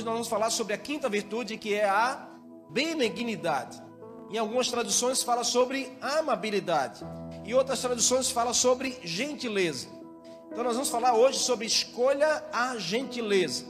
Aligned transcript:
Hoje 0.00 0.06
nós 0.06 0.14
vamos 0.14 0.28
falar 0.28 0.48
sobre 0.48 0.72
a 0.72 0.78
quinta 0.78 1.10
virtude, 1.10 1.58
que 1.58 1.74
é 1.74 1.84
a 1.84 2.26
benignidade. 2.70 3.82
Em 4.30 4.38
algumas 4.38 4.70
traduções 4.70 5.22
fala 5.22 5.44
sobre 5.44 5.94
amabilidade. 6.00 7.04
E 7.44 7.52
outras 7.52 7.82
traduções 7.82 8.30
fala 8.30 8.54
sobre 8.54 8.98
gentileza. 9.04 9.88
Então 10.50 10.64
nós 10.64 10.72
vamos 10.72 10.88
falar 10.88 11.12
hoje 11.12 11.40
sobre 11.40 11.66
escolha 11.66 12.42
a 12.50 12.78
gentileza. 12.78 13.66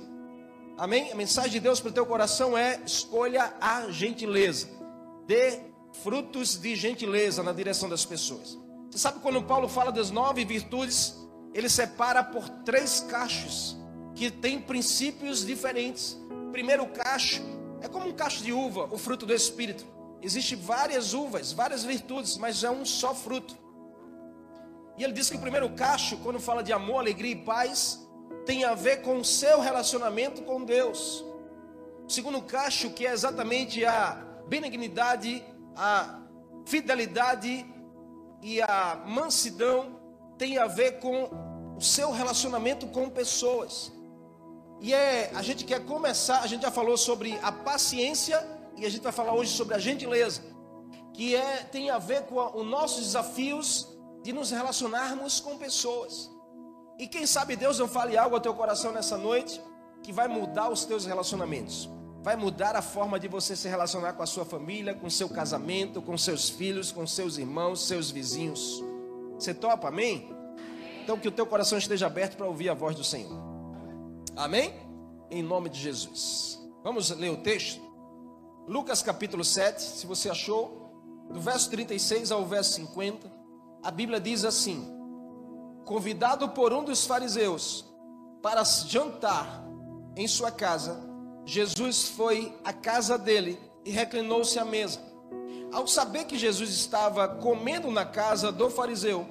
Amém? 0.79 1.11
A 1.11 1.17
mensagem 1.17 1.51
de 1.51 1.59
Deus 1.59 1.81
para 1.81 1.91
o 1.91 1.95
teu 1.95 2.07
coração 2.07 2.57
é 2.57 2.81
escolha 2.87 3.53
a 3.61 3.91
gentileza. 3.91 4.69
Dê 5.27 5.59
frutos 6.05 6.57
de 6.57 6.77
gentileza 6.77 7.43
na 7.43 7.53
direção 7.53 7.89
das 7.89 8.05
pessoas. 8.05 8.57
Você 8.89 8.99
sabe 8.99 9.19
quando 9.19 9.43
Paulo 9.43 9.67
fala 9.69 9.91
das 9.91 10.13
nove 10.13 10.45
virtudes, 10.45 11.13
ele 11.53 11.69
separa 11.69 12.23
por 12.23 12.49
três 12.65 13.01
cachos 13.01 13.80
que 14.21 14.31
têm 14.31 14.61
princípios 14.61 15.47
diferentes. 15.47 16.21
O 16.31 16.51
primeiro 16.53 16.87
cacho 16.89 17.43
é 17.81 17.89
como 17.89 18.07
um 18.07 18.13
cacho 18.13 18.45
de 18.45 18.53
uva, 18.53 18.87
o 18.93 18.99
fruto 18.99 19.25
do 19.25 19.33
Espírito. 19.33 19.83
Existem 20.21 20.59
várias 20.59 21.15
uvas, 21.15 21.53
várias 21.53 21.85
virtudes, 21.85 22.37
mas 22.37 22.63
é 22.63 22.71
um 22.71 22.85
só 22.85 23.15
fruto. 23.15 23.57
E 24.99 25.03
ele 25.03 25.15
diz 25.15 25.31
que 25.31 25.39
o 25.39 25.41
primeiro 25.41 25.71
cacho, 25.71 26.19
quando 26.19 26.39
fala 26.39 26.63
de 26.63 26.71
amor, 26.71 26.99
alegria 26.99 27.33
e 27.33 27.37
paz, 27.37 28.07
tem 28.45 28.63
a 28.63 28.75
ver 28.75 29.01
com 29.01 29.17
o 29.21 29.25
seu 29.25 29.59
relacionamento 29.59 30.43
com 30.43 30.67
Deus. 30.67 31.25
O 32.07 32.11
segundo 32.11 32.43
cacho, 32.43 32.91
que 32.91 33.07
é 33.07 33.13
exatamente 33.15 33.83
a 33.87 34.23
benignidade, 34.47 35.43
a 35.75 36.21
fidelidade 36.67 37.65
e 38.43 38.61
a 38.61 39.03
mansidão, 39.07 39.99
tem 40.37 40.59
a 40.59 40.67
ver 40.67 40.99
com 40.99 41.75
o 41.79 41.81
seu 41.81 42.11
relacionamento 42.11 42.87
com 42.89 43.09
pessoas. 43.09 43.99
E 44.81 44.95
é, 44.95 45.31
a 45.35 45.43
gente 45.43 45.65
quer 45.65 45.85
começar, 45.85 46.41
a 46.41 46.47
gente 46.47 46.63
já 46.63 46.71
falou 46.71 46.97
sobre 46.97 47.39
a 47.43 47.53
paciência 47.53 48.43
e 48.77 48.87
a 48.87 48.89
gente 48.89 49.03
vai 49.03 49.13
falar 49.13 49.35
hoje 49.35 49.51
sobre 49.51 49.75
a 49.75 49.79
gentileza, 49.79 50.43
que 51.13 51.37
é 51.37 51.59
tem 51.71 51.91
a 51.91 51.99
ver 51.99 52.23
com 52.23 52.37
os 52.59 52.67
nossos 52.67 53.05
desafios 53.05 53.87
de 54.23 54.33
nos 54.33 54.51
relacionarmos 54.51 55.39
com 55.39 55.59
pessoas. 55.59 56.31
E 56.99 57.07
quem 57.07 57.27
sabe 57.27 57.57
Deus 57.57 57.79
não 57.79 57.87
fale 57.87 58.17
algo 58.17 58.37
ao 58.37 58.41
teu 58.41 58.55
coração 58.55 58.91
nessa 58.91 59.19
noite 59.19 59.61
que 60.03 60.13
vai 60.13 60.29
mudar 60.29 60.71
os 60.71 60.87
teus 60.87 61.05
relacionamentos. 61.05 61.89
Vai 62.23 62.37
mudar 62.37 62.75
a 62.75 62.83
forma 62.83 63.21
de 63.21 63.29
você 63.29 63.55
se 63.55 63.69
relacionar 63.69 64.15
com 64.15 64.23
a 64.23 64.27
sua 64.27 64.47
família, 64.47 64.95
com 64.95 65.11
seu 65.11 65.29
casamento, 65.29 66.01
com 66.01 66.17
seus 66.17 66.49
filhos, 66.49 66.91
com 66.91 67.07
seus 67.07 67.37
irmãos, 67.37 67.87
seus 67.87 68.11
vizinhos. 68.11 68.83
Você 69.35 69.53
topa, 69.53 69.89
amém? 69.89 70.35
Então 71.03 71.19
que 71.19 71.29
o 71.29 71.33
teu 71.33 71.47
coração 71.47 71.77
esteja 71.77 72.07
aberto 72.07 72.37
para 72.37 72.47
ouvir 72.47 72.71
a 72.71 72.75
voz 72.75 72.95
do 72.97 73.05
Senhor. 73.05 73.50
Amém? 74.37 74.73
Em 75.31 75.43
nome 75.43 75.69
de 75.69 75.79
Jesus. 75.79 76.59
Vamos 76.83 77.11
ler 77.11 77.31
o 77.31 77.39
texto? 77.39 77.81
Lucas 78.67 79.03
capítulo 79.03 79.45
7, 79.45 79.83
se 79.83 80.07
você 80.07 80.31
achou, 80.31 81.29
do 81.31 81.41
verso 81.41 81.71
36 81.71 82.31
ao 82.33 82.45
verso 82.47 82.75
50, 82.75 83.31
a 83.83 83.91
Bíblia 83.91 84.21
diz 84.21 84.45
assim: 84.45 84.87
Convidado 85.85 86.49
por 86.51 86.73
um 86.73 86.85
dos 86.85 87.05
fariseus 87.05 87.85
para 88.43 88.65
jantar 88.65 89.65
em 90.17 90.27
sua 90.27 90.51
casa, 90.51 91.01
Jesus 91.45 92.09
foi 92.09 92.57
à 92.65 92.73
casa 92.73 93.19
dele 93.19 93.59
e 93.85 93.91
reclinou-se 93.91 94.59
à 94.59 94.65
mesa. 94.65 95.01
Ao 95.73 95.87
saber 95.87 96.25
que 96.25 96.39
Jesus 96.39 96.71
estava 96.71 97.29
comendo 97.29 97.91
na 97.91 98.05
casa 98.05 98.51
do 98.51 98.71
fariseu, 98.71 99.27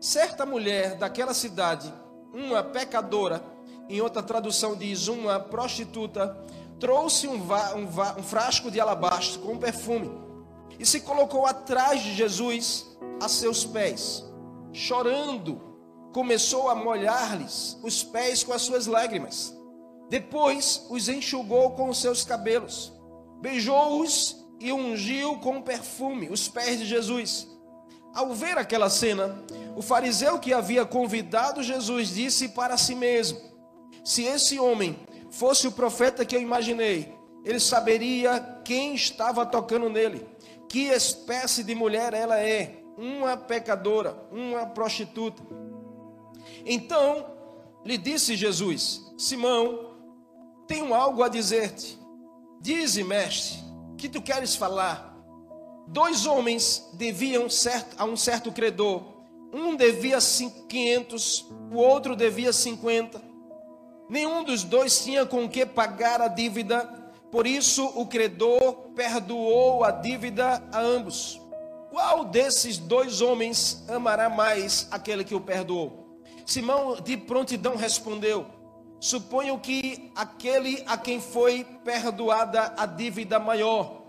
certa 0.00 0.46
mulher 0.46 0.96
daquela 0.96 1.34
cidade, 1.34 1.92
uma 2.32 2.62
pecadora, 2.62 3.42
em 3.90 4.00
outra 4.00 4.22
tradução 4.22 4.76
diz 4.76 5.08
uma 5.08 5.40
prostituta, 5.40 6.36
trouxe 6.78 7.26
um, 7.26 7.42
va, 7.42 7.74
um, 7.74 7.86
va, 7.86 8.16
um 8.18 8.22
frasco 8.22 8.70
de 8.70 8.80
alabastro 8.80 9.40
com 9.40 9.58
perfume 9.58 10.10
e 10.78 10.86
se 10.86 11.00
colocou 11.00 11.44
atrás 11.44 12.02
de 12.02 12.14
Jesus 12.14 12.86
a 13.20 13.28
seus 13.28 13.64
pés. 13.64 14.24
Chorando, 14.72 15.60
começou 16.12 16.70
a 16.70 16.74
molhar-lhes 16.74 17.76
os 17.82 18.02
pés 18.02 18.42
com 18.42 18.52
as 18.52 18.62
suas 18.62 18.86
lágrimas. 18.86 19.54
Depois 20.08 20.86
os 20.88 21.08
enxugou 21.08 21.72
com 21.72 21.88
os 21.88 22.00
seus 22.00 22.24
cabelos, 22.24 22.92
beijou-os 23.40 24.36
e 24.58 24.72
ungiu 24.72 25.38
com 25.38 25.60
perfume 25.60 26.28
os 26.30 26.48
pés 26.48 26.78
de 26.78 26.86
Jesus. 26.86 27.48
Ao 28.14 28.34
ver 28.34 28.58
aquela 28.58 28.90
cena, 28.90 29.42
o 29.76 29.82
fariseu 29.82 30.38
que 30.38 30.52
havia 30.52 30.84
convidado 30.84 31.62
Jesus 31.62 32.08
disse 32.08 32.48
para 32.48 32.76
si 32.76 32.94
mesmo: 32.94 33.49
se 34.04 34.24
esse 34.24 34.58
homem 34.58 34.98
fosse 35.30 35.66
o 35.66 35.72
profeta 35.72 36.24
que 36.24 36.34
eu 36.34 36.40
imaginei, 36.40 37.14
ele 37.44 37.60
saberia 37.60 38.40
quem 38.64 38.94
estava 38.94 39.46
tocando 39.46 39.88
nele, 39.88 40.26
que 40.68 40.88
espécie 40.88 41.64
de 41.64 41.74
mulher 41.74 42.12
ela 42.12 42.38
é, 42.38 42.82
uma 42.96 43.36
pecadora, 43.36 44.16
uma 44.30 44.66
prostituta. 44.66 45.42
Então 46.64 47.26
lhe 47.84 47.96
disse 47.96 48.36
Jesus: 48.36 49.00
Simão, 49.16 49.90
tenho 50.66 50.94
algo 50.94 51.22
a 51.22 51.28
dizer-te. 51.28 51.98
Dize, 52.60 53.02
mestre, 53.02 53.58
que 53.96 54.08
tu 54.08 54.20
queres 54.20 54.54
falar? 54.54 55.16
Dois 55.88 56.26
homens 56.26 56.88
deviam 56.92 57.48
certo, 57.48 57.96
a 57.98 58.04
um 58.04 58.16
certo 58.16 58.52
credor. 58.52 59.02
Um 59.52 59.74
devia 59.74 60.18
500, 60.20 61.46
o 61.72 61.76
outro 61.76 62.14
devia 62.14 62.52
50. 62.52 63.29
Nenhum 64.10 64.42
dos 64.42 64.64
dois 64.64 65.04
tinha 65.04 65.24
com 65.24 65.48
que 65.48 65.64
pagar 65.64 66.20
a 66.20 66.26
dívida, 66.26 66.82
por 67.30 67.46
isso 67.46 67.86
o 67.94 68.04
credor 68.04 68.90
perdoou 68.96 69.84
a 69.84 69.92
dívida 69.92 70.60
a 70.72 70.80
ambos. 70.80 71.40
Qual 71.90 72.24
desses 72.24 72.76
dois 72.76 73.20
homens 73.20 73.84
amará 73.88 74.28
mais 74.28 74.88
aquele 74.90 75.22
que 75.22 75.34
o 75.34 75.40
perdoou? 75.40 76.18
Simão 76.44 76.96
de 77.00 77.16
prontidão 77.16 77.76
respondeu: 77.76 78.46
Suponho 78.98 79.56
que 79.60 80.10
aquele 80.16 80.82
a 80.88 80.96
quem 80.96 81.20
foi 81.20 81.62
perdoada 81.84 82.74
a 82.76 82.86
dívida 82.86 83.38
maior. 83.38 84.02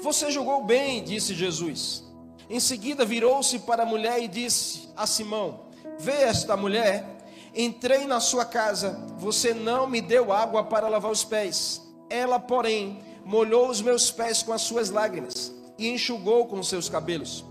Você 0.00 0.30
julgou 0.30 0.64
bem, 0.64 1.04
disse 1.04 1.34
Jesus. 1.34 2.02
Em 2.48 2.58
seguida 2.58 3.04
virou-se 3.04 3.58
para 3.58 3.82
a 3.82 3.86
mulher 3.86 4.22
e 4.22 4.26
disse 4.26 4.88
a 4.96 5.06
Simão: 5.06 5.66
Vê 5.98 6.22
esta 6.22 6.56
mulher 6.56 7.13
Entrei 7.54 8.04
na 8.06 8.18
sua 8.18 8.44
casa, 8.44 8.98
você 9.16 9.54
não 9.54 9.86
me 9.86 10.00
deu 10.00 10.32
água 10.32 10.64
para 10.64 10.88
lavar 10.88 11.12
os 11.12 11.22
pés. 11.22 11.80
Ela, 12.10 12.40
porém, 12.40 13.00
molhou 13.24 13.68
os 13.68 13.80
meus 13.80 14.10
pés 14.10 14.42
com 14.42 14.52
as 14.52 14.62
suas 14.62 14.90
lágrimas 14.90 15.52
e 15.78 15.88
enxugou 15.88 16.46
com 16.46 16.62
seus 16.62 16.88
cabelos. 16.88 17.44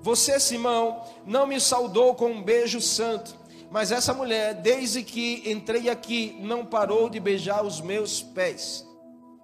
Você, 0.00 0.40
Simão, 0.40 1.02
não 1.26 1.46
me 1.46 1.60
saudou 1.60 2.14
com 2.14 2.30
um 2.30 2.42
beijo 2.42 2.80
santo, 2.80 3.36
mas 3.70 3.92
essa 3.92 4.14
mulher, 4.14 4.54
desde 4.54 5.02
que 5.02 5.42
entrei 5.44 5.88
aqui, 5.88 6.36
não 6.40 6.64
parou 6.64 7.08
de 7.08 7.20
beijar 7.20 7.64
os 7.64 7.80
meus 7.80 8.22
pés. 8.22 8.86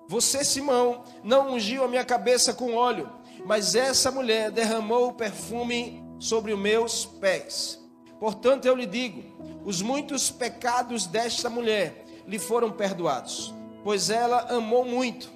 Você, 0.09 0.43
Simão, 0.43 1.05
não 1.23 1.53
ungiu 1.53 1.85
a 1.85 1.89
minha 1.89 2.05
cabeça 2.05 2.55
com 2.55 2.75
óleo, 2.75 3.11
mas 3.45 3.75
essa 3.75 4.11
mulher 4.11 4.51
derramou 4.51 5.13
perfume 5.13 6.03
sobre 6.19 6.53
os 6.53 6.59
meus 6.59 7.05
pés. 7.05 7.78
Portanto, 8.19 8.67
eu 8.67 8.75
lhe 8.75 8.87
digo: 8.87 9.23
os 9.65 9.83
muitos 9.83 10.31
pecados 10.31 11.07
desta 11.07 11.49
mulher 11.49 12.05
lhe 12.27 12.39
foram 12.39 12.71
perdoados, 12.71 13.55
pois 13.83 14.11
ela 14.11 14.53
amou 14.55 14.85
muito. 14.85 15.31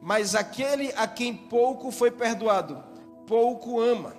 Mas 0.00 0.34
aquele 0.34 0.92
a 0.96 1.06
quem 1.06 1.34
pouco 1.34 1.90
foi 1.90 2.10
perdoado, 2.10 2.82
pouco 3.26 3.80
ama. 3.80 4.14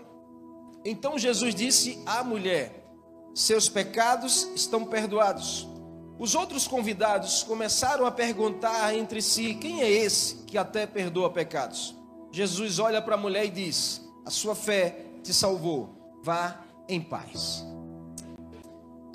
Então 0.84 1.18
Jesus 1.18 1.54
disse 1.54 2.02
à 2.06 2.24
mulher: 2.24 2.88
Seus 3.34 3.70
pecados 3.70 4.44
estão 4.56 4.86
perdoados. 4.86 5.68
Os 6.18 6.34
outros 6.34 6.68
convidados 6.68 7.44
começaram 7.44 8.06
a 8.06 8.12
perguntar 8.12 8.95
entre 8.95 9.22
si: 9.22 9.56
Quem 9.56 9.81
é 9.81 9.89
esse 9.89 10.38
que 10.45 10.57
até 10.57 10.88
perdoa 10.88 11.30
pecados? 11.30 11.95
Jesus 12.31 12.80
olha 12.80 13.01
para 13.01 13.16
a 13.16 13.19
mulher 13.19 13.45
e 13.45 13.50
diz: 13.51 14.01
A 14.25 14.31
sua 14.31 14.56
fé 14.56 15.06
te 15.24 15.34
salvou. 15.34 16.19
Vá 16.24 16.62
em 16.88 17.01
paz. 17.01 17.63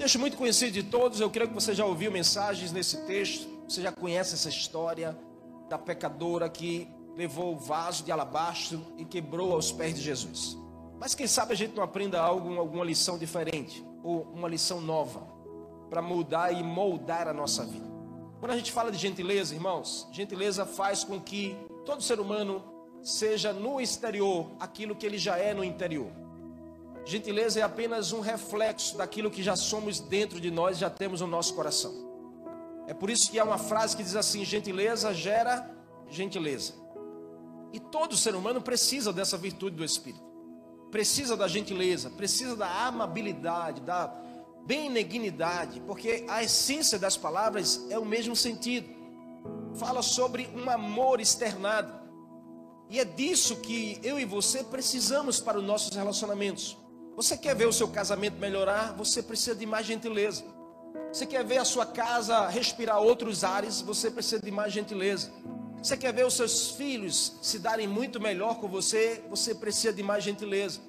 Texto 0.00 0.18
muito 0.18 0.38
conhecido 0.38 0.72
de 0.72 0.82
todos, 0.82 1.20
eu 1.20 1.28
creio 1.28 1.48
que 1.48 1.54
você 1.54 1.74
já 1.74 1.84
ouviu 1.84 2.10
mensagens 2.10 2.72
nesse 2.72 3.04
texto, 3.04 3.46
você 3.68 3.82
já 3.82 3.92
conhece 3.92 4.32
essa 4.32 4.48
história 4.48 5.14
da 5.68 5.76
pecadora 5.76 6.48
que 6.48 6.88
levou 7.14 7.52
o 7.52 7.58
vaso 7.58 8.02
de 8.02 8.10
alabastro 8.10 8.82
e 8.96 9.04
quebrou 9.04 9.52
aos 9.52 9.70
pés 9.70 9.94
de 9.94 10.00
Jesus. 10.00 10.56
Mas 10.98 11.14
quem 11.14 11.26
sabe 11.26 11.52
a 11.52 11.54
gente 11.54 11.76
não 11.76 11.82
aprenda 11.82 12.18
algo, 12.18 12.58
alguma 12.58 12.82
lição 12.82 13.18
diferente, 13.18 13.84
ou 14.02 14.22
uma 14.32 14.48
lição 14.48 14.80
nova, 14.80 15.20
para 15.90 16.00
mudar 16.00 16.50
e 16.50 16.62
moldar 16.62 17.28
a 17.28 17.34
nossa 17.34 17.62
vida. 17.66 17.86
Quando 18.38 18.52
a 18.52 18.56
gente 18.56 18.72
fala 18.72 18.90
de 18.90 18.96
gentileza, 18.96 19.54
irmãos, 19.54 20.08
gentileza 20.12 20.64
faz 20.64 21.04
com 21.04 21.20
que 21.20 21.54
todo 21.84 22.02
ser 22.02 22.18
humano 22.20 22.64
seja 23.02 23.52
no 23.52 23.78
exterior 23.78 24.50
aquilo 24.58 24.96
que 24.96 25.04
ele 25.04 25.18
já 25.18 25.36
é 25.36 25.52
no 25.52 25.62
interior. 25.62 26.10
Gentileza 27.04 27.60
é 27.60 27.62
apenas 27.62 28.12
um 28.12 28.20
reflexo 28.20 28.96
daquilo 28.96 29.30
que 29.30 29.42
já 29.42 29.56
somos 29.56 30.00
dentro 30.00 30.40
de 30.40 30.50
nós, 30.50 30.78
já 30.78 30.90
temos 30.90 31.20
no 31.20 31.26
nosso 31.26 31.54
coração. 31.54 31.92
É 32.86 32.94
por 32.94 33.08
isso 33.08 33.30
que 33.30 33.38
há 33.38 33.44
uma 33.44 33.58
frase 33.58 33.96
que 33.96 34.02
diz 34.02 34.16
assim: 34.16 34.44
gentileza 34.44 35.14
gera 35.14 35.70
gentileza. 36.08 36.74
E 37.72 37.78
todo 37.78 38.16
ser 38.16 38.34
humano 38.34 38.60
precisa 38.60 39.12
dessa 39.12 39.36
virtude 39.36 39.76
do 39.76 39.84
Espírito. 39.84 40.28
Precisa 40.90 41.36
da 41.36 41.46
gentileza, 41.46 42.10
precisa 42.10 42.56
da 42.56 42.86
amabilidade, 42.86 43.80
da 43.80 44.12
benignidade, 44.66 45.80
porque 45.86 46.24
a 46.28 46.42
essência 46.42 46.98
das 46.98 47.16
palavras 47.16 47.86
é 47.90 47.98
o 47.98 48.04
mesmo 48.04 48.34
sentido. 48.34 48.88
Fala 49.76 50.02
sobre 50.02 50.48
um 50.54 50.68
amor 50.68 51.20
externado. 51.20 52.00
E 52.88 52.98
é 52.98 53.04
disso 53.04 53.56
que 53.56 54.00
eu 54.02 54.18
e 54.18 54.24
você 54.24 54.64
precisamos 54.64 55.38
para 55.38 55.58
os 55.58 55.64
nossos 55.64 55.94
relacionamentos. 55.94 56.76
Você 57.20 57.36
quer 57.36 57.54
ver 57.54 57.68
o 57.68 57.72
seu 57.72 57.86
casamento 57.86 58.40
melhorar? 58.40 58.94
Você 58.96 59.22
precisa 59.22 59.54
de 59.54 59.66
mais 59.66 59.84
gentileza. 59.84 60.42
Você 61.12 61.26
quer 61.26 61.44
ver 61.44 61.58
a 61.58 61.66
sua 61.66 61.84
casa 61.84 62.48
respirar 62.48 62.98
outros 62.98 63.44
ares? 63.44 63.82
Você 63.82 64.10
precisa 64.10 64.40
de 64.40 64.50
mais 64.50 64.72
gentileza. 64.72 65.30
Você 65.82 65.98
quer 65.98 66.14
ver 66.14 66.24
os 66.24 66.32
seus 66.32 66.70
filhos 66.70 67.34
se 67.42 67.58
darem 67.58 67.86
muito 67.86 68.18
melhor 68.18 68.58
com 68.58 68.68
você? 68.68 69.22
Você 69.28 69.54
precisa 69.54 69.92
de 69.92 70.02
mais 70.02 70.24
gentileza. 70.24 70.80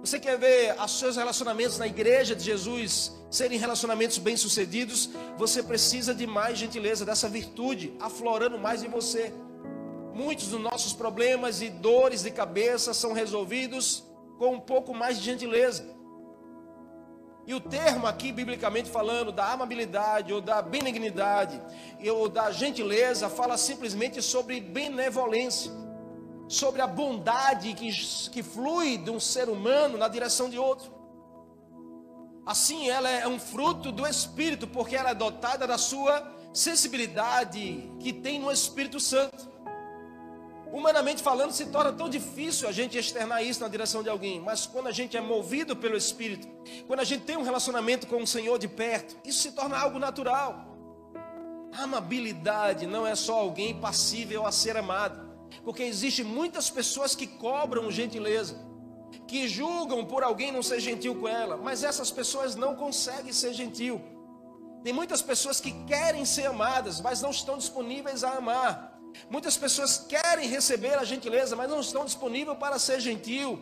Você 0.00 0.20
quer 0.20 0.36
ver 0.38 0.78
os 0.78 0.98
seus 0.98 1.16
relacionamentos 1.16 1.78
na 1.78 1.86
igreja 1.86 2.36
de 2.36 2.44
Jesus 2.44 3.10
serem 3.30 3.58
relacionamentos 3.58 4.18
bem-sucedidos? 4.18 5.08
Você 5.38 5.62
precisa 5.62 6.14
de 6.14 6.26
mais 6.26 6.58
gentileza, 6.58 7.02
dessa 7.02 7.30
virtude 7.30 7.94
aflorando 7.98 8.58
mais 8.58 8.84
em 8.84 8.90
você. 8.90 9.32
Muitos 10.12 10.48
dos 10.48 10.60
nossos 10.60 10.92
problemas 10.92 11.62
e 11.62 11.70
dores 11.70 12.24
de 12.24 12.30
cabeça 12.30 12.92
são 12.92 13.14
resolvidos 13.14 14.09
com 14.40 14.54
um 14.54 14.60
pouco 14.60 14.94
mais 14.94 15.18
de 15.18 15.24
gentileza. 15.24 15.84
E 17.46 17.52
o 17.52 17.60
termo 17.60 18.06
aqui, 18.06 18.32
biblicamente 18.32 18.88
falando, 18.88 19.30
da 19.30 19.52
amabilidade 19.52 20.32
ou 20.32 20.40
da 20.40 20.62
benignidade 20.62 21.60
ou 22.10 22.26
da 22.26 22.50
gentileza, 22.50 23.28
fala 23.28 23.58
simplesmente 23.58 24.22
sobre 24.22 24.58
benevolência, 24.58 25.70
sobre 26.48 26.80
a 26.80 26.86
bondade 26.86 27.74
que, 27.74 27.90
que 28.30 28.42
flui 28.42 28.96
de 28.96 29.10
um 29.10 29.20
ser 29.20 29.50
humano 29.50 29.98
na 29.98 30.08
direção 30.08 30.48
de 30.48 30.58
outro. 30.58 30.90
Assim, 32.46 32.88
ela 32.88 33.10
é 33.10 33.28
um 33.28 33.38
fruto 33.38 33.92
do 33.92 34.06
Espírito, 34.06 34.66
porque 34.66 34.96
ela 34.96 35.10
é 35.10 35.14
dotada 35.14 35.66
da 35.66 35.76
sua 35.76 36.26
sensibilidade 36.54 37.92
que 38.00 38.10
tem 38.10 38.38
no 38.38 38.50
Espírito 38.50 38.98
Santo. 38.98 39.49
Humanamente 40.72 41.20
falando, 41.22 41.50
se 41.50 41.66
torna 41.66 41.92
tão 41.92 42.08
difícil 42.08 42.68
a 42.68 42.72
gente 42.72 42.96
externar 42.96 43.42
isso 43.42 43.60
na 43.60 43.68
direção 43.68 44.02
de 44.02 44.08
alguém, 44.08 44.40
mas 44.40 44.66
quando 44.66 44.86
a 44.86 44.92
gente 44.92 45.16
é 45.16 45.20
movido 45.20 45.74
pelo 45.74 45.96
Espírito, 45.96 46.46
quando 46.86 47.00
a 47.00 47.04
gente 47.04 47.24
tem 47.24 47.36
um 47.36 47.42
relacionamento 47.42 48.06
com 48.06 48.22
o 48.22 48.26
Senhor 48.26 48.56
de 48.58 48.68
perto, 48.68 49.16
isso 49.24 49.42
se 49.42 49.52
torna 49.52 49.76
algo 49.76 49.98
natural. 49.98 50.70
A 51.76 51.82
amabilidade 51.82 52.86
não 52.86 53.04
é 53.04 53.16
só 53.16 53.38
alguém 53.38 53.80
passível 53.80 54.46
a 54.46 54.52
ser 54.52 54.76
amado, 54.76 55.28
porque 55.64 55.82
existe 55.82 56.22
muitas 56.22 56.70
pessoas 56.70 57.16
que 57.16 57.26
cobram 57.26 57.90
gentileza, 57.90 58.56
que 59.26 59.48
julgam 59.48 60.04
por 60.04 60.22
alguém 60.22 60.52
não 60.52 60.62
ser 60.62 60.78
gentil 60.78 61.16
com 61.16 61.26
ela, 61.26 61.56
mas 61.56 61.82
essas 61.82 62.12
pessoas 62.12 62.54
não 62.54 62.76
conseguem 62.76 63.32
ser 63.32 63.52
gentil. 63.52 64.00
Tem 64.84 64.92
muitas 64.92 65.20
pessoas 65.20 65.60
que 65.60 65.72
querem 65.84 66.24
ser 66.24 66.46
amadas, 66.46 67.00
mas 67.00 67.20
não 67.20 67.30
estão 67.30 67.58
disponíveis 67.58 68.22
a 68.22 68.36
amar. 68.36 68.89
Muitas 69.28 69.56
pessoas 69.56 69.98
querem 69.98 70.48
receber 70.48 70.94
a 70.94 71.04
gentileza, 71.04 71.56
mas 71.56 71.70
não 71.70 71.80
estão 71.80 72.04
disponíveis 72.04 72.58
para 72.58 72.78
ser 72.78 73.00
gentil. 73.00 73.60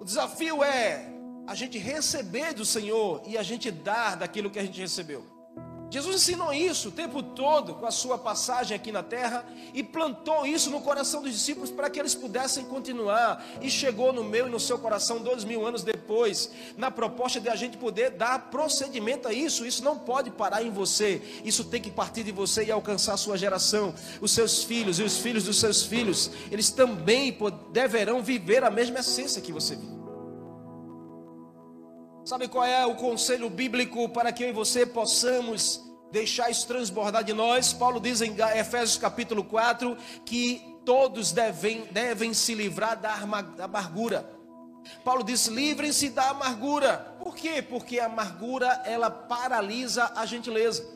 O 0.00 0.04
desafio 0.04 0.64
é 0.64 1.12
a 1.46 1.54
gente 1.54 1.78
receber 1.78 2.54
do 2.54 2.64
Senhor 2.64 3.22
e 3.26 3.36
a 3.36 3.42
gente 3.42 3.70
dar 3.70 4.16
daquilo 4.16 4.50
que 4.50 4.58
a 4.58 4.64
gente 4.64 4.80
recebeu. 4.80 5.24
Jesus 5.92 6.16
ensinou 6.16 6.54
isso 6.54 6.88
o 6.88 6.90
tempo 6.90 7.22
todo 7.22 7.74
com 7.74 7.84
a 7.84 7.90
sua 7.90 8.16
passagem 8.16 8.74
aqui 8.74 8.90
na 8.90 9.02
terra 9.02 9.44
e 9.74 9.82
plantou 9.82 10.46
isso 10.46 10.70
no 10.70 10.80
coração 10.80 11.20
dos 11.20 11.32
discípulos 11.32 11.70
para 11.70 11.90
que 11.90 12.00
eles 12.00 12.14
pudessem 12.14 12.64
continuar. 12.64 13.44
E 13.60 13.68
chegou 13.68 14.10
no 14.10 14.24
meu 14.24 14.46
e 14.46 14.50
no 14.50 14.58
seu 14.58 14.78
coração 14.78 15.20
dois 15.20 15.44
mil 15.44 15.66
anos 15.66 15.82
depois, 15.82 16.50
na 16.78 16.90
proposta 16.90 17.38
de 17.38 17.50
a 17.50 17.54
gente 17.54 17.76
poder 17.76 18.12
dar 18.12 18.50
procedimento 18.50 19.28
a 19.28 19.34
isso. 19.34 19.66
Isso 19.66 19.84
não 19.84 19.98
pode 19.98 20.30
parar 20.30 20.62
em 20.62 20.70
você, 20.70 21.20
isso 21.44 21.62
tem 21.62 21.82
que 21.82 21.90
partir 21.90 22.24
de 22.24 22.32
você 22.32 22.64
e 22.64 22.72
alcançar 22.72 23.12
a 23.12 23.18
sua 23.18 23.36
geração, 23.36 23.94
os 24.18 24.30
seus 24.30 24.64
filhos 24.64 24.98
e 24.98 25.02
os 25.02 25.18
filhos 25.18 25.44
dos 25.44 25.60
seus 25.60 25.82
filhos. 25.82 26.30
Eles 26.50 26.70
também 26.70 27.36
deverão 27.70 28.22
viver 28.22 28.64
a 28.64 28.70
mesma 28.70 29.00
essência 29.00 29.42
que 29.42 29.52
você 29.52 29.76
vive. 29.76 30.01
Sabe 32.24 32.46
qual 32.46 32.64
é 32.64 32.86
o 32.86 32.94
conselho 32.94 33.50
bíblico 33.50 34.08
para 34.08 34.32
que 34.32 34.44
eu 34.44 34.50
e 34.50 34.52
você 34.52 34.86
possamos 34.86 35.82
deixar 36.12 36.50
isso 36.50 36.68
transbordar 36.68 37.24
de 37.24 37.32
nós? 37.32 37.72
Paulo 37.72 37.98
diz 37.98 38.20
em 38.20 38.36
Efésios 38.56 38.96
capítulo 38.96 39.42
4 39.42 39.96
que 40.24 40.78
todos 40.84 41.32
devem, 41.32 41.84
devem 41.90 42.32
se 42.32 42.54
livrar 42.54 42.96
da 42.96 43.12
amargura. 43.58 44.30
Paulo 45.04 45.24
diz: 45.24 45.46
livrem-se 45.46 46.10
da 46.10 46.30
amargura. 46.30 47.16
Por 47.18 47.34
quê? 47.34 47.60
Porque 47.60 47.98
a 47.98 48.06
amargura 48.06 48.68
ela 48.84 49.10
paralisa 49.10 50.12
a 50.14 50.24
gentileza. 50.24 50.86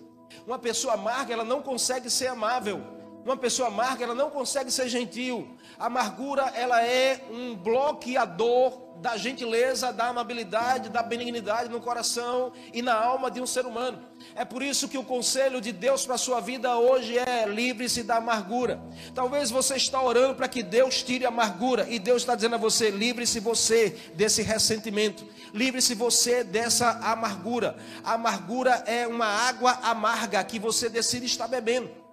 Uma 0.47 0.61
pessoa 0.61 0.95
amarga, 0.95 1.33
ela 1.33 1.45
não 1.45 1.61
consegue 1.61 2.09
ser 2.09 2.29
amável. 2.29 2.96
Uma 3.27 3.37
pessoa 3.37 3.67
amarga, 3.67 4.05
ela 4.05 4.15
não 4.15 4.31
consegue 4.31 4.71
ser 4.71 4.89
gentil. 4.89 5.49
A 5.77 5.87
amargura, 5.87 6.45
ela 6.55 6.81
é 6.81 7.25
um 7.29 7.57
bloqueador 7.57 8.87
da 9.01 9.17
gentileza, 9.17 9.93
da 9.93 10.07
amabilidade, 10.07 10.91
da 10.91 11.03
benignidade 11.03 11.69
no 11.69 11.81
coração 11.81 12.53
e 12.73 12.81
na 12.81 12.95
alma 12.95 13.29
de 13.29 13.41
um 13.41 13.47
ser 13.47 13.67
humano. 13.67 13.99
É 14.37 14.45
por 14.45 14.63
isso 14.63 14.89
que 14.89 14.97
o 14.97 15.03
conselho 15.03 15.61
de 15.61 15.73
Deus 15.73 16.07
para 16.07 16.15
a 16.15 16.19
sua 16.19 16.41
vida 16.41 16.79
hoje 16.79 17.19
é 17.19 17.47
livre-se 17.49 18.05
da 18.05 18.19
amargura. 18.19 18.81
Talvez 19.13 19.51
você 19.51 19.75
está 19.75 20.01
orando 20.01 20.37
para 20.37 20.47
que 20.47 20.63
Deus 20.63 21.03
tire 21.03 21.25
a 21.25 21.29
amargura 21.29 21.85
e 21.91 21.99
Deus 21.99 22.23
está 22.23 22.37
dizendo 22.37 22.55
a 22.55 22.59
você: 22.59 22.91
livre-se 22.91 23.41
você 23.41 23.91
desse 24.15 24.41
ressentimento, 24.41 25.27
livre-se 25.53 25.97
você 25.97 26.45
dessa 26.45 26.91
amargura. 27.03 27.77
A 28.05 28.13
amargura 28.13 28.85
é 28.87 29.05
uma 29.05 29.27
água 29.27 29.73
amarga 29.83 30.45
que 30.45 30.61
você 30.61 30.89
decide 30.89 31.27
estar 31.27 31.49
bebendo. 31.49 32.06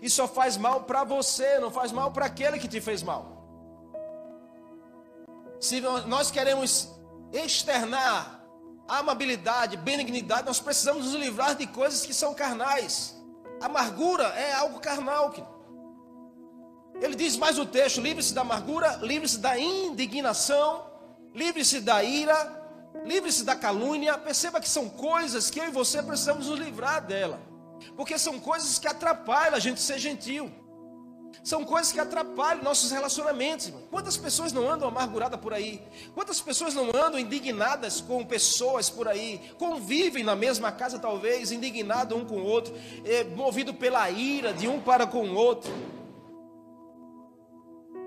E 0.00 0.08
só 0.08 0.26
faz 0.26 0.56
mal 0.56 0.84
para 0.84 1.04
você, 1.04 1.58
não 1.58 1.70
faz 1.70 1.92
mal 1.92 2.10
para 2.10 2.26
aquele 2.26 2.58
que 2.58 2.68
te 2.68 2.80
fez 2.80 3.02
mal. 3.02 3.40
Se 5.60 5.80
nós 6.06 6.30
queremos 6.30 6.88
externar 7.32 8.40
amabilidade, 8.88 9.76
benignidade, 9.76 10.46
nós 10.46 10.58
precisamos 10.58 11.04
nos 11.06 11.14
livrar 11.14 11.54
de 11.54 11.66
coisas 11.66 12.04
que 12.04 12.14
são 12.14 12.34
carnais. 12.34 13.16
Amargura 13.60 14.24
é 14.24 14.52
algo 14.54 14.80
carnal. 14.80 15.32
Ele 17.00 17.14
diz 17.14 17.36
mais 17.36 17.58
o 17.58 17.66
texto: 17.66 18.00
livre-se 18.00 18.34
da 18.34 18.40
amargura, 18.40 18.96
livre-se 19.02 19.38
da 19.38 19.58
indignação, 19.58 20.86
livre-se 21.34 21.80
da 21.80 22.02
ira, 22.02 22.34
livre-se 23.04 23.44
da 23.44 23.54
calúnia. 23.54 24.18
Perceba 24.18 24.60
que 24.60 24.68
são 24.68 24.88
coisas 24.88 25.50
que 25.50 25.60
eu 25.60 25.68
e 25.68 25.70
você 25.70 26.02
precisamos 26.02 26.48
nos 26.48 26.58
livrar 26.58 27.04
dela, 27.06 27.38
porque 27.96 28.18
são 28.18 28.38
coisas 28.38 28.78
que 28.78 28.88
atrapalham 28.88 29.54
a 29.54 29.58
gente 29.58 29.80
ser 29.80 29.98
gentil. 29.98 30.50
São 31.42 31.64
coisas 31.64 31.92
que 31.92 32.00
atrapalham 32.00 32.62
nossos 32.62 32.90
relacionamentos. 32.90 33.68
Irmão. 33.68 33.82
Quantas 33.90 34.16
pessoas 34.16 34.52
não 34.52 34.70
andam 34.70 34.88
amarguradas 34.88 35.40
por 35.40 35.54
aí? 35.54 35.80
Quantas 36.14 36.40
pessoas 36.40 36.74
não 36.74 36.88
andam 36.88 37.18
indignadas 37.18 38.00
com 38.00 38.24
pessoas 38.24 38.90
por 38.90 39.08
aí? 39.08 39.40
Convivem 39.58 40.22
na 40.22 40.36
mesma 40.36 40.70
casa, 40.70 40.98
talvez, 40.98 41.50
indignado 41.50 42.16
um 42.16 42.24
com 42.24 42.36
o 42.36 42.44
outro, 42.44 42.74
é, 43.04 43.24
movido 43.24 43.72
pela 43.72 44.10
ira 44.10 44.52
de 44.52 44.68
um 44.68 44.80
para 44.80 45.06
com 45.06 45.28
o 45.28 45.34
outro, 45.34 45.72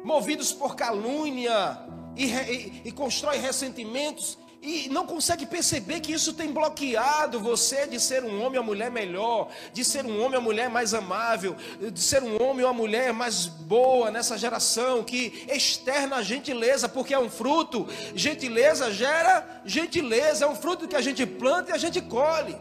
movidos 0.04 0.52
por 0.54 0.76
calúnia 0.76 1.80
e, 2.16 2.26
e, 2.26 2.82
e 2.86 2.92
constrói 2.92 3.38
ressentimentos 3.38 4.38
e 4.64 4.88
não 4.88 5.06
consegue 5.06 5.46
perceber 5.46 6.00
que 6.00 6.14
isso 6.14 6.32
tem 6.34 6.50
bloqueado 6.50 7.38
você 7.38 7.86
de 7.86 8.00
ser 8.00 8.24
um 8.24 8.42
homem 8.42 8.58
ou 8.58 8.64
mulher 8.64 8.90
melhor, 8.90 9.50
de 9.74 9.84
ser 9.84 10.06
um 10.06 10.24
homem 10.24 10.38
ou 10.38 10.42
mulher 10.42 10.70
mais 10.70 10.94
amável, 10.94 11.54
de 11.92 12.00
ser 12.00 12.24
um 12.24 12.42
homem 12.42 12.64
ou 12.64 12.72
uma 12.72 12.74
mulher 12.74 13.12
mais 13.12 13.46
boa 13.46 14.10
nessa 14.10 14.38
geração, 14.38 15.04
que 15.04 15.46
externa 15.52 16.16
a 16.16 16.24
gentileza, 16.24 16.88
porque 16.88 17.14
é 17.14 17.20
um 17.20 17.30
fruto. 17.30 17.86
Gentileza 18.16 18.90
gera 18.94 19.62
gentileza, 19.66 20.46
é 20.46 20.48
um 20.48 20.56
fruto 20.56 20.88
que 20.88 20.96
a 20.96 21.02
gente 21.02 21.26
planta 21.26 21.72
e 21.72 21.74
a 21.74 21.78
gente 21.78 22.00
colhe. 22.00 22.56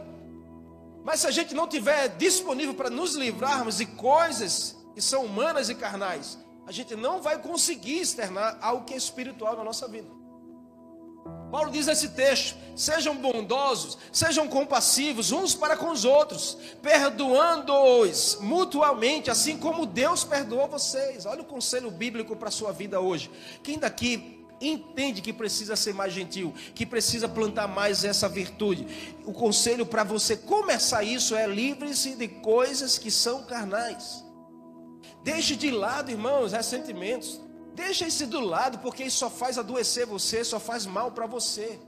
Mas 1.04 1.20
se 1.20 1.28
a 1.28 1.30
gente 1.30 1.54
não 1.54 1.68
tiver 1.68 2.08
disponível 2.08 2.74
para 2.74 2.90
nos 2.90 3.14
livrarmos 3.14 3.76
de 3.76 3.86
coisas 3.86 4.76
que 4.92 5.00
são 5.00 5.24
humanas 5.24 5.68
e 5.68 5.74
carnais, 5.76 6.36
a 6.66 6.72
gente 6.72 6.96
não 6.96 7.22
vai 7.22 7.38
conseguir 7.38 8.00
externar 8.00 8.58
algo 8.60 8.84
que 8.84 8.92
é 8.92 8.96
espiritual 8.96 9.56
na 9.56 9.62
nossa 9.62 9.86
vida. 9.86 10.21
Paulo 11.52 11.70
diz 11.70 11.86
nesse 11.86 12.08
texto: 12.08 12.56
sejam 12.74 13.14
bondosos, 13.14 13.98
sejam 14.10 14.48
compassivos 14.48 15.32
uns 15.32 15.54
para 15.54 15.76
com 15.76 15.90
os 15.90 16.06
outros, 16.06 16.56
perdoando-os 16.80 18.38
mutuamente, 18.40 19.30
assim 19.30 19.58
como 19.58 19.84
Deus 19.84 20.24
perdoou 20.24 20.66
vocês. 20.66 21.26
Olha 21.26 21.42
o 21.42 21.44
conselho 21.44 21.90
bíblico 21.90 22.34
para 22.34 22.48
a 22.48 22.50
sua 22.50 22.72
vida 22.72 22.98
hoje. 23.00 23.30
Quem 23.62 23.78
daqui 23.78 24.42
entende 24.62 25.20
que 25.20 25.32
precisa 25.32 25.76
ser 25.76 25.92
mais 25.92 26.14
gentil, 26.14 26.54
que 26.74 26.86
precisa 26.86 27.28
plantar 27.28 27.68
mais 27.68 28.02
essa 28.02 28.30
virtude. 28.30 28.86
O 29.26 29.32
conselho 29.34 29.84
para 29.84 30.04
você 30.04 30.38
começar 30.38 31.02
isso 31.02 31.36
é 31.36 31.46
livre-se 31.46 32.14
de 32.14 32.28
coisas 32.28 32.96
que 32.96 33.10
são 33.10 33.42
carnais. 33.44 34.24
Deixe 35.22 35.54
de 35.54 35.70
lado, 35.70 36.10
irmãos, 36.10 36.52
ressentimentos. 36.52 37.38
Deixa 37.74 38.06
isso 38.06 38.26
do 38.26 38.40
lado, 38.40 38.78
porque 38.78 39.04
isso 39.04 39.18
só 39.18 39.30
faz 39.30 39.56
adoecer 39.56 40.06
você, 40.06 40.44
só 40.44 40.60
faz 40.60 40.84
mal 40.84 41.12
para 41.12 41.26
você. 41.26 41.80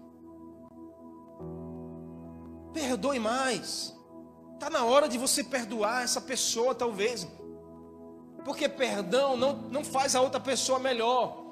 Perdoe 2.73 3.19
mais. 3.19 3.95
Está 4.55 4.71
na 4.71 4.85
hora 4.85 5.09
de 5.09 5.19
você 5.19 5.45
perdoar 5.45 6.03
essa 6.03 6.21
pessoa, 6.21 6.75
talvez. 6.75 7.27
Porque 8.45 8.69
perdão 8.69 9.37
não, 9.37 9.57
não 9.71 9.85
faz 9.85 10.15
a 10.15 10.21
outra 10.21 10.41
pessoa 10.41 10.79
melhor. 10.79 11.45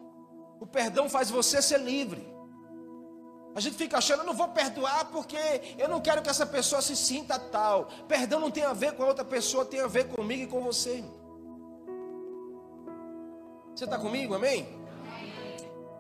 O 0.60 0.66
perdão 0.66 1.08
faz 1.08 1.30
você 1.30 1.60
ser 1.60 1.78
livre. 1.78 2.32
A 3.54 3.60
gente 3.60 3.76
fica 3.76 3.98
achando, 3.98 4.20
eu 4.20 4.26
não 4.26 4.34
vou 4.34 4.48
perdoar 4.48 5.10
porque 5.10 5.36
eu 5.76 5.88
não 5.88 6.00
quero 6.00 6.22
que 6.22 6.30
essa 6.30 6.46
pessoa 6.46 6.80
se 6.80 6.96
sinta 6.96 7.38
tal. 7.38 7.88
Perdão 8.08 8.40
não 8.40 8.50
tem 8.50 8.64
a 8.64 8.72
ver 8.72 8.92
com 8.94 9.02
a 9.02 9.06
outra 9.06 9.24
pessoa, 9.24 9.64
tem 9.64 9.80
a 9.80 9.86
ver 9.86 10.08
comigo 10.08 10.44
e 10.44 10.46
com 10.46 10.62
você. 10.62 11.04
Você 13.74 13.84
está 13.84 13.98
comigo, 13.98 14.34
amém? 14.34 14.68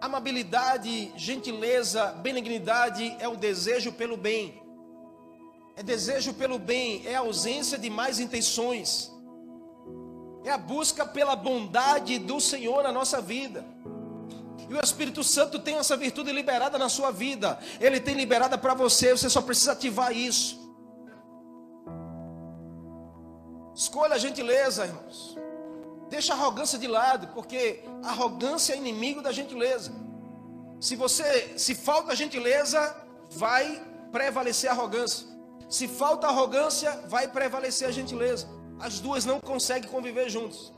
Amabilidade, 0.00 1.12
gentileza, 1.16 2.06
benignidade 2.22 3.16
é 3.18 3.26
o 3.28 3.36
desejo 3.36 3.92
pelo 3.92 4.16
bem. 4.16 4.62
É 5.74 5.82
desejo 5.82 6.34
pelo 6.34 6.58
bem, 6.58 7.06
é 7.06 7.14
a 7.14 7.20
ausência 7.20 7.78
de 7.78 7.88
mais 7.88 8.18
intenções. 8.18 9.10
É 10.44 10.50
a 10.50 10.58
busca 10.58 11.06
pela 11.06 11.34
bondade 11.34 12.18
do 12.18 12.40
Senhor 12.40 12.82
na 12.82 12.92
nossa 12.92 13.20
vida. 13.20 13.64
E 14.68 14.74
o 14.74 14.80
Espírito 14.80 15.24
Santo 15.24 15.58
tem 15.58 15.76
essa 15.76 15.96
virtude 15.96 16.32
liberada 16.32 16.78
na 16.78 16.88
sua 16.88 17.10
vida. 17.10 17.58
Ele 17.80 18.00
tem 18.00 18.14
liberada 18.14 18.58
para 18.58 18.74
você, 18.74 19.12
você 19.12 19.30
só 19.30 19.40
precisa 19.40 19.72
ativar 19.72 20.12
isso. 20.14 20.60
Escolha 23.74 24.14
a 24.14 24.18
gentileza, 24.18 24.84
irmãos. 24.84 25.36
Deixa 26.14 26.34
a 26.34 26.36
arrogância 26.36 26.78
de 26.78 26.88
lado, 26.98 27.28
porque 27.36 27.82
a 28.02 28.10
arrogância 28.14 28.74
é 28.74 28.76
inimigo 28.76 29.20
da 29.26 29.32
gentileza. 29.32 29.90
Se 30.80 30.94
você, 31.02 31.54
se 31.56 31.74
falta 31.74 32.14
gentileza, 32.22 32.80
vai 33.30 33.64
prevalecer 34.16 34.68
a 34.70 34.74
arrogância. 34.74 35.26
Se 35.68 35.86
falta 35.88 36.26
arrogância, 36.26 36.90
vai 37.14 37.26
prevalecer 37.38 37.88
a 37.88 37.92
gentileza. 37.98 38.46
As 38.78 39.00
duas 39.00 39.24
não 39.24 39.38
conseguem 39.40 39.88
conviver 39.88 40.28
juntos 40.28 40.72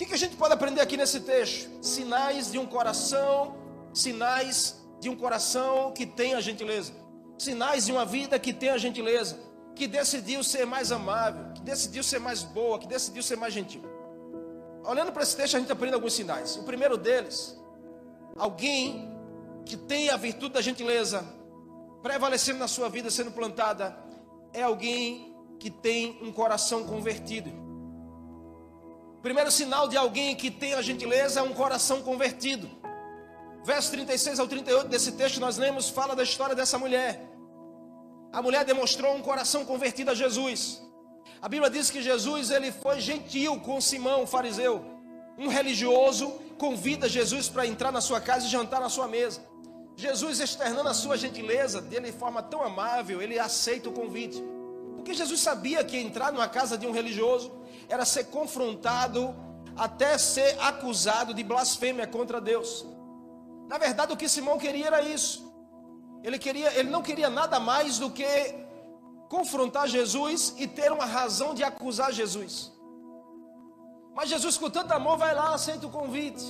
que, 0.00 0.06
que 0.06 0.14
a 0.14 0.18
gente 0.18 0.34
pode 0.34 0.54
aprender 0.54 0.80
aqui 0.80 0.96
nesse 0.96 1.20
texto? 1.20 1.68
Sinais 1.82 2.50
de 2.50 2.58
um 2.58 2.64
coração, 2.64 3.54
sinais 3.92 4.80
de 4.98 5.10
um 5.10 5.16
coração 5.16 5.92
que 5.92 6.06
tem 6.06 6.32
a 6.34 6.40
gentileza, 6.40 6.94
sinais 7.38 7.84
de 7.84 7.92
uma 7.92 8.06
vida 8.06 8.38
que 8.38 8.50
tem 8.50 8.70
a 8.70 8.78
gentileza, 8.78 9.38
que 9.80 9.86
decidiu 9.86 10.44
ser 10.44 10.66
mais 10.66 10.92
amável, 10.92 11.54
que 11.54 11.62
decidiu 11.62 12.02
ser 12.02 12.20
mais 12.20 12.42
boa, 12.42 12.78
que 12.78 12.86
decidiu 12.86 13.22
ser 13.22 13.36
mais 13.38 13.54
gentil. 13.54 13.82
Olhando 14.84 15.10
para 15.10 15.22
esse 15.22 15.34
texto, 15.34 15.56
a 15.56 15.58
gente 15.58 15.72
aprende 15.72 15.94
alguns 15.94 16.12
sinais. 16.12 16.54
O 16.56 16.64
primeiro 16.64 16.98
deles, 16.98 17.58
alguém 18.36 19.10
que 19.64 19.78
tem 19.78 20.10
a 20.10 20.18
virtude 20.18 20.52
da 20.52 20.60
gentileza 20.60 21.24
prevalecendo 22.02 22.58
na 22.58 22.68
sua 22.68 22.90
vida, 22.90 23.10
sendo 23.10 23.30
plantada, 23.30 23.96
é 24.52 24.62
alguém 24.62 25.34
que 25.58 25.70
tem 25.70 26.18
um 26.20 26.30
coração 26.30 26.84
convertido. 26.84 27.50
Primeiro 29.22 29.50
sinal 29.50 29.88
de 29.88 29.96
alguém 29.96 30.36
que 30.36 30.50
tem 30.50 30.74
a 30.74 30.82
gentileza 30.82 31.40
é 31.40 31.42
um 31.42 31.54
coração 31.54 32.02
convertido. 32.02 32.68
Verso 33.64 33.90
36 33.92 34.40
ao 34.40 34.46
38 34.46 34.88
desse 34.88 35.12
texto 35.12 35.40
nós 35.40 35.56
lemos 35.56 35.88
fala 35.88 36.14
da 36.14 36.22
história 36.22 36.54
dessa 36.54 36.78
mulher. 36.78 37.29
A 38.32 38.40
mulher 38.40 38.64
demonstrou 38.64 39.14
um 39.14 39.22
coração 39.22 39.64
convertido 39.64 40.10
a 40.10 40.14
Jesus. 40.14 40.80
A 41.42 41.48
Bíblia 41.48 41.70
diz 41.70 41.90
que 41.90 42.02
Jesus 42.02 42.50
ele 42.50 42.70
foi 42.70 43.00
gentil 43.00 43.58
com 43.60 43.80
Simão, 43.80 44.22
o 44.22 44.26
fariseu. 44.26 44.84
Um 45.38 45.48
religioso 45.48 46.30
convida 46.58 47.08
Jesus 47.08 47.48
para 47.48 47.66
entrar 47.66 47.90
na 47.90 48.00
sua 48.00 48.20
casa 48.20 48.46
e 48.46 48.50
jantar 48.50 48.80
na 48.80 48.88
sua 48.88 49.08
mesa. 49.08 49.42
Jesus 49.96 50.38
externando 50.38 50.88
a 50.88 50.94
sua 50.94 51.16
gentileza 51.16 51.80
dele 51.80 52.12
de 52.12 52.18
forma 52.18 52.42
tão 52.42 52.62
amável, 52.62 53.20
ele 53.20 53.38
aceita 53.38 53.88
o 53.88 53.92
convite. 53.92 54.42
Porque 54.94 55.14
Jesus 55.14 55.40
sabia 55.40 55.82
que 55.82 55.96
entrar 55.96 56.32
numa 56.32 56.48
casa 56.48 56.78
de 56.78 56.86
um 56.86 56.92
religioso 56.92 57.50
era 57.88 58.04
ser 58.04 58.24
confrontado 58.24 59.34
até 59.76 60.16
ser 60.18 60.58
acusado 60.60 61.32
de 61.32 61.42
blasfêmia 61.42 62.06
contra 62.06 62.40
Deus. 62.40 62.86
Na 63.66 63.78
verdade, 63.78 64.12
o 64.12 64.16
que 64.16 64.28
Simão 64.28 64.58
queria 64.58 64.86
era 64.86 65.02
isso. 65.02 65.49
Ele 66.22 66.38
queria, 66.38 66.78
ele 66.78 66.90
não 66.90 67.02
queria 67.02 67.30
nada 67.30 67.58
mais 67.58 67.98
do 67.98 68.10
que 68.10 68.24
confrontar 69.28 69.88
Jesus 69.88 70.54
e 70.58 70.66
ter 70.66 70.92
uma 70.92 71.06
razão 71.06 71.54
de 71.54 71.62
acusar 71.62 72.12
Jesus. 72.12 72.72
Mas 74.14 74.28
Jesus, 74.28 74.56
com 74.56 74.68
tanto 74.68 74.92
amor, 74.92 75.16
vai 75.16 75.34
lá, 75.34 75.54
aceita 75.54 75.86
o 75.86 75.90
convite. 75.90 76.44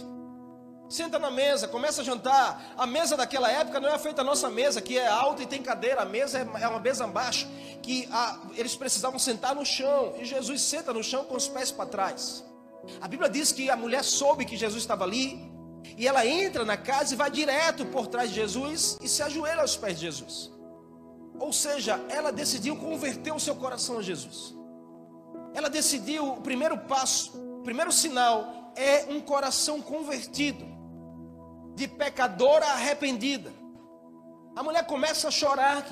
Senta 0.89 1.21
na 1.21 1.31
mesa, 1.31 1.69
começa 1.69 2.01
a 2.01 2.05
jantar. 2.05 2.75
A 2.77 2.85
mesa 2.85 3.17
daquela 3.17 3.49
época 3.49 3.79
não 3.79 3.89
é 3.89 3.97
feita 3.97 4.23
a 4.23 4.25
nossa 4.25 4.51
mesa, 4.51 4.81
que 4.81 4.99
é 4.99 5.07
alta 5.07 5.43
e 5.43 5.47
tem 5.47 5.63
cadeira. 5.63 6.03
A 6.03 6.05
mesa 6.05 6.39
é, 6.39 6.63
é 6.63 6.69
uma 6.69 6.81
mesa 6.81 7.07
baixa, 7.07 7.47
que 7.81 8.09
a, 8.11 8.41
eles 8.57 8.75
precisavam 8.75 9.19
sentar 9.19 9.55
no 9.55 9.65
chão. 9.65 10.15
E 10.19 10.25
Jesus 10.25 10.63
senta 10.63 10.93
no 10.93 11.05
chão 11.05 11.25
com 11.27 11.37
os 11.37 11.47
pés 11.47 11.71
para 11.71 11.87
trás. 11.87 12.45
A 13.01 13.07
Bíblia 13.07 13.31
diz 13.31 13.53
que 13.53 13.71
a 13.71 13.77
mulher 13.77 14.03
soube 14.03 14.45
que 14.45 14.57
Jesus 14.57 14.83
estava 14.83 15.05
ali. 15.05 15.49
E 15.97 16.07
ela 16.07 16.27
entra 16.27 16.65
na 16.65 16.77
casa 16.77 17.15
e 17.15 17.17
vai 17.17 17.31
direto 17.31 17.87
por 17.87 18.07
trás 18.07 18.31
de 18.31 18.37
Jesus 18.37 18.99
e 19.01 19.09
se 19.09 19.23
ajoelha 19.23 19.63
aos 19.63 19.77
pés 19.77 19.99
de 19.99 20.07
Jesus. 20.07 20.51
Ou 21.39 21.53
seja, 21.53 22.01
ela 22.09 22.31
decidiu 22.31 22.77
converter 22.77 23.33
o 23.33 23.41
seu 23.41 23.57
coração 23.57 23.99
a 23.99 24.03
Jesus. 24.03 24.55
Ela 25.55 25.69
decidiu, 25.69 26.35
o 26.35 26.41
primeiro 26.43 26.77
passo, 26.79 27.37
o 27.37 27.63
primeiro 27.63 27.91
sinal 27.91 28.73
é 28.77 29.07
um 29.09 29.21
coração 29.21 29.81
convertido 29.81 30.65
de 31.75 31.89
pecadora 31.89 32.67
arrependida. 32.67 33.53
A 34.55 34.63
mulher 34.63 34.87
começa 34.87 35.29
a 35.29 35.31
chorar. 35.31 35.87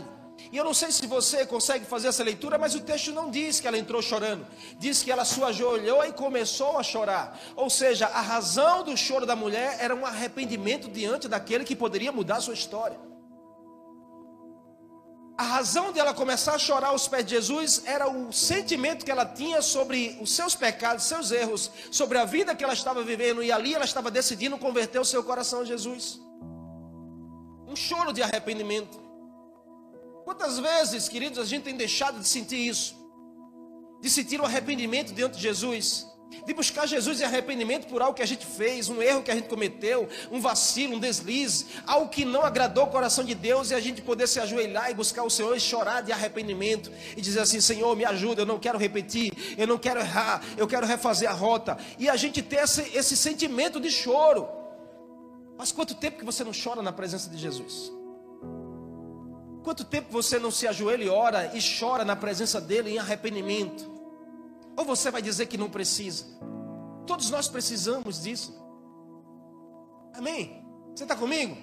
E 0.50 0.57
eu 0.57 0.64
não 0.64 0.73
sei 0.73 0.90
se 0.90 1.07
você 1.07 1.45
consegue 1.45 1.85
fazer 1.85 2.09
essa 2.09 2.23
leitura, 2.23 2.57
mas 2.57 2.75
o 2.75 2.80
texto 2.80 3.12
não 3.12 3.30
diz 3.30 3.61
que 3.61 3.66
ela 3.66 3.76
entrou 3.76 4.00
chorando. 4.00 4.47
Diz 4.78 5.02
que 5.02 5.11
ela 5.11 5.25
se 5.25 5.42
ajoelhou 5.42 6.04
e 6.04 6.12
começou 6.12 6.78
a 6.78 6.83
chorar. 6.83 7.38
Ou 7.57 7.68
seja, 7.68 8.07
a 8.07 8.21
razão 8.21 8.83
do 8.83 8.97
choro 8.97 9.26
da 9.26 9.37
mulher 9.37 9.76
era 9.80 9.95
um 9.95 10.07
arrependimento 10.07 10.88
diante 10.88 11.28
daquele 11.28 11.64
que 11.64 11.76
poderia 11.76 12.12
mudar 12.12 12.37
a 12.37 12.40
sua 12.40 12.54
história. 12.54 12.99
A 15.37 15.45
razão 15.45 15.92
de 15.92 16.00
ela 16.00 16.12
começar 16.12 16.54
a 16.54 16.59
chorar 16.59 16.88
aos 16.88 17.07
pés 17.07 17.25
de 17.25 17.30
Jesus 17.30 17.83
era 17.85 18.11
o 18.11 18.33
sentimento 18.33 19.04
que 19.04 19.11
ela 19.11 19.25
tinha 19.25 19.62
sobre 19.62 20.18
os 20.21 20.33
seus 20.33 20.57
pecados, 20.57 21.04
seus 21.04 21.30
erros, 21.30 21.71
sobre 21.92 22.18
a 22.18 22.25
vida 22.25 22.57
que 22.57 22.64
ela 22.64 22.73
estava 22.73 23.04
vivendo, 23.04 23.40
e 23.40 23.52
ali 23.52 23.73
ela 23.73 23.85
estava 23.85 24.11
decidindo 24.11 24.59
converter 24.59 24.99
o 24.99 25.04
seu 25.04 25.23
coração 25.23 25.61
a 25.61 25.64
Jesus. 25.64 26.18
Um 27.68 27.76
choro 27.76 28.12
de 28.12 28.21
arrependimento. 28.21 29.08
Quantas 30.29 30.59
vezes, 30.59 31.09
queridos, 31.09 31.39
a 31.39 31.45
gente 31.47 31.63
tem 31.63 31.75
deixado 31.75 32.21
de 32.21 32.29
sentir 32.29 32.59
isso? 32.59 32.95
De 33.99 34.11
sentir 34.11 34.39
o 34.39 34.45
arrependimento 34.45 35.15
diante 35.15 35.37
de 35.37 35.41
Jesus? 35.41 36.07
de 36.47 36.53
buscar 36.53 36.87
Jesus 36.87 37.21
em 37.21 37.25
arrependimento 37.25 37.87
por 37.87 38.03
algo 38.03 38.15
que 38.15 38.23
a 38.23 38.27
gente 38.27 38.45
fez, 38.45 38.91
um 38.91 39.01
erro 39.03 39.23
que 39.23 39.31
a 39.31 39.35
gente 39.35 39.49
cometeu, 39.49 40.07
um 40.31 40.41
vacilo, 40.41 40.97
um 40.97 40.99
deslize, 40.99 41.67
algo 41.87 42.11
que 42.11 42.25
não 42.25 42.43
agradou 42.43 42.85
o 42.85 42.89
coração 42.89 43.25
de 43.25 43.35
Deus 43.35 43.71
e 43.71 43.75
a 43.75 43.81
gente 43.81 44.03
poder 44.03 44.27
se 44.27 44.39
ajoelhar 44.39 44.91
e 44.91 44.95
buscar 44.95 45.23
o 45.23 45.31
Senhor 45.31 45.57
e 45.57 45.61
chorar 45.61 46.03
de 46.03 46.13
arrependimento 46.13 46.93
e 47.17 47.21
dizer 47.23 47.41
assim: 47.41 47.61
Senhor, 47.61 47.97
me 47.97 48.05
ajuda, 48.05 48.43
eu 48.43 48.47
não 48.47 48.59
quero 48.59 48.79
repetir, 48.79 49.33
eu 49.57 49.67
não 49.67 49.79
quero 49.79 50.01
errar, 50.01 50.43
eu 50.59 50.67
quero 50.67 50.87
refazer 50.87 51.29
a 51.31 51.33
rota. 51.33 51.79
E 51.99 52.09
a 52.09 52.17
gente 52.17 52.43
ter 52.43 52.65
esse, 52.65 52.83
esse 52.95 53.17
sentimento 53.17 53.81
de 53.81 53.91
choro. 53.91 54.47
Mas 55.57 55.73
quanto 55.73 55.95
tempo 55.95 56.19
que 56.19 56.25
você 56.25 56.45
não 56.45 56.53
chora 56.53 56.83
na 56.83 56.93
presença 56.93 57.31
de 57.31 57.39
Jesus? 57.39 57.98
Quanto 59.69 59.85
tempo 59.85 60.11
você 60.11 60.39
não 60.39 60.51
se 60.51 60.67
ajoelha 60.67 61.05
e 61.05 61.09
ora 61.11 61.55
e 61.55 61.61
chora 61.79 62.03
na 62.03 62.17
presença 62.17 62.59
dele 62.59 62.93
em 62.93 62.99
arrependimento? 62.99 63.85
Ou 64.75 64.83
você 64.83 65.11
vai 65.11 65.21
dizer 65.21 65.45
que 65.45 65.59
não 65.59 65.69
precisa? 65.69 66.25
Todos 67.07 67.29
nós 67.29 67.49
precisamos 67.49 68.23
disso. 68.23 68.59
Amém? 70.15 70.65
Você 70.97 71.03
está 71.03 71.15
comigo? 71.15 71.55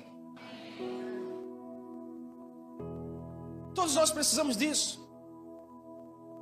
Todos 3.74 3.96
nós 3.96 4.12
precisamos 4.12 4.56
disso. 4.56 5.04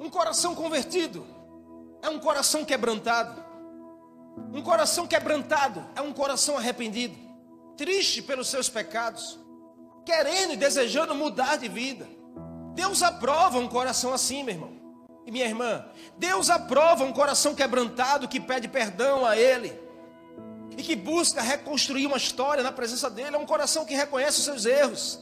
Um 0.02 0.10
coração 0.10 0.54
convertido 0.54 1.26
é 2.02 2.10
um 2.10 2.20
coração 2.20 2.66
quebrantado. 2.66 3.42
Um 4.52 4.62
coração 4.62 5.08
quebrantado 5.08 5.82
é 5.96 6.02
um 6.02 6.12
coração 6.12 6.58
arrependido, 6.58 7.16
triste 7.78 8.22
pelos 8.22 8.50
seus 8.50 8.68
pecados, 8.68 9.40
querendo 10.06 10.54
e 10.54 10.58
desejando 10.58 11.16
mudar 11.16 11.58
de 11.58 11.68
vida. 11.68 12.08
Deus 12.74 13.04
aprova 13.04 13.58
um 13.58 13.68
coração 13.68 14.14
assim, 14.14 14.44
meu 14.44 14.56
irmão 14.56 14.84
e 15.26 15.32
minha 15.32 15.46
irmã, 15.46 15.86
Deus 16.18 16.50
aprova 16.50 17.04
um 17.04 17.14
coração 17.14 17.56
quebrantado 17.56 18.28
que 18.28 18.40
pede 18.40 18.68
perdão 18.68 19.26
a 19.26 19.38
Ele, 19.38 19.74
e 20.78 20.84
que 20.84 20.96
busca 20.96 21.42
reconstruir 21.42 22.06
uma 22.06 22.18
história 22.18 22.64
na 22.64 22.72
presença 22.72 23.10
dele, 23.10 23.36
é 23.36 23.40
um 23.40 23.46
coração 23.46 23.86
que 23.86 23.94
reconhece 23.94 24.40
os 24.40 24.46
seus 24.46 24.66
erros 24.66 25.20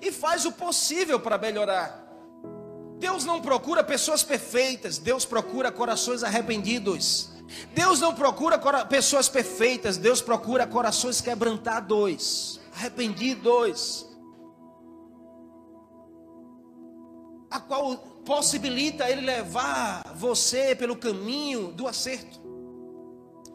e 0.00 0.10
faz 0.10 0.44
o 0.46 0.52
possível 0.52 1.20
para 1.20 1.36
melhorar. 1.36 2.06
Deus 2.98 3.24
não 3.24 3.40
procura 3.40 3.82
pessoas 3.84 4.22
perfeitas, 4.22 4.98
Deus 4.98 5.24
procura 5.24 5.70
corações 5.70 6.22
arrependidos. 6.22 7.30
Deus 7.74 7.98
não 7.98 8.14
procura 8.14 8.58
pessoas 8.86 9.28
perfeitas, 9.28 9.96
Deus 9.96 10.22
procura 10.22 10.66
corações 10.66 11.20
quebrantados, 11.20 12.59
arrependidos. 12.80 14.06
A 17.50 17.60
qual 17.60 17.96
possibilita 18.24 19.08
ele 19.10 19.22
levar 19.22 20.02
você 20.14 20.74
pelo 20.74 20.96
caminho 20.96 21.72
do 21.72 21.86
acerto. 21.86 22.40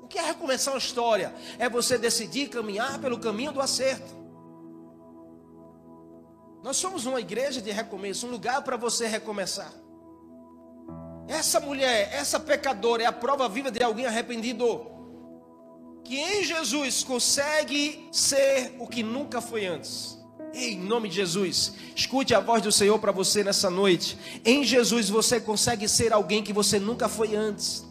O 0.01 0.07
que 0.07 0.19
é 0.19 0.21
recomeçar 0.21 0.73
uma 0.73 0.77
história? 0.77 1.33
É 1.57 1.67
você 1.67 1.97
decidir 1.97 2.49
caminhar 2.49 2.99
pelo 2.99 3.19
caminho 3.19 3.51
do 3.51 3.61
acerto. 3.61 4.13
Nós 6.61 6.77
somos 6.77 7.05
uma 7.05 7.19
igreja 7.19 7.61
de 7.61 7.71
recomeço, 7.71 8.27
um 8.27 8.31
lugar 8.31 8.63
para 8.63 8.77
você 8.77 9.07
recomeçar. 9.07 9.71
Essa 11.27 11.59
mulher, 11.59 12.13
essa 12.13 12.39
pecadora 12.39 13.03
é 13.03 13.05
a 13.05 13.11
prova 13.11 13.47
viva 13.49 13.71
de 13.71 13.81
alguém 13.81 14.05
arrependido. 14.05 14.94
Que 16.05 16.17
em 16.17 16.43
Jesus 16.43 17.03
consegue 17.03 18.07
ser 18.11 18.75
o 18.79 18.87
que 18.87 19.03
nunca 19.03 19.41
foi 19.41 19.65
antes. 19.65 20.17
Em 20.53 20.79
nome 20.79 21.09
de 21.09 21.15
Jesus, 21.15 21.73
escute 21.93 22.33
a 22.33 22.39
voz 22.39 22.61
do 22.61 22.71
Senhor 22.71 22.97
para 22.99 23.11
você 23.11 23.43
nessa 23.43 23.69
noite. 23.69 24.17
Em 24.45 24.63
Jesus 24.63 25.09
você 25.09 25.41
consegue 25.41 25.89
ser 25.89 26.13
alguém 26.13 26.41
que 26.41 26.53
você 26.53 26.79
nunca 26.79 27.09
foi 27.09 27.35
antes. 27.35 27.85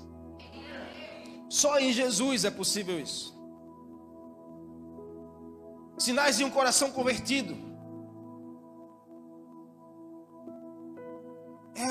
Só 1.51 1.79
em 1.79 1.93
Jesus 1.93 2.47
é 2.47 2.51
possível 2.51 2.99
isso. 2.99 3.35
Sinais 5.99 6.39
de 6.39 6.45
um 6.45 6.51
coração 6.51 6.91
convertido. 6.91 7.75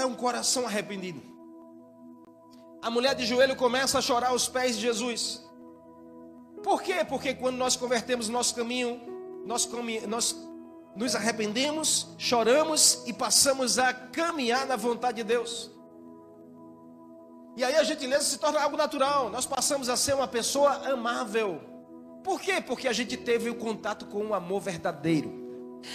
é 0.03 0.06
um 0.06 0.15
coração 0.15 0.65
arrependido. 0.65 1.22
A 2.82 2.89
mulher 2.89 3.15
de 3.15 3.25
joelho 3.25 3.56
começa 3.56 3.98
a 3.98 4.01
chorar 4.01 4.30
aos 4.30 4.48
pés 4.48 4.75
de 4.75 4.82
Jesus. 4.82 5.43
Por 6.62 6.81
quê? 6.81 7.03
Porque 7.03 7.33
quando 7.33 7.57
nós 7.57 7.75
convertemos 7.75 8.29
nosso 8.29 8.55
caminho, 8.55 9.01
nós, 9.45 9.69
nós 10.07 10.36
nos 10.95 11.15
arrependemos, 11.15 12.07
choramos 12.17 13.03
e 13.05 13.13
passamos 13.13 13.79
a 13.79 13.93
caminhar 13.93 14.65
na 14.65 14.75
vontade 14.75 15.17
de 15.17 15.24
Deus. 15.24 15.72
E 17.55 17.63
aí 17.63 17.75
a 17.75 17.83
gentileza 17.83 18.24
se 18.24 18.38
torna 18.38 18.62
algo 18.62 18.77
natural. 18.77 19.29
Nós 19.29 19.45
passamos 19.45 19.89
a 19.89 19.98
ser 19.98 20.15
uma 20.15 20.27
pessoa 20.27 20.72
amável. 20.89 21.62
Por 22.24 22.39
quê? 22.39 22.62
Porque 22.62 22.88
a 22.88 22.93
gente 22.93 23.17
teve 23.17 23.50
o 23.50 23.55
contato 23.55 24.05
com 24.05 24.27
o 24.27 24.33
amor 24.33 24.62
verdadeiro. 24.62 25.43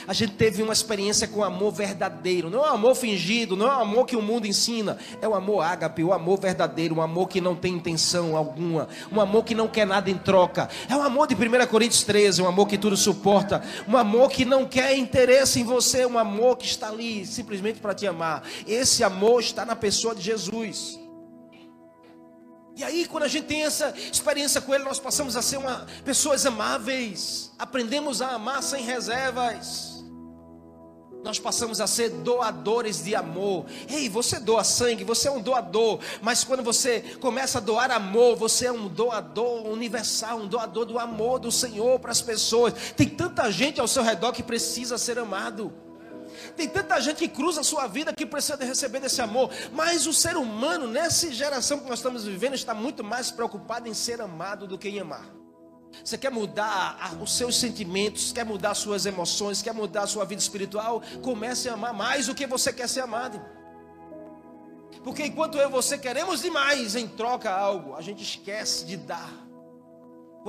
A 0.07 0.13
gente 0.13 0.33
teve 0.35 0.63
uma 0.63 0.73
experiência 0.73 1.27
com 1.29 1.43
amor 1.43 1.73
verdadeiro, 1.73 2.51
não 2.51 2.65
é 2.65 2.71
um 2.71 2.75
amor 2.75 2.95
fingido, 2.95 3.57
não 3.57 3.67
é 3.67 3.77
um 3.77 3.81
amor 3.81 4.07
que 4.07 4.17
o 4.17 4.23
mundo 4.23 4.47
ensina, 4.47 4.99
é 5.21 5.29
o 5.29 5.35
amor 5.35 5.63
ágape, 5.63 6.03
o 6.03 6.13
amor 6.13 6.41
verdadeiro, 6.41 6.97
um 6.97 7.03
amor 7.03 7.29
que 7.29 7.41
não 7.41 7.55
tem 7.55 7.75
intenção 7.75 8.37
alguma, 8.37 8.89
um 9.11 9.21
amor 9.21 9.45
que 9.45 9.55
não 9.55 9.69
quer 9.69 9.87
nada 9.87 10.11
em 10.11 10.19
troca. 10.19 10.69
É 10.89 10.97
o 10.97 11.03
amor 11.03 11.27
de 11.27 11.35
1 11.35 11.67
Coríntios 11.67 12.03
13, 12.05 12.43
um 12.43 12.47
amor 12.47 12.69
que 12.69 12.79
tudo 12.79 12.97
suporta, 12.97 13.63
um 13.87 13.97
amor 13.97 14.31
que 14.31 14.45
não 14.45 14.65
quer 14.65 14.97
interesse 14.97 15.61
em 15.61 15.65
você, 15.65 16.07
um 16.07 16.19
amor 16.19 16.57
que 16.57 16.67
está 16.67 16.89
ali 16.89 17.25
simplesmente 17.27 17.81
para 17.81 17.95
te 17.95 18.07
amar. 18.07 18.43
Esse 18.67 19.03
amor 19.03 19.41
está 19.41 19.65
na 19.65 19.77
pessoa 19.77 20.15
de 20.15 20.23
Jesus. 20.23 21.08
E 22.79 22.85
aí, 22.85 23.07
quando 23.07 23.25
a 23.25 23.29
gente 23.29 23.47
tem 23.47 23.65
essa 23.65 23.93
experiência 23.97 24.61
com 24.61 24.73
Ele, 24.73 24.85
nós 24.85 25.01
passamos 25.01 25.37
a 25.37 25.43
ser 25.43 25.57
uma, 25.57 25.85
pessoas 26.05 26.47
amáveis, 26.47 27.51
aprendemos 27.59 28.23
a 28.23 28.29
amar 28.29 28.63
sem 28.63 28.85
reservas. 28.85 30.05
Nós 31.25 31.41
passamos 31.41 31.81
a 31.81 31.89
ser 31.89 32.09
doadores 32.11 33.03
de 33.03 33.17
amor. 33.17 33.67
Ei, 33.89 34.09
você 34.09 34.39
doa 34.39 34.63
sangue, 34.63 35.03
você 35.03 35.27
é 35.27 35.31
um 35.33 35.41
doador. 35.41 35.99
Mas 36.23 36.45
quando 36.45 36.63
você 36.63 37.01
começa 37.21 37.59
a 37.59 37.61
doar 37.61 37.91
amor, 37.91 38.37
você 38.37 38.67
é 38.67 38.73
um 38.73 38.87
doador 38.87 39.67
universal, 39.67 40.39
um 40.39 40.47
doador 40.47 40.87
do 40.87 41.01
amor 41.01 41.41
do 41.41 41.51
Senhor 41.51 41.99
para 41.99 42.13
as 42.13 42.23
pessoas. 42.23 42.73
Tem 42.97 43.09
tanta 43.09 43.51
gente 43.51 43.81
ao 43.81 43.89
seu 43.89 44.05
redor 44.05 44.33
que 44.33 44.43
precisa 44.45 44.97
ser 44.97 45.19
amado. 45.19 45.73
Tem 46.57 46.69
tanta 46.69 47.01
gente 47.01 47.19
que 47.19 47.29
cruza 47.29 47.61
a 47.61 47.65
sua 47.65 47.87
vida 47.87 48.13
que 48.13 48.27
precisa 48.27 48.57
de 48.57 48.65
receber 48.65 49.01
desse 49.01 49.21
amor. 49.21 49.51
Mas 49.73 50.07
o 50.07 50.13
ser 50.13 50.37
humano, 50.37 50.87
nessa 50.87 51.31
geração 51.33 51.79
que 51.79 51.89
nós 51.89 51.99
estamos 51.99 52.25
vivendo, 52.25 52.55
está 52.55 52.75
muito 52.75 53.03
mais 53.03 53.31
preocupado 53.31 53.89
em 53.89 53.95
ser 53.95 54.21
amado 54.21 54.67
do 54.67 54.79
que 54.79 54.89
em 54.89 55.01
amar. 55.01 55.27
Você 56.05 56.19
quer 56.19 56.31
mudar 56.31 57.17
os 57.21 57.37
seus 57.37 57.57
sentimentos, 57.57 58.33
quer 58.33 58.45
mudar 58.45 58.71
as 58.71 58.79
suas 58.79 59.07
emoções, 59.07 59.63
quer 59.63 59.73
mudar 59.73 60.03
a 60.03 60.07
sua 60.07 60.25
vida 60.25 60.41
espiritual? 60.41 61.03
Comece 61.23 61.69
a 61.69 61.75
amar 61.75 61.93
mais 61.93 62.27
do 62.27 62.35
que 62.35 62.47
você 62.47 62.73
quer 62.73 62.89
ser 62.89 63.01
amado. 63.01 63.41
Porque 65.03 65.25
enquanto 65.25 65.57
eu 65.57 65.69
e 65.69 65.73
você 65.73 65.97
queremos 65.97 66.43
demais 66.43 66.95
em 66.95 67.07
troca 67.09 67.51
algo, 67.51 67.95
a 67.95 68.03
gente 68.03 68.23
esquece 68.23 68.85
de 68.85 68.97
dar. 68.97 69.48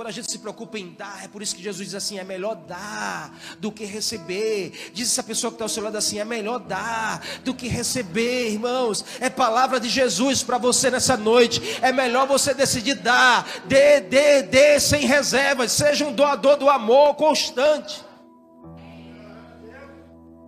Quando 0.00 0.08
a 0.08 0.12
gente 0.12 0.30
se 0.30 0.38
preocupa 0.38 0.78
em 0.78 0.94
dar, 0.94 1.26
é 1.26 1.28
por 1.28 1.42
isso 1.42 1.54
que 1.54 1.62
Jesus 1.62 1.88
diz 1.88 1.94
assim: 1.94 2.18
é 2.18 2.24
melhor 2.24 2.54
dar 2.54 3.38
do 3.58 3.70
que 3.70 3.84
receber. 3.84 4.72
Diz 4.94 5.12
essa 5.12 5.22
pessoa 5.22 5.50
que 5.50 5.56
está 5.56 5.66
ao 5.66 5.68
seu 5.68 5.82
lado 5.82 5.98
assim: 5.98 6.18
é 6.18 6.24
melhor 6.24 6.58
dar 6.58 7.22
do 7.44 7.52
que 7.52 7.68
receber, 7.68 8.48
irmãos. 8.48 9.04
É 9.20 9.28
palavra 9.28 9.78
de 9.78 9.90
Jesus 9.90 10.42
para 10.42 10.56
você 10.56 10.90
nessa 10.90 11.18
noite. 11.18 11.60
É 11.82 11.92
melhor 11.92 12.26
você 12.26 12.54
decidir 12.54 12.94
dar, 12.94 13.46
dê, 13.66 14.00
dê, 14.00 14.42
dê 14.42 14.80
sem 14.80 15.04
reservas. 15.04 15.70
Seja 15.72 16.06
um 16.06 16.14
doador 16.14 16.56
do 16.56 16.70
amor 16.70 17.14
constante. 17.16 18.02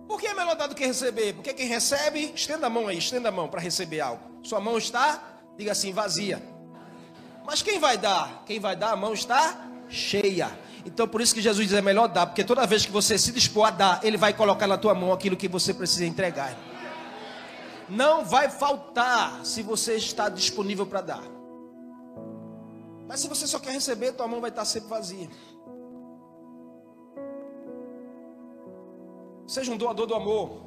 Por 0.07 0.19
que 0.19 0.25
é 0.25 0.33
melhor 0.33 0.55
dar 0.55 0.65
do 0.65 0.73
que 0.73 0.83
receber? 0.83 1.33
Porque 1.33 1.53
quem 1.53 1.67
recebe, 1.67 2.33
estenda 2.33 2.65
a 2.65 2.71
mão 2.71 2.87
aí, 2.87 2.97
estenda 2.97 3.29
a 3.29 3.31
mão 3.31 3.47
para 3.47 3.61
receber 3.61 3.99
algo. 3.99 4.41
Sua 4.41 4.59
mão 4.59 4.79
está, 4.79 5.21
diga 5.55 5.73
assim, 5.73 5.93
vazia. 5.93 6.52
Mas 7.45 7.61
quem 7.61 7.79
vai 7.79 7.97
dar? 7.97 8.43
Quem 8.45 8.59
vai 8.59 8.75
dar, 8.75 8.91
a 8.91 8.95
mão 8.95 9.13
está 9.13 9.69
cheia. 9.89 10.49
Então 10.85 11.07
por 11.07 11.21
isso 11.21 11.33
que 11.33 11.41
Jesus 11.41 11.67
diz 11.67 11.77
é 11.77 11.81
melhor 11.81 12.07
dar, 12.07 12.27
porque 12.27 12.43
toda 12.43 12.65
vez 12.67 12.85
que 12.85 12.91
você 12.91 13.17
se 13.17 13.31
dispor 13.31 13.67
a 13.67 13.71
dar, 13.71 13.99
Ele 14.03 14.17
vai 14.17 14.33
colocar 14.33 14.67
na 14.67 14.77
tua 14.77 14.93
mão 14.93 15.13
aquilo 15.13 15.37
que 15.37 15.47
você 15.47 15.73
precisa 15.73 16.05
entregar. 16.05 16.57
Não 17.89 18.25
vai 18.25 18.49
faltar 18.49 19.45
se 19.45 19.61
você 19.61 19.95
está 19.95 20.29
disponível 20.29 20.85
para 20.85 21.01
dar. 21.01 21.23
Mas 23.07 23.19
se 23.19 23.27
você 23.27 23.45
só 23.45 23.59
quer 23.59 23.71
receber, 23.71 24.13
tua 24.13 24.27
mão 24.27 24.41
vai 24.41 24.49
estar 24.49 24.65
sempre 24.65 24.89
vazia. 24.89 25.29
Seja 29.45 29.71
um 29.71 29.77
doador 29.77 30.07
do 30.07 30.15
amor. 30.15 30.63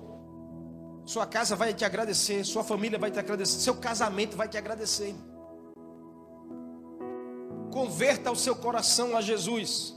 Sua 1.05 1.27
casa 1.27 1.57
vai 1.57 1.73
te 1.73 1.85
agradecer, 1.85 2.45
sua 2.45 2.65
família 2.65 2.99
vai 2.99 3.11
te 3.11 3.19
agradecer, 3.19 3.61
seu 3.61 3.77
casamento 3.77 4.37
vai 4.37 4.49
te 4.49 4.59
agradecer. 4.59 5.15
Converta 7.77 8.33
o 8.33 8.35
seu 8.35 8.57
coração 8.57 9.15
a 9.15 9.21
Jesus. 9.21 9.95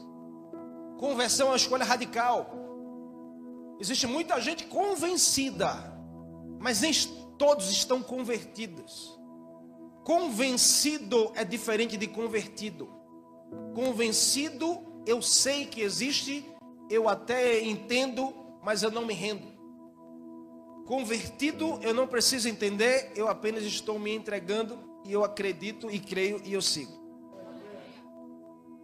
Conversão 0.97 1.47
é 1.47 1.51
uma 1.51 1.55
escolha 1.55 1.85
radical. 1.85 2.51
Existe 3.79 4.05
muita 4.05 4.37
gente 4.41 4.65
convencida, 4.65 5.71
mas 6.59 6.81
nem 6.81 6.91
todos 7.37 7.71
estão 7.71 8.03
convertidos. 8.03 9.17
Convencido 10.03 11.31
é 11.35 11.45
diferente 11.45 11.95
de 11.95 12.05
convertido. 12.05 12.89
Convencido, 13.73 14.79
eu 15.07 15.21
sei 15.21 15.65
que 15.65 15.79
existe, 15.79 16.45
eu 16.89 17.07
até 17.07 17.63
entendo, 17.63 18.33
mas 18.61 18.83
eu 18.83 18.91
não 18.91 19.05
me 19.05 19.13
rendo. 19.13 19.47
Convertido, 20.85 21.79
eu 21.81 21.93
não 21.93 22.07
preciso 22.07 22.49
entender, 22.49 23.13
eu 23.15 23.29
apenas 23.29 23.63
estou 23.63 23.97
me 23.97 24.13
entregando 24.13 24.77
e 25.05 25.13
eu 25.13 25.23
acredito 25.23 25.89
e 25.89 25.97
creio 25.97 26.41
e 26.43 26.51
eu 26.51 26.61
sigo. 26.61 26.98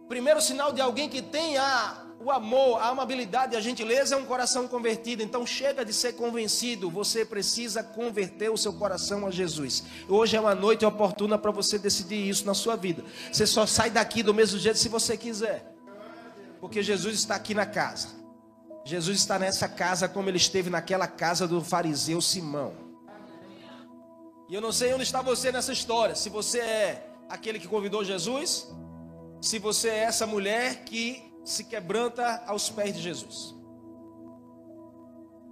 Primeiro 0.08 0.40
sinal 0.40 0.72
de 0.72 0.80
alguém 0.80 1.08
que 1.08 1.20
tem 1.20 1.58
a, 1.58 2.06
o 2.20 2.30
amor, 2.30 2.80
a 2.80 2.88
amabilidade 2.88 3.54
e 3.54 3.56
a 3.56 3.60
gentileza 3.60 4.14
é 4.14 4.18
um 4.18 4.24
coração 4.24 4.68
convertido. 4.68 5.22
Então 5.22 5.44
chega 5.44 5.84
de 5.84 5.92
ser 5.92 6.12
convencido, 6.12 6.90
você 6.90 7.24
precisa 7.24 7.82
converter 7.82 8.50
o 8.50 8.56
seu 8.56 8.72
coração 8.72 9.26
a 9.26 9.30
Jesus. 9.30 9.82
Hoje 10.08 10.36
é 10.36 10.40
uma 10.40 10.54
noite 10.54 10.84
oportuna 10.84 11.36
para 11.36 11.50
você 11.50 11.78
decidir 11.78 12.28
isso 12.28 12.46
na 12.46 12.54
sua 12.54 12.76
vida. 12.76 13.04
Você 13.32 13.46
só 13.46 13.66
sai 13.66 13.90
daqui 13.90 14.22
do 14.22 14.32
mesmo 14.32 14.58
jeito 14.58 14.78
se 14.78 14.88
você 14.88 15.16
quiser. 15.16 15.74
Porque 16.60 16.82
Jesus 16.82 17.16
está 17.16 17.34
aqui 17.34 17.54
na 17.54 17.66
casa. 17.66 18.08
Jesus 18.84 19.18
está 19.18 19.38
nessa 19.38 19.68
casa 19.68 20.08
como 20.08 20.28
ele 20.28 20.36
esteve 20.36 20.70
naquela 20.70 21.08
casa 21.08 21.48
do 21.48 21.60
fariseu 21.60 22.20
Simão. 22.20 22.72
E 24.48 24.54
eu 24.54 24.60
não 24.60 24.70
sei 24.70 24.94
onde 24.94 25.02
está 25.02 25.20
você 25.20 25.50
nessa 25.50 25.72
história. 25.72 26.14
Se 26.14 26.28
você 26.28 26.60
é 26.60 27.10
aquele 27.28 27.58
que 27.58 27.66
convidou 27.66 28.04
Jesus, 28.04 28.68
se 29.46 29.60
você 29.60 29.88
é 29.90 29.98
essa 29.98 30.26
mulher 30.26 30.82
que 30.84 31.22
se 31.44 31.62
quebranta 31.62 32.42
aos 32.48 32.68
pés 32.68 32.96
de 32.96 33.00
Jesus. 33.00 33.54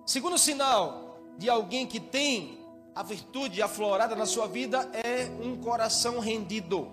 Segundo 0.04 0.36
sinal 0.36 1.20
de 1.38 1.48
alguém 1.48 1.86
que 1.86 2.00
tem 2.00 2.58
a 2.92 3.04
virtude 3.04 3.62
aflorada 3.62 4.16
na 4.16 4.26
sua 4.26 4.48
vida 4.48 4.90
é 4.92 5.30
um 5.40 5.56
coração 5.56 6.18
rendido. 6.18 6.90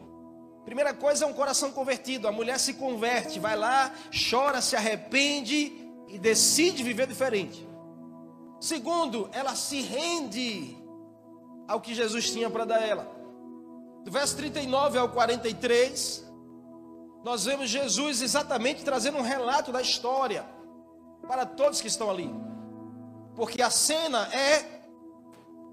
Primeira 0.63 0.93
coisa 0.93 1.25
é 1.25 1.27
um 1.27 1.33
coração 1.33 1.71
convertido. 1.71 2.27
A 2.27 2.31
mulher 2.31 2.59
se 2.59 2.75
converte, 2.75 3.39
vai 3.39 3.57
lá, 3.57 3.91
chora, 4.29 4.61
se 4.61 4.75
arrepende 4.75 5.73
e 6.07 6.19
decide 6.19 6.83
viver 6.83 7.07
diferente. 7.07 7.67
Segundo, 8.59 9.27
ela 9.33 9.55
se 9.55 9.81
rende 9.81 10.77
ao 11.67 11.81
que 11.81 11.95
Jesus 11.95 12.29
tinha 12.29 12.47
para 12.47 12.63
dar 12.63 12.87
ela. 12.87 13.11
Do 14.03 14.11
verso 14.11 14.37
39 14.37 14.99
ao 14.99 15.09
43, 15.09 16.30
nós 17.23 17.45
vemos 17.45 17.69
Jesus 17.69 18.21
exatamente 18.21 18.83
trazendo 18.83 19.17
um 19.17 19.21
relato 19.21 19.71
da 19.71 19.81
história 19.81 20.45
para 21.27 21.45
todos 21.45 21.81
que 21.81 21.87
estão 21.87 22.09
ali. 22.09 22.29
Porque 23.35 23.61
a 23.61 23.69
cena 23.69 24.27
é 24.33 24.81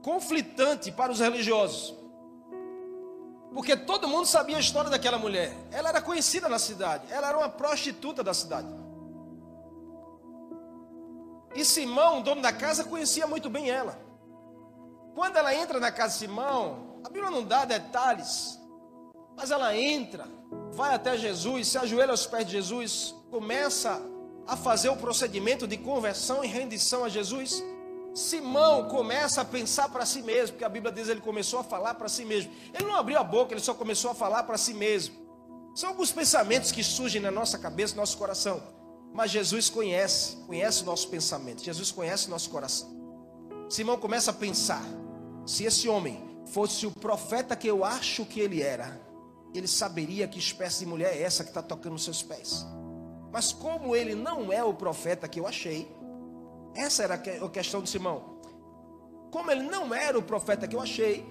conflitante 0.02 0.92
para 0.92 1.10
os 1.10 1.20
religiosos. 1.20 1.96
Porque 3.52 3.76
todo 3.76 4.06
mundo 4.06 4.26
sabia 4.26 4.56
a 4.56 4.60
história 4.60 4.90
daquela 4.90 5.18
mulher. 5.18 5.56
Ela 5.72 5.88
era 5.88 6.02
conhecida 6.02 6.48
na 6.48 6.58
cidade. 6.58 7.06
Ela 7.10 7.28
era 7.28 7.38
uma 7.38 7.48
prostituta 7.48 8.22
da 8.22 8.34
cidade. 8.34 8.68
E 11.54 11.64
Simão, 11.64 12.20
dono 12.20 12.42
da 12.42 12.52
casa, 12.52 12.84
conhecia 12.84 13.26
muito 13.26 13.48
bem 13.48 13.70
ela. 13.70 13.98
Quando 15.14 15.36
ela 15.36 15.54
entra 15.54 15.80
na 15.80 15.90
casa 15.90 16.12
de 16.12 16.18
Simão, 16.20 17.00
a 17.04 17.08
Bíblia 17.08 17.30
não 17.30 17.42
dá 17.42 17.64
detalhes, 17.64 18.60
mas 19.34 19.50
ela 19.50 19.76
entra, 19.76 20.26
vai 20.72 20.94
até 20.94 21.16
Jesus, 21.16 21.68
se 21.68 21.78
ajoelha 21.78 22.10
aos 22.10 22.26
pés 22.26 22.46
de 22.46 22.52
Jesus, 22.52 23.14
começa 23.30 24.00
a 24.46 24.56
fazer 24.56 24.88
o 24.88 24.96
procedimento 24.96 25.66
de 25.66 25.76
conversão 25.76 26.42
e 26.42 26.46
rendição 26.46 27.04
a 27.04 27.08
Jesus. 27.08 27.62
Simão 28.14 28.88
começa 28.88 29.42
a 29.42 29.44
pensar 29.44 29.88
para 29.90 30.06
si 30.06 30.22
mesmo, 30.22 30.52
porque 30.52 30.64
a 30.64 30.68
Bíblia 30.68 30.92
diz 30.92 31.06
que 31.06 31.12
ele 31.12 31.20
começou 31.20 31.60
a 31.60 31.64
falar 31.64 31.94
para 31.94 32.08
si 32.08 32.24
mesmo. 32.24 32.50
Ele 32.72 32.88
não 32.88 32.96
abriu 32.96 33.18
a 33.18 33.24
boca, 33.24 33.52
ele 33.52 33.60
só 33.60 33.74
começou 33.74 34.10
a 34.10 34.14
falar 34.14 34.44
para 34.44 34.56
si 34.56 34.72
mesmo. 34.72 35.14
São 35.74 35.90
alguns 35.90 36.10
pensamentos 36.10 36.72
que 36.72 36.82
surgem 36.82 37.20
na 37.20 37.30
nossa 37.30 37.58
cabeça, 37.58 37.94
no 37.94 38.00
nosso 38.00 38.16
coração. 38.16 38.60
Mas 39.12 39.30
Jesus 39.30 39.70
conhece, 39.70 40.36
conhece 40.46 40.82
o 40.82 40.86
nosso 40.86 41.08
pensamento. 41.08 41.62
Jesus 41.62 41.92
conhece 41.92 42.26
o 42.26 42.30
nosso 42.30 42.50
coração. 42.50 42.88
Simão 43.68 43.98
começa 43.98 44.30
a 44.30 44.34
pensar: 44.34 44.82
se 45.46 45.64
esse 45.64 45.88
homem 45.88 46.20
fosse 46.46 46.86
o 46.86 46.90
profeta 46.90 47.54
que 47.54 47.68
eu 47.68 47.84
acho 47.84 48.24
que 48.24 48.40
ele 48.40 48.62
era, 48.62 49.00
ele 49.54 49.66
saberia 49.66 50.28
que 50.28 50.38
espécie 50.38 50.80
de 50.80 50.86
mulher 50.86 51.14
é 51.14 51.22
essa 51.22 51.42
que 51.42 51.50
está 51.50 51.62
tocando 51.62 51.92
nos 51.92 52.04
seus 52.04 52.22
pés. 52.22 52.66
Mas 53.32 53.52
como 53.52 53.94
ele 53.94 54.14
não 54.14 54.52
é 54.52 54.62
o 54.62 54.74
profeta 54.74 55.28
que 55.28 55.40
eu 55.40 55.46
achei, 55.46 55.90
essa 56.74 57.02
era 57.02 57.14
a 57.14 57.48
questão 57.48 57.82
de 57.82 57.88
Simão. 57.88 58.38
Como 59.30 59.50
ele 59.50 59.62
não 59.62 59.94
era 59.94 60.18
o 60.18 60.22
profeta 60.22 60.66
que 60.66 60.76
eu 60.76 60.80
achei, 60.80 61.26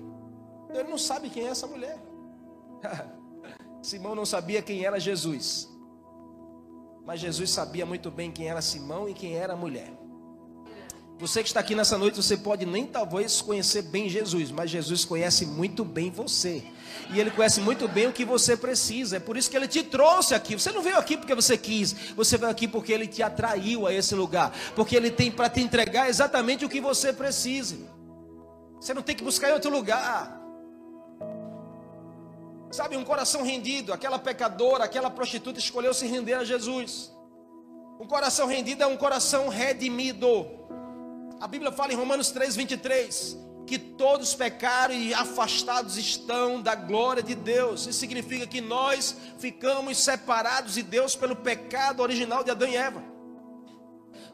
ele 0.69 0.89
não 0.89 0.97
sabe 0.97 1.29
quem 1.29 1.47
é 1.47 1.49
essa 1.49 1.67
mulher. 1.67 1.99
Simão 3.81 4.13
não 4.13 4.25
sabia 4.25 4.61
quem 4.61 4.85
era 4.85 4.99
Jesus. 4.99 5.69
Mas 7.05 7.19
Jesus 7.19 7.49
sabia 7.49 7.85
muito 7.85 8.11
bem 8.11 8.31
quem 8.31 8.49
era 8.49 8.61
Simão 8.61 9.07
e 9.07 9.13
quem 9.13 9.35
era 9.35 9.53
a 9.53 9.55
mulher. 9.55 9.91
Você 11.19 11.41
que 11.41 11.49
está 11.49 11.61
aqui 11.61 11.73
nessa 11.73 11.97
noite, 11.97 12.15
você 12.17 12.37
pode 12.37 12.63
nem 12.63 12.85
talvez 12.85 13.41
conhecer 13.41 13.81
bem 13.81 14.07
Jesus, 14.07 14.51
mas 14.51 14.69
Jesus 14.69 15.03
conhece 15.03 15.47
muito 15.47 15.83
bem 15.83 16.11
você. 16.11 16.63
E 17.11 17.19
ele 17.19 17.31
conhece 17.31 17.59
muito 17.59 17.87
bem 17.87 18.05
o 18.05 18.13
que 18.13 18.23
você 18.23 18.55
precisa. 18.55 19.17
É 19.17 19.19
por 19.19 19.35
isso 19.35 19.49
que 19.49 19.57
ele 19.57 19.67
te 19.67 19.81
trouxe 19.81 20.35
aqui. 20.35 20.53
Você 20.53 20.71
não 20.71 20.81
veio 20.81 20.97
aqui 20.97 21.17
porque 21.17 21.33
você 21.33 21.57
quis, 21.57 21.93
você 22.15 22.37
veio 22.37 22.51
aqui 22.51 22.67
porque 22.67 22.93
ele 22.93 23.07
te 23.07 23.23
atraiu 23.23 23.87
a 23.87 23.93
esse 23.93 24.13
lugar, 24.13 24.53
porque 24.75 24.95
ele 24.95 25.09
tem 25.09 25.31
para 25.31 25.49
te 25.49 25.59
entregar 25.59 26.07
exatamente 26.07 26.65
o 26.65 26.69
que 26.69 26.79
você 26.79 27.11
precisa. 27.11 27.77
Você 28.79 28.93
não 28.93 29.01
tem 29.01 29.15
que 29.15 29.23
buscar 29.23 29.49
em 29.49 29.53
outro 29.53 29.71
lugar. 29.71 30.39
Sabe, 32.69 32.95
um 32.95 33.03
coração 33.03 33.41
rendido, 33.41 33.91
aquela 33.91 34.19
pecadora, 34.19 34.83
aquela 34.83 35.09
prostituta 35.09 35.57
escolheu 35.57 35.95
se 35.95 36.05
render 36.05 36.33
a 36.33 36.43
Jesus. 36.43 37.11
Um 37.99 38.05
coração 38.05 38.45
rendido 38.45 38.83
é 38.83 38.87
um 38.87 38.97
coração 38.97 39.47
redimido. 39.47 40.66
A 41.39 41.47
Bíblia 41.47 41.71
fala 41.71 41.93
em 41.93 41.95
Romanos 41.95 42.31
3, 42.31 42.55
23 42.55 43.47
que 43.67 43.77
todos 43.77 44.33
pecaram 44.33 44.95
e 44.95 45.13
afastados 45.13 45.97
estão 45.97 46.61
da 46.61 46.73
glória 46.73 47.21
de 47.21 47.35
Deus. 47.35 47.81
Isso 47.81 47.99
significa 47.99 48.47
que 48.47 48.61
nós 48.61 49.15
ficamos 49.37 49.97
separados 49.97 50.75
de 50.75 50.81
Deus 50.81 51.17
pelo 51.17 51.35
pecado 51.35 52.01
original 52.01 52.45
de 52.45 52.49
Adão 52.49 52.67
e 52.69 52.77
Eva. 52.77 53.03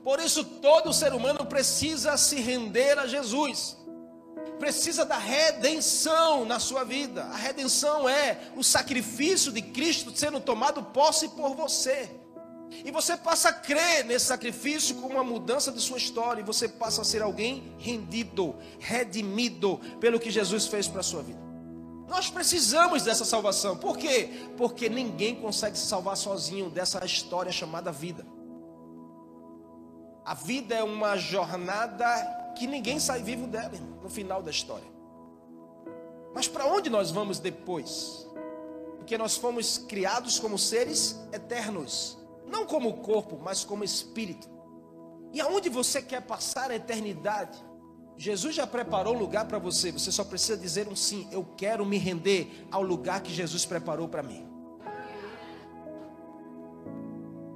Por 0.03 0.19
isso, 0.19 0.43
todo 0.43 0.93
ser 0.93 1.13
humano 1.13 1.47
precisa 1.47 2.15
se 2.15 2.35
render 2.35 2.99
a 2.99 3.07
Jesus, 3.07 3.75
precisa 4.59 5.03
da 5.03 5.17
redenção 5.17 6.45
na 6.45 6.59
sua 6.59 6.83
vida. 6.83 7.23
A 7.23 7.35
redenção 7.35 8.07
é 8.07 8.37
o 8.55 8.63
sacrifício 8.63 9.51
de 9.51 9.63
Cristo 9.63 10.15
sendo 10.15 10.39
tomado 10.39 10.83
posse 10.83 11.29
por 11.29 11.55
você. 11.55 12.09
E 12.85 12.91
você 12.91 13.15
passa 13.15 13.49
a 13.49 13.53
crer 13.53 14.05
nesse 14.05 14.25
sacrifício 14.25 14.95
como 14.95 15.15
uma 15.15 15.23
mudança 15.23 15.71
de 15.71 15.79
sua 15.79 15.97
história. 15.97 16.41
E 16.41 16.43
você 16.43 16.67
passa 16.67 17.01
a 17.01 17.05
ser 17.05 17.21
alguém 17.21 17.75
rendido, 17.77 18.55
redimido 18.79 19.79
pelo 19.99 20.19
que 20.19 20.31
Jesus 20.31 20.67
fez 20.67 20.87
para 20.87 21.01
a 21.01 21.03
sua 21.03 21.21
vida. 21.21 21.39
Nós 22.07 22.29
precisamos 22.29 23.03
dessa 23.03 23.25
salvação. 23.25 23.77
Por 23.77 23.97
quê? 23.97 24.29
Porque 24.57 24.89
ninguém 24.89 25.35
consegue 25.35 25.77
se 25.77 25.85
salvar 25.85 26.17
sozinho 26.17 26.69
dessa 26.69 27.03
história 27.05 27.51
chamada 27.51 27.91
vida. 27.91 28.25
A 30.25 30.33
vida 30.33 30.75
é 30.75 30.83
uma 30.83 31.17
jornada 31.17 32.05
que 32.55 32.67
ninguém 32.67 32.99
sai 32.99 33.21
vivo 33.21 33.47
dela 33.47 33.71
no 34.01 34.09
final 34.09 34.41
da 34.41 34.51
história. 34.51 34.87
Mas 36.33 36.47
para 36.47 36.65
onde 36.65 36.89
nós 36.89 37.11
vamos 37.11 37.39
depois? 37.39 38.27
Porque 38.97 39.17
nós 39.17 39.35
fomos 39.35 39.77
criados 39.77 40.39
como 40.39 40.57
seres 40.57 41.19
eternos 41.31 42.17
não 42.53 42.65
como 42.67 42.97
corpo, 42.97 43.39
mas 43.43 43.65
como 43.65 43.83
espírito. 43.83 44.47
E 45.33 45.41
aonde 45.41 45.67
você 45.69 46.01
quer 46.01 46.21
passar 46.21 46.69
a 46.69 46.75
eternidade? 46.75 47.57
Jesus 48.15 48.53
já 48.53 48.67
preparou 48.67 49.15
um 49.15 49.17
lugar 49.17 49.45
para 49.47 49.57
você, 49.57 49.91
você 49.91 50.11
só 50.11 50.23
precisa 50.23 50.55
dizer 50.55 50.87
um 50.87 50.95
sim. 50.95 51.27
Eu 51.31 51.43
quero 51.57 51.83
me 51.83 51.97
render 51.97 52.67
ao 52.71 52.83
lugar 52.83 53.21
que 53.21 53.33
Jesus 53.33 53.65
preparou 53.65 54.07
para 54.07 54.21
mim. 54.21 54.47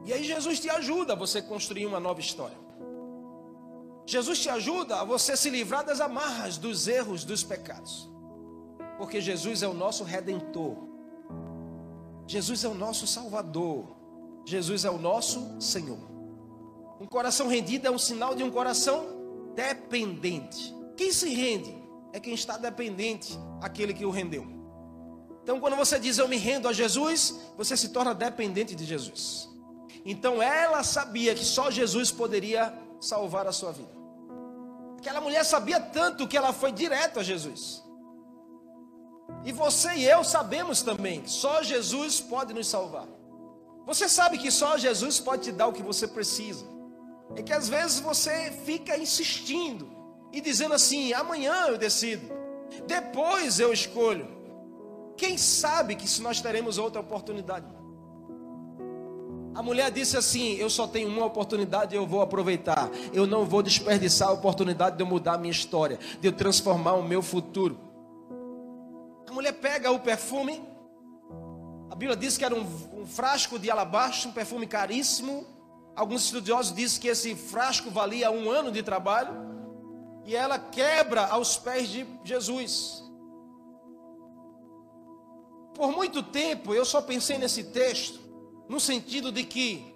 E 0.03 0.11
aí 0.11 0.23
Jesus 0.23 0.59
te 0.59 0.69
ajuda 0.69 1.13
a 1.13 1.15
você 1.15 1.41
construir 1.41 1.85
uma 1.85 1.99
nova 1.99 2.19
história. 2.19 2.57
Jesus 4.05 4.39
te 4.39 4.49
ajuda 4.49 5.01
a 5.01 5.03
você 5.03 5.35
se 5.37 5.49
livrar 5.49 5.85
das 5.85 5.99
amarras, 5.99 6.57
dos 6.57 6.87
erros, 6.87 7.23
dos 7.23 7.43
pecados. 7.43 8.09
Porque 8.97 9.21
Jesus 9.21 9.61
é 9.61 9.67
o 9.67 9.73
nosso 9.73 10.03
redentor. 10.03 10.75
Jesus 12.25 12.63
é 12.63 12.69
o 12.69 12.73
nosso 12.73 13.05
salvador. 13.05 13.96
Jesus 14.47 14.85
é 14.85 14.89
o 14.89 14.97
nosso 14.97 15.57
Senhor. 15.59 15.99
Um 17.01 17.05
coração 17.05 17.49
rendido 17.49 17.85
é 17.85 17.91
um 17.91 17.97
sinal 17.97 18.33
de 18.33 18.43
um 18.43 18.49
coração 18.49 19.05
dependente. 19.53 20.73
Quem 20.95 21.11
se 21.11 21.27
rende 21.33 21.75
é 22.13 22.19
quem 22.19 22.33
está 22.33 22.55
dependente 22.55 23.37
aquele 23.61 23.93
que 23.93 24.05
o 24.05 24.09
rendeu. 24.09 24.47
Então, 25.43 25.59
quando 25.59 25.75
você 25.75 25.99
diz 25.99 26.17
eu 26.17 26.29
me 26.29 26.37
rendo 26.37 26.69
a 26.69 26.71
Jesus, 26.71 27.37
você 27.57 27.75
se 27.75 27.89
torna 27.89 28.15
dependente 28.15 28.73
de 28.73 28.85
Jesus. 28.85 29.49
Então, 30.05 30.41
ela 30.41 30.81
sabia 30.81 31.35
que 31.35 31.43
só 31.43 31.69
Jesus 31.69 32.09
poderia 32.09 32.73
salvar 33.01 33.47
a 33.47 33.51
sua 33.51 33.73
vida. 33.73 33.91
Aquela 34.97 35.19
mulher 35.19 35.43
sabia 35.43 35.81
tanto 35.81 36.25
que 36.25 36.37
ela 36.37 36.53
foi 36.53 36.71
direto 36.71 37.19
a 37.19 37.23
Jesus. 37.23 37.83
E 39.43 39.51
você 39.51 39.93
e 39.95 40.05
eu 40.05 40.23
sabemos 40.23 40.81
também, 40.81 41.27
só 41.27 41.61
Jesus 41.61 42.21
pode 42.21 42.53
nos 42.53 42.67
salvar. 42.67 43.16
Você 43.87 44.09
sabe 44.09 44.37
que 44.37 44.51
só 44.51 44.77
Jesus 44.77 45.17
pode 45.17 45.43
te 45.43 45.51
dar 45.53 45.67
o 45.67 45.71
que 45.71 45.81
você 45.81 46.05
precisa. 46.05 46.65
É 47.37 47.41
que 47.41 47.53
às 47.53 47.69
vezes 47.69 48.01
você 48.01 48.51
fica 48.65 48.97
insistindo 48.97 49.87
e 50.33 50.41
dizendo 50.41 50.73
assim: 50.73 51.13
amanhã 51.13 51.67
eu 51.69 51.77
decido, 51.77 52.29
depois 52.85 53.61
eu 53.61 53.71
escolho. 53.71 54.27
Quem 55.15 55.37
sabe 55.37 55.95
que 55.95 56.07
se 56.07 56.21
nós 56.21 56.41
teremos 56.41 56.77
outra 56.77 56.99
oportunidade? 56.99 57.65
A 59.55 59.63
mulher 59.63 59.89
disse 59.89 60.17
assim: 60.17 60.57
Eu 60.57 60.69
só 60.69 60.85
tenho 60.85 61.07
uma 61.07 61.25
oportunidade 61.25 61.95
e 61.95 61.97
eu 61.97 62.05
vou 62.05 62.21
aproveitar. 62.21 62.89
Eu 63.13 63.25
não 63.25 63.45
vou 63.45 63.63
desperdiçar 63.63 64.27
a 64.27 64.33
oportunidade 64.33 64.97
de 64.97 65.03
eu 65.03 65.07
mudar 65.07 65.35
a 65.35 65.37
minha 65.37 65.51
história, 65.51 65.97
de 66.19 66.27
eu 66.27 66.33
transformar 66.33 66.95
o 66.95 67.03
meu 67.03 67.21
futuro. 67.21 67.79
A 69.29 69.31
mulher 69.31 69.53
pega 69.53 69.89
o 69.91 69.99
perfume 69.99 70.61
a 71.89 71.95
Bíblia 71.95 72.15
diz 72.15 72.37
que 72.37 72.45
era 72.45 72.55
um, 72.55 73.01
um 73.01 73.05
frasco 73.05 73.57
de 73.57 73.71
alabastro, 73.71 74.29
um 74.29 74.33
perfume 74.33 74.67
caríssimo. 74.67 75.45
Alguns 75.95 76.25
estudiosos 76.25 76.75
dizem 76.75 77.01
que 77.01 77.07
esse 77.07 77.35
frasco 77.35 77.89
valia 77.89 78.29
um 78.29 78.51
ano 78.51 78.71
de 78.71 78.83
trabalho. 78.83 79.33
E 80.25 80.35
ela 80.35 80.59
quebra 80.59 81.25
aos 81.25 81.57
pés 81.57 81.87
de 81.87 82.05
Jesus. 82.23 83.03
Por 85.73 85.91
muito 85.91 86.21
tempo 86.21 86.73
eu 86.73 86.83
só 86.83 87.01
pensei 87.01 87.37
nesse 87.37 87.65
texto, 87.65 88.19
no 88.67 88.79
sentido 88.79 89.31
de 89.31 89.43
que, 89.43 89.95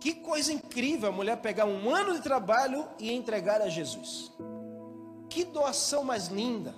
que 0.00 0.14
coisa 0.14 0.52
incrível 0.52 1.08
a 1.08 1.12
mulher 1.12 1.36
pegar 1.38 1.66
um 1.66 1.94
ano 1.94 2.14
de 2.14 2.22
trabalho 2.22 2.88
e 2.98 3.12
entregar 3.12 3.60
a 3.60 3.68
Jesus. 3.68 4.32
Que 5.28 5.44
doação 5.44 6.02
mais 6.02 6.28
linda. 6.28 6.74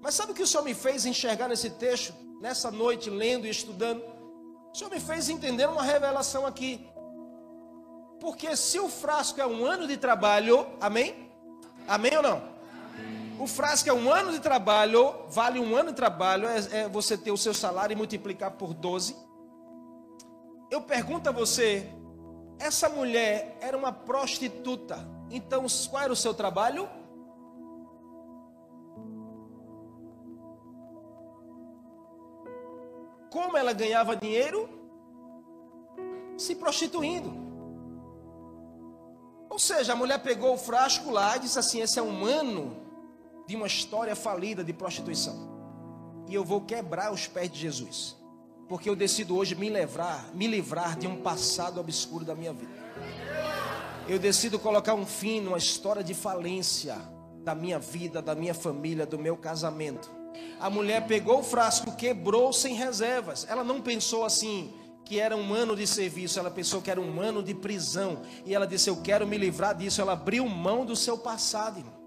Mas 0.00 0.14
sabe 0.14 0.32
o 0.32 0.34
que 0.34 0.42
o 0.42 0.46
Senhor 0.46 0.64
me 0.64 0.74
fez 0.74 1.06
enxergar 1.06 1.48
nesse 1.48 1.70
texto? 1.70 2.12
Nessa 2.44 2.70
noite, 2.70 3.08
lendo 3.08 3.46
e 3.46 3.50
estudando, 3.50 4.04
o 4.70 4.76
Senhor 4.76 4.90
me 4.90 5.00
fez 5.00 5.30
entender 5.30 5.66
uma 5.66 5.82
revelação 5.82 6.44
aqui. 6.44 6.86
Porque 8.20 8.54
se 8.54 8.78
o 8.78 8.86
frasco 8.86 9.40
é 9.40 9.46
um 9.46 9.64
ano 9.64 9.86
de 9.86 9.96
trabalho, 9.96 10.66
amém? 10.78 11.30
Amém 11.88 12.14
ou 12.18 12.22
não? 12.22 12.42
O 13.38 13.46
frasco 13.46 13.88
é 13.88 13.94
um 13.94 14.12
ano 14.12 14.30
de 14.30 14.40
trabalho, 14.40 15.14
vale 15.30 15.58
um 15.58 15.74
ano 15.74 15.88
de 15.88 15.96
trabalho, 15.96 16.46
é, 16.46 16.82
é 16.82 16.88
você 16.88 17.16
ter 17.16 17.32
o 17.32 17.36
seu 17.38 17.54
salário 17.54 17.94
e 17.94 17.96
multiplicar 17.96 18.50
por 18.50 18.74
12. 18.74 19.16
Eu 20.70 20.82
pergunto 20.82 21.30
a 21.30 21.32
você, 21.32 21.90
essa 22.58 22.90
mulher 22.90 23.56
era 23.58 23.74
uma 23.74 23.90
prostituta, 23.90 24.98
então 25.30 25.64
qual 25.88 26.02
era 26.02 26.12
o 26.12 26.16
seu 26.16 26.34
trabalho? 26.34 26.90
Como 33.34 33.56
ela 33.56 33.72
ganhava 33.72 34.14
dinheiro? 34.14 34.68
Se 36.38 36.54
prostituindo. 36.54 37.34
Ou 39.50 39.58
seja, 39.58 39.92
a 39.92 39.96
mulher 39.96 40.22
pegou 40.22 40.54
o 40.54 40.56
frasco 40.56 41.10
lá 41.10 41.36
e 41.36 41.40
disse 41.40 41.58
assim: 41.58 41.80
Esse 41.80 41.98
é 41.98 42.02
um 42.02 42.24
ano 42.24 42.76
de 43.44 43.56
uma 43.56 43.66
história 43.66 44.14
falida 44.14 44.62
de 44.62 44.72
prostituição. 44.72 45.34
E 46.28 46.34
eu 46.34 46.44
vou 46.44 46.60
quebrar 46.60 47.12
os 47.12 47.26
pés 47.26 47.50
de 47.50 47.58
Jesus. 47.58 48.16
Porque 48.68 48.88
eu 48.88 48.94
decido 48.94 49.36
hoje 49.36 49.56
me 49.56 49.68
livrar, 49.68 50.30
me 50.32 50.46
livrar 50.46 50.96
de 50.96 51.08
um 51.08 51.20
passado 51.20 51.80
obscuro 51.80 52.24
da 52.24 52.36
minha 52.36 52.52
vida. 52.52 52.72
Eu 54.08 54.20
decido 54.20 54.60
colocar 54.60 54.94
um 54.94 55.04
fim 55.04 55.40
numa 55.40 55.58
história 55.58 56.04
de 56.04 56.14
falência 56.14 56.96
da 57.42 57.52
minha 57.52 57.80
vida, 57.80 58.22
da 58.22 58.36
minha 58.36 58.54
família, 58.54 59.04
do 59.04 59.18
meu 59.18 59.36
casamento 59.36 60.23
a 60.60 60.70
mulher 60.70 61.06
pegou 61.06 61.40
o 61.40 61.42
frasco, 61.42 61.94
quebrou 61.96 62.52
sem 62.52 62.74
reservas. 62.74 63.46
Ela 63.48 63.64
não 63.64 63.80
pensou 63.80 64.24
assim 64.24 64.72
que 65.04 65.20
era 65.20 65.36
um 65.36 65.52
ano 65.52 65.76
de 65.76 65.86
serviço, 65.86 66.38
ela 66.38 66.50
pensou 66.50 66.80
que 66.80 66.90
era 66.90 67.00
um 67.00 67.20
ano 67.20 67.42
de 67.42 67.54
prisão. 67.54 68.22
E 68.44 68.54
ela 68.54 68.66
disse: 68.66 68.88
Eu 68.88 68.96
quero 69.02 69.26
me 69.26 69.36
livrar 69.36 69.76
disso. 69.76 70.00
Ela 70.00 70.12
abriu 70.12 70.48
mão 70.48 70.84
do 70.84 70.96
seu 70.96 71.18
passado. 71.18 71.78
Irmão. 71.78 72.04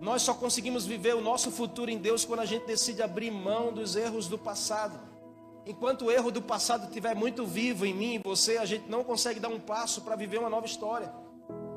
Nós 0.00 0.22
só 0.22 0.34
conseguimos 0.34 0.84
viver 0.84 1.16
o 1.16 1.20
nosso 1.20 1.50
futuro 1.50 1.90
em 1.90 1.98
Deus 1.98 2.24
quando 2.24 2.40
a 2.40 2.44
gente 2.44 2.66
decide 2.66 3.02
abrir 3.02 3.30
mão 3.30 3.72
dos 3.72 3.96
erros 3.96 4.28
do 4.28 4.38
passado. 4.38 5.00
Enquanto 5.66 6.04
o 6.04 6.12
erro 6.12 6.30
do 6.30 6.40
passado 6.40 6.86
estiver 6.86 7.16
muito 7.16 7.44
vivo 7.44 7.84
em 7.84 7.92
mim 7.92 8.14
e 8.14 8.18
você, 8.18 8.56
a 8.58 8.64
gente 8.64 8.88
não 8.88 9.02
consegue 9.02 9.40
dar 9.40 9.48
um 9.48 9.58
passo 9.58 10.02
para 10.02 10.14
viver 10.14 10.38
uma 10.38 10.48
nova 10.48 10.66
história. 10.66 11.12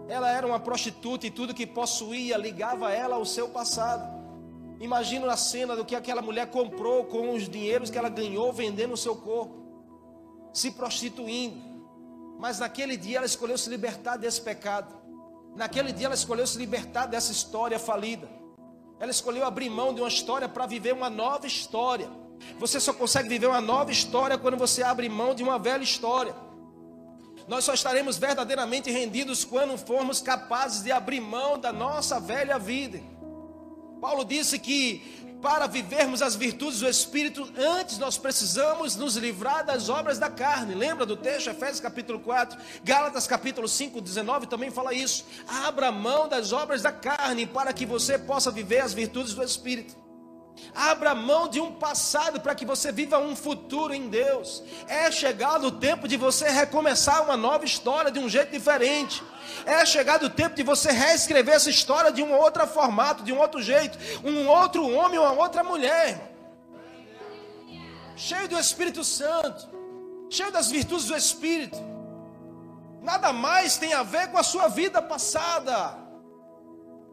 Ela 0.08 0.30
era 0.32 0.46
uma 0.46 0.60
prostituta 0.60 1.26
e 1.26 1.32
tudo 1.32 1.56
que 1.56 1.66
possuía 1.66 2.38
ligava 2.38 2.92
ela 2.92 3.16
ao 3.16 3.26
seu 3.26 3.50
passado. 3.50 4.19
Imagina 4.80 5.32
a 5.32 5.38
cena 5.38 5.76
do 5.76 5.84
que 5.84 5.96
aquela 5.96 6.22
mulher 6.22 6.50
comprou 6.50 7.04
com 7.04 7.34
os 7.34 7.50
dinheiros 7.50 7.90
que 7.90 7.98
ela 7.98 8.10
ganhou 8.10 8.54
vendendo 8.54 8.94
o 8.94 8.98
seu 8.98 9.16
corpo, 9.16 9.56
se 10.54 10.72
prostituindo. 10.72 11.62
Mas 12.40 12.60
naquele 12.60 12.96
dia 12.96 13.18
ela 13.18 13.26
escolheu 13.26 13.58
se 13.58 13.70
libertar 13.70 14.16
desse 14.16 14.42
pecado. 14.42 14.96
Naquele 15.56 15.92
dia 15.92 16.06
ela 16.06 16.16
escolheu 16.16 16.48
se 16.48 16.58
libertar 16.58 17.08
dessa 17.08 17.32
história 17.34 17.78
falida. 17.78 18.30
Ela 19.00 19.12
escolheu 19.12 19.46
abrir 19.46 19.70
mão 19.70 19.94
de 19.94 20.00
uma 20.00 20.08
história 20.08 20.48
para 20.48 20.66
viver 20.66 20.94
uma 20.94 21.10
nova 21.10 21.46
história. 21.46 22.10
Você 22.58 22.80
só 22.80 22.94
consegue 22.94 23.28
viver 23.28 23.48
uma 23.48 23.60
nova 23.60 23.92
história 23.92 24.38
quando 24.38 24.56
você 24.56 24.82
abre 24.82 25.10
mão 25.10 25.36
de 25.36 25.44
uma 25.44 25.60
velha 25.60 25.84
história. 25.84 26.34
Nós 27.50 27.66
só 27.66 27.74
estaremos 27.74 28.18
verdadeiramente 28.18 28.90
rendidos 28.90 29.44
quando 29.44 29.78
formos 29.78 30.22
capazes 30.22 30.84
de 30.84 30.92
abrir 30.92 31.20
mão 31.20 31.58
da 31.58 31.74
nossa 31.74 32.20
velha 32.20 32.58
vida. 32.58 33.02
Paulo 34.00 34.24
disse 34.24 34.58
que 34.58 35.20
para 35.42 35.68
vivermos 35.68 36.22
as 36.22 36.36
virtudes 36.36 36.80
do 36.80 36.88
Espírito, 36.88 37.50
antes 37.58 37.98
nós 37.98 38.18
precisamos 38.18 38.96
nos 38.96 39.16
livrar 39.16 39.66
das 39.66 39.88
obras 39.88 40.20
da 40.20 40.30
carne. 40.30 40.76
Lembra 40.76 41.06
do 41.06 41.16
texto, 41.16 41.50
Efésios 41.50 41.80
capítulo 41.80 42.20
4, 42.20 42.60
Gálatas 42.84 43.26
capítulo 43.26 43.68
5, 43.68 44.02
19 44.02 44.48
também 44.48 44.70
fala 44.70 44.94
isso. 44.94 45.26
Abra 45.48 45.92
mão 45.92 46.28
das 46.28 46.52
obras 46.52 46.82
da 46.82 46.92
carne 46.92 47.46
para 47.46 47.72
que 47.72 47.86
você 47.86 48.18
possa 48.18 48.52
viver 48.52 48.80
as 48.80 48.94
virtudes 48.94 49.34
do 49.34 49.44
Espírito. 49.44 50.09
Abra 50.74 51.16
mão 51.16 51.48
de 51.48 51.60
um 51.60 51.72
passado 51.74 52.40
para 52.40 52.56
que 52.56 52.66
você 52.66 52.92
viva 52.92 53.18
um 53.20 53.36
futuro 53.36 53.94
em 53.94 54.08
Deus. 54.08 54.64
É 54.88 55.12
chegado 55.12 55.68
o 55.68 55.72
tempo 55.72 56.08
de 56.08 56.16
você 56.16 56.50
recomeçar 56.50 57.24
uma 57.24 57.36
nova 57.36 57.66
história 57.66 58.12
de 58.12 58.20
um 58.20 58.30
jeito 58.30 58.52
diferente. 58.52 59.24
É 59.66 59.86
chegado 59.86 60.28
o 60.28 60.30
tempo 60.30 60.56
de 60.56 60.64
você 60.64 60.92
reescrever 60.92 61.56
essa 61.56 61.70
história 61.70 62.12
de 62.12 62.22
um 62.22 62.34
outro 62.34 62.66
formato, 62.68 63.24
de 63.24 63.34
um 63.34 63.40
outro 63.40 63.62
jeito, 63.62 63.98
um 64.24 64.48
outro 64.48 64.88
homem, 64.88 65.20
uma 65.20 65.34
outra 65.34 65.64
mulher. 65.64 66.34
Cheio 68.16 68.48
do 68.48 68.60
Espírito 68.60 69.04
Santo, 69.04 69.68
cheio 70.30 70.52
das 70.52 70.70
virtudes 70.70 71.06
do 71.06 71.16
Espírito. 71.16 71.78
Nada 73.02 73.32
mais 73.32 73.78
tem 73.78 73.94
a 73.94 74.04
ver 74.04 74.30
com 74.30 74.38
a 74.38 74.44
sua 74.44 74.68
vida 74.68 75.02
passada. 75.02 75.98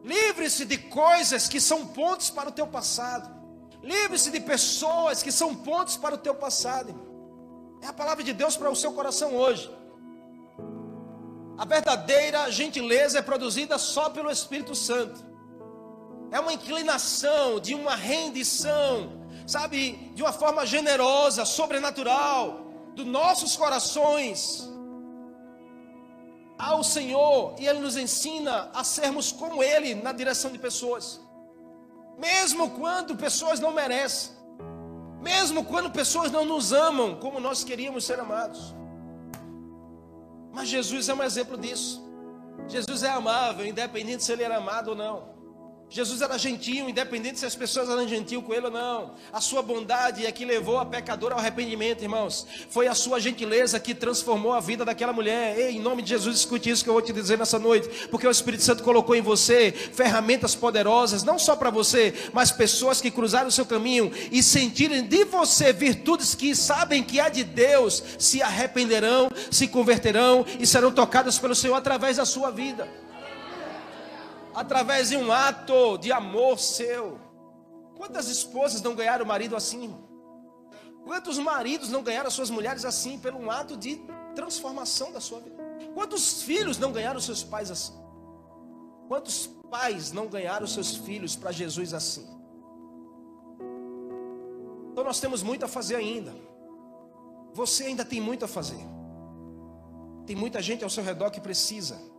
Livre-se 0.03 0.65
de 0.65 0.77
coisas 0.77 1.47
que 1.47 1.59
são 1.59 1.87
pontos 1.87 2.29
para 2.29 2.49
o 2.49 2.51
teu 2.51 2.67
passado. 2.67 3.36
Livre-se 3.87 4.29
de 4.31 4.41
pessoas 4.41 5.23
que 5.23 5.31
são 5.31 5.55
pontos 5.55 5.95
para 5.95 6.15
o 6.15 6.17
teu 6.17 6.35
passado. 6.35 6.93
É 7.81 7.87
a 7.87 7.93
palavra 7.93 8.21
de 8.21 8.33
Deus 8.33 8.57
para 8.57 8.69
o 8.69 8.75
seu 8.75 8.91
coração 8.91 9.33
hoje. 9.33 9.65
A 11.57 11.65
verdadeira 11.65 12.51
gentileza 12.51 13.19
é 13.19 13.21
produzida 13.21 13.77
só 13.77 14.09
pelo 14.09 14.29
Espírito 14.29 14.75
Santo. 14.75 15.25
É 16.31 16.39
uma 16.39 16.51
inclinação, 16.51 17.61
de 17.61 17.73
uma 17.73 17.95
rendição, 17.95 19.25
sabe, 19.47 20.11
de 20.13 20.21
uma 20.21 20.33
forma 20.33 20.65
generosa, 20.65 21.45
sobrenatural, 21.45 22.41
dos 22.93 23.05
nossos 23.05 23.55
corações 23.55 24.67
ao 26.59 26.83
Senhor, 26.83 27.55
e 27.57 27.67
Ele 27.67 27.79
nos 27.79 27.95
ensina 27.95 28.69
a 28.73 28.83
sermos 28.83 29.31
como 29.31 29.63
Ele 29.63 29.95
na 29.95 30.11
direção 30.11 30.51
de 30.51 30.59
pessoas 30.59 31.21
mesmo 32.17 32.71
quando 32.71 33.15
pessoas 33.15 33.59
não 33.59 33.71
merecem, 33.71 34.31
mesmo 35.21 35.63
quando 35.63 35.91
pessoas 35.91 36.31
não 36.31 36.43
nos 36.43 36.73
amam 36.73 37.15
como 37.19 37.39
nós 37.39 37.63
queríamos 37.63 38.05
ser 38.05 38.19
amados. 38.19 38.75
Mas 40.51 40.67
Jesus 40.67 41.07
é 41.07 41.13
um 41.13 41.21
exemplo 41.21 41.57
disso. 41.57 42.03
Jesus 42.67 43.03
é 43.03 43.09
amável, 43.09 43.65
independente 43.65 44.23
se 44.23 44.31
ele 44.31 44.43
era 44.43 44.57
amado 44.57 44.89
ou 44.89 44.95
não. 44.95 45.36
Jesus 45.89 46.21
era 46.21 46.37
gentil, 46.37 46.89
independente 46.89 47.39
se 47.39 47.45
as 47.45 47.55
pessoas 47.55 47.89
eram 47.89 48.05
gentil 48.05 48.41
com 48.41 48.53
ele 48.53 48.65
ou 48.65 48.71
não. 48.71 49.11
A 49.31 49.39
sua 49.39 49.61
bondade 49.61 50.25
é 50.25 50.31
que 50.33 50.43
levou 50.43 50.77
a 50.77 50.85
pecadora 50.85 51.33
ao 51.33 51.39
arrependimento, 51.39 52.01
irmãos. 52.01 52.45
Foi 52.69 52.87
a 52.87 52.93
sua 52.93 53.21
gentileza 53.21 53.79
que 53.79 53.95
transformou 53.95 54.51
a 54.51 54.59
vida 54.59 54.83
daquela 54.83 55.13
mulher. 55.13 55.57
Ei, 55.57 55.77
em 55.77 55.79
nome 55.79 56.01
de 56.01 56.09
Jesus, 56.09 56.39
escute 56.39 56.69
isso 56.69 56.83
que 56.83 56.89
eu 56.89 56.93
vou 56.93 57.01
te 57.01 57.13
dizer 57.13 57.37
nessa 57.37 57.57
noite. 57.57 58.07
Porque 58.09 58.27
o 58.27 58.31
Espírito 58.31 58.63
Santo 58.63 58.83
colocou 58.83 59.15
em 59.15 59.21
você 59.21 59.71
ferramentas 59.71 60.53
poderosas, 60.53 61.23
não 61.23 61.39
só 61.39 61.55
para 61.55 61.69
você, 61.69 62.13
mas 62.33 62.51
pessoas 62.51 62.99
que 62.99 63.09
cruzaram 63.09 63.47
o 63.47 63.51
seu 63.51 63.65
caminho 63.65 64.11
e 64.29 64.43
sentirem 64.43 65.03
de 65.03 65.23
você 65.23 65.71
virtudes 65.71 66.35
que 66.35 66.53
sabem 66.53 67.01
que 67.01 67.17
é 67.17 67.29
de 67.29 67.45
Deus, 67.45 68.03
se 68.19 68.41
arrependerão, 68.41 69.29
se 69.49 69.69
converterão 69.69 70.45
e 70.59 70.67
serão 70.67 70.91
tocadas 70.91 71.39
pelo 71.39 71.55
Senhor 71.55 71.75
através 71.75 72.17
da 72.17 72.25
sua 72.25 72.51
vida 72.51 73.06
através 74.57 75.09
de 75.09 75.17
um 75.17 75.31
ato 75.31 75.99
de 75.99 76.11
amor 76.11 76.57
seu. 76.57 77.19
Quantas 77.95 78.27
esposas 78.27 78.81
não 78.81 78.95
ganharam 78.95 79.23
o 79.23 79.27
marido 79.27 79.55
assim? 79.55 79.95
Quantos 81.03 81.37
maridos 81.37 81.89
não 81.89 82.01
ganharam 82.01 82.31
suas 82.31 82.49
mulheres 82.49 82.83
assim 82.83 83.19
pelo 83.19 83.37
um 83.37 83.51
ato 83.51 83.77
de 83.77 84.01
transformação 84.33 85.11
da 85.11 85.21
sua 85.21 85.41
vida? 85.41 85.55
Quantos 85.93 86.41
filhos 86.41 86.79
não 86.79 86.91
ganharam 86.91 87.19
seus 87.19 87.43
pais 87.43 87.69
assim? 87.69 87.93
Quantos 89.07 89.45
pais 89.69 90.11
não 90.11 90.25
ganharam 90.25 90.65
seus 90.65 90.95
filhos 90.95 91.35
para 91.35 91.51
Jesus 91.51 91.93
assim? 91.93 92.27
Então 94.91 95.03
nós 95.03 95.19
temos 95.19 95.43
muito 95.43 95.65
a 95.65 95.67
fazer 95.67 95.97
ainda. 95.97 96.35
Você 97.53 97.83
ainda 97.83 98.03
tem 98.03 98.19
muito 98.19 98.43
a 98.43 98.47
fazer. 98.47 98.83
Tem 100.25 100.35
muita 100.35 100.63
gente 100.63 100.83
ao 100.83 100.89
seu 100.89 101.03
redor 101.03 101.29
que 101.29 101.39
precisa 101.39 102.16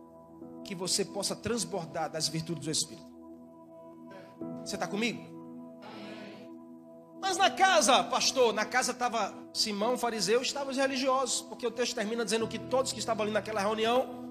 que 0.69 0.75
você 0.75 1.03
possa 1.03 1.35
transbordar 1.35 2.11
das 2.11 2.27
virtudes 2.27 2.63
do 2.63 2.69
Espírito. 2.69 3.09
Você 4.63 4.75
está 4.75 4.85
comigo? 4.85 5.19
Mas 7.19 7.37
na 7.37 7.49
casa, 7.49 8.03
pastor, 8.03 8.53
na 8.53 8.65
casa 8.65 8.91
estava 8.91 9.33
Simão, 9.51 9.97
fariseu, 9.97 10.43
estavam 10.43 10.69
os 10.69 10.77
religiosos, 10.77 11.41
porque 11.41 11.65
o 11.65 11.71
texto 11.71 11.95
termina 11.95 12.23
dizendo 12.23 12.47
que 12.47 12.59
todos 12.59 12.93
que 12.93 12.99
estavam 12.99 13.23
ali 13.23 13.31
naquela 13.31 13.59
reunião 13.61 14.29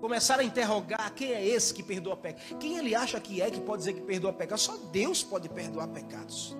começaram 0.00 0.42
a 0.42 0.44
interrogar 0.44 1.14
quem 1.14 1.30
é 1.30 1.46
esse 1.46 1.72
que 1.72 1.84
perdoa 1.84 2.16
pecados. 2.16 2.56
Quem 2.58 2.76
ele 2.76 2.96
acha 2.96 3.20
que 3.20 3.40
é 3.40 3.48
que 3.48 3.60
pode 3.60 3.78
dizer 3.78 3.92
que 3.92 4.00
perdoa 4.00 4.32
pecados? 4.32 4.64
Só 4.64 4.76
Deus 4.90 5.22
pode 5.22 5.48
perdoar 5.48 5.86
pecados. 5.86 6.56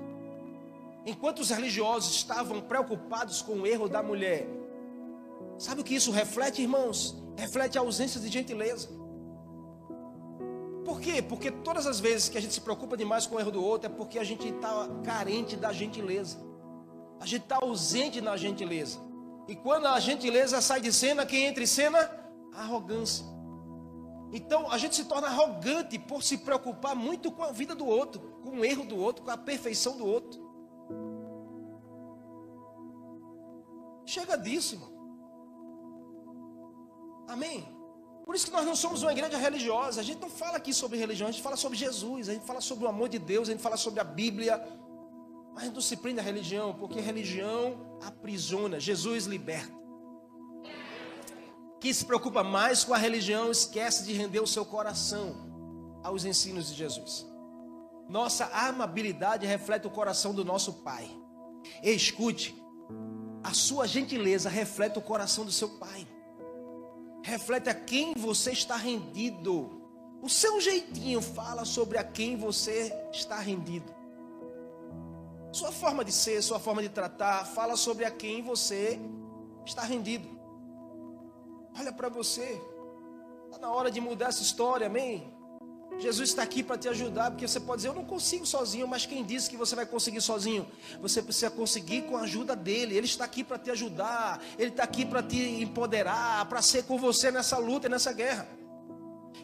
Enquanto 1.05 1.41
os 1.41 1.51
religiosos 1.51 2.15
estavam 2.15 2.61
preocupados 2.61 3.43
com 3.43 3.63
o 3.63 3.67
erro 3.67 3.89
da 3.89 4.01
mulher, 4.01 4.47
sabe 5.59 5.81
o 5.81 5.85
que 5.85 5.97
isso 5.97 6.13
reflete, 6.13 6.63
irmãos? 6.63 7.21
Reflete 7.37 7.77
a 7.77 7.81
ausência 7.81 8.21
de 8.21 8.29
gentileza. 8.29 9.08
Por 10.89 11.03
quê? 11.03 11.21
Porque 11.21 11.51
todas 11.51 11.87
as 11.87 12.01
vezes 12.01 12.31
que 12.31 12.39
a 12.39 12.41
gente 12.41 12.55
se 12.55 12.63
preocupa 12.63 12.97
demais 12.97 13.27
com 13.27 13.37
o 13.37 13.39
erro 13.39 13.51
do 13.51 13.63
outro 13.63 13.93
é 13.93 13.95
porque 13.95 14.19
a 14.19 14.25
gente 14.25 14.49
está 14.49 14.89
carente 15.05 15.55
da 15.55 15.71
gentileza. 15.71 16.39
A 17.21 17.27
gente 17.27 17.43
está 17.43 17.59
ausente 17.61 18.23
na 18.23 18.39
gentileza. 18.39 18.99
E 19.47 19.55
quando 19.55 19.85
a 19.85 20.01
gentileza 20.01 20.63
sai 20.63 20.81
de 20.81 20.91
cena, 20.91 21.27
quem 21.27 21.45
entra 21.45 21.63
em 21.63 21.67
cena? 21.67 21.99
A 22.55 22.63
arrogância. 22.63 23.23
Então 24.33 24.73
a 24.73 24.79
gente 24.79 24.97
se 24.97 25.05
torna 25.05 25.27
arrogante 25.27 25.99
por 25.99 26.23
se 26.23 26.39
preocupar 26.39 26.97
muito 26.97 27.31
com 27.31 27.43
a 27.43 27.53
vida 27.53 27.75
do 27.75 27.85
outro, 27.85 28.23
com 28.43 28.61
o 28.61 28.65
erro 28.65 28.87
do 28.87 28.97
outro, 28.97 29.23
com 29.23 29.31
a 29.31 29.37
perfeição 29.37 29.95
do 29.95 30.07
outro. 30.07 30.41
Chega 34.07 34.39
disso, 34.39 34.77
irmão. 34.77 34.93
Amém? 37.29 37.78
Por 38.29 38.35
isso 38.35 38.45
que 38.45 38.53
nós 38.53 38.67
não 38.67 38.77
somos 38.77 39.03
uma 39.03 39.11
igreja 39.11 39.39
religiosa. 39.39 40.03
A 40.03 40.05
gente 40.05 40.21
não 40.21 40.29
fala 40.29 40.59
aqui 40.59 40.75
sobre 40.75 40.99
religião, 40.99 41.29
a 41.29 41.33
gente 41.33 41.43
fala 41.43 41.57
sobre 41.57 41.79
Jesus, 41.79 42.29
a 42.29 42.35
gente 42.35 42.45
fala 42.45 42.61
sobre 42.61 42.85
o 42.85 42.89
amor 42.89 43.09
de 43.09 43.19
Deus, 43.19 43.49
a 43.49 43.53
gente 43.53 43.63
fala 43.63 43.79
sobre 43.79 44.01
a 44.01 44.05
Bíblia. 44.05 44.63
Mas 45.55 45.63
a 45.63 45.65
gente 45.65 45.75
não 45.77 45.81
se 45.81 45.97
prende 45.97 46.21
à 46.21 46.23
religião, 46.23 46.75
porque 46.75 47.01
religião 47.01 47.99
aprisiona, 48.05 48.79
Jesus 48.79 49.25
liberta. 49.25 49.73
Quem 51.81 51.91
se 51.91 52.05
preocupa 52.05 52.45
mais 52.45 52.85
com 52.85 52.93
a 52.93 52.99
religião 52.99 53.51
esquece 53.51 54.05
de 54.05 54.13
render 54.13 54.41
o 54.41 54.47
seu 54.47 54.67
coração 54.67 55.35
aos 56.05 56.27
ensinos 56.27 56.69
de 56.69 56.75
Jesus. 56.75 57.27
Nossa 58.11 58.45
amabilidade 58.53 59.47
reflete 59.47 59.87
o 59.87 59.91
coração 59.91 60.35
do 60.35 60.45
nosso 60.45 60.75
Pai. 60.83 61.09
escute, 61.83 62.55
a 63.43 63.55
sua 63.55 63.87
gentileza 63.87 64.51
reflete 64.51 64.99
o 64.99 65.03
coração 65.03 65.47
do 65.47 65.51
seu 65.51 65.71
Pai 65.79 66.07
reflete 67.23 67.69
a 67.69 67.75
quem 67.75 68.15
você 68.15 68.53
está 68.53 68.77
rendido. 68.77 69.83
O 70.21 70.29
seu 70.29 70.61
jeitinho 70.61 71.21
fala 71.21 71.65
sobre 71.65 71.99
a 71.99 72.05
quem 72.05 72.37
você 72.37 72.93
está 73.13 73.39
rendido. 73.39 73.95
Sua 75.53 75.73
forma 75.73 76.05
de 76.05 76.13
ser, 76.13 76.43
sua 76.43 76.59
forma 76.59 76.83
de 76.83 76.89
tratar, 76.89 77.45
fala 77.47 77.77
sobre 77.77 78.05
a 78.05 78.11
quem 78.11 78.43
você 78.43 78.99
está 79.65 79.83
rendido. 79.83 80.29
Olha 81.79 81.93
para 81.93 82.09
você. 82.09 82.61
Está 83.47 83.59
na 83.59 83.73
hora 83.73 83.91
de 83.91 84.01
mudar 84.01 84.29
essa 84.29 84.43
história, 84.43 84.89
amém? 84.89 85.33
Jesus 85.99 86.31
está 86.31 86.43
aqui 86.43 86.63
para 86.63 86.79
te 86.79 86.89
ajudar, 86.89 87.33
porque 87.33 87.47
você 87.47 87.59
pode 87.59 87.79
dizer, 87.79 87.89
eu 87.89 87.95
não 87.95 88.05
consigo 88.05 88.47
sozinho, 88.47 88.87
mas 88.87 89.05
quem 89.05 89.25
disse 89.25 89.51
que 89.51 89.57
você 89.57 89.75
vai 89.75 89.85
conseguir 89.85 90.21
sozinho? 90.21 90.67
Você 91.01 91.21
precisa 91.21 91.51
conseguir 91.51 92.03
com 92.03 92.17
a 92.17 92.21
ajuda 92.21 92.55
dele. 92.55 92.97
Ele 92.97 93.07
está 93.07 93.25
aqui 93.25 93.43
para 93.43 93.59
te 93.59 93.71
ajudar, 93.71 94.41
ele 94.57 94.71
está 94.71 94.85
aqui 94.85 95.05
para 95.05 95.23
te 95.23 95.37
empoderar, 95.61 96.49
para 96.49 96.63
ser 96.63 96.85
com 96.85 96.97
você 96.97 97.33
nessa 97.33 97.59
luta 97.59 97.89
e 97.89 97.91
nessa 97.91 98.13
guerra. 98.13 98.49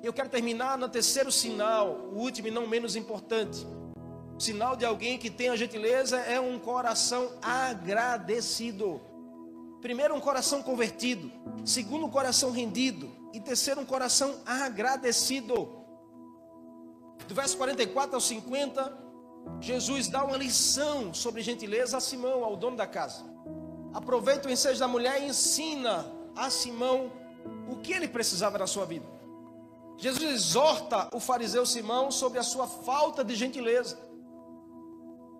Eu 0.02 0.12
quero 0.12 0.28
terminar 0.28 0.78
no 0.78 0.88
terceiro 0.88 1.32
sinal, 1.32 2.10
o 2.12 2.18
último 2.20 2.48
e 2.48 2.50
não 2.50 2.66
menos 2.66 2.94
importante. 2.94 3.66
O 4.36 4.40
sinal 4.40 4.76
de 4.76 4.84
alguém 4.84 5.18
que 5.18 5.30
tem 5.30 5.48
a 5.48 5.56
gentileza 5.56 6.18
é 6.18 6.38
um 6.38 6.58
coração 6.58 7.32
agradecido. 7.40 9.00
Primeiro, 9.80 10.14
um 10.14 10.20
coração 10.20 10.62
convertido. 10.62 11.30
Segundo, 11.64 12.06
um 12.06 12.10
coração 12.10 12.50
rendido. 12.50 13.10
E 13.32 13.40
terceiro, 13.40 13.80
um 13.80 13.84
coração 13.84 14.40
agradecido. 14.46 15.83
Do 17.26 17.34
verso 17.34 17.56
44 17.56 18.14
ao 18.14 18.20
50, 18.20 18.98
Jesus 19.60 20.08
dá 20.08 20.24
uma 20.24 20.36
lição 20.36 21.12
sobre 21.14 21.42
gentileza 21.42 21.96
a 21.96 22.00
Simão, 22.00 22.44
ao 22.44 22.56
dono 22.56 22.76
da 22.76 22.86
casa. 22.86 23.24
Aproveita 23.92 24.48
o 24.48 24.50
ensejo 24.50 24.80
da 24.80 24.88
mulher 24.88 25.22
e 25.22 25.26
ensina 25.26 26.06
a 26.36 26.50
Simão 26.50 27.12
o 27.68 27.76
que 27.76 27.92
ele 27.92 28.08
precisava 28.08 28.58
na 28.58 28.66
sua 28.66 28.84
vida. 28.84 29.06
Jesus 29.96 30.28
exorta 30.28 31.08
o 31.12 31.20
fariseu 31.20 31.64
Simão 31.64 32.10
sobre 32.10 32.38
a 32.38 32.42
sua 32.42 32.66
falta 32.66 33.24
de 33.24 33.34
gentileza. 33.34 33.98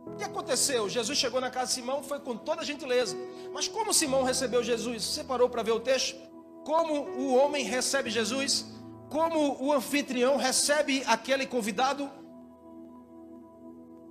O 0.07 0.17
que 0.17 0.25
aconteceu? 0.25 0.89
Jesus 0.89 1.19
chegou 1.19 1.41
na 1.41 1.51
casa 1.51 1.69
de 1.69 1.73
Simão, 1.73 2.03
foi 2.03 2.21
com 2.21 2.37
toda 2.37 2.61
a 2.61 2.65
gentileza. 2.65 3.17
Mas 3.53 3.67
como 3.67 3.93
Simão 3.93 4.23
recebeu 4.23 4.63
Jesus? 4.63 5.03
Você 5.03 5.25
parou 5.25 5.49
para 5.49 5.63
ver 5.63 5.73
o 5.73 5.81
texto? 5.81 6.17
Como 6.65 6.95
o 6.95 7.35
homem 7.35 7.65
recebe 7.65 8.11
Jesus? 8.11 8.67
Como 9.15 9.65
o 9.65 9.73
anfitrião 9.73 10.37
recebe 10.37 11.05
aquele 11.07 11.47
convidado? 11.47 12.11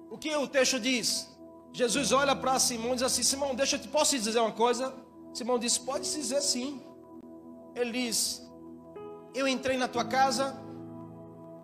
O 0.09 0.17
que 0.17 0.33
o 0.33 0.47
texto 0.47 0.79
diz? 0.79 1.29
Jesus 1.73 2.13
olha 2.13 2.33
para 2.33 2.57
Simão 2.57 2.91
e 2.91 2.93
diz 2.93 3.03
assim: 3.03 3.21
Simão, 3.21 3.53
deixa 3.53 3.75
eu 3.75 3.81
te 3.81 3.89
posso 3.89 4.11
te 4.11 4.21
dizer 4.21 4.39
uma 4.39 4.53
coisa? 4.53 4.93
Simão 5.33 5.59
diz: 5.59 5.77
Pode 5.77 6.09
dizer 6.09 6.39
sim. 6.39 6.81
Ele 7.75 7.91
diz: 7.91 8.41
Eu 9.35 9.45
entrei 9.45 9.75
na 9.75 9.89
tua 9.89 10.05
casa 10.05 10.55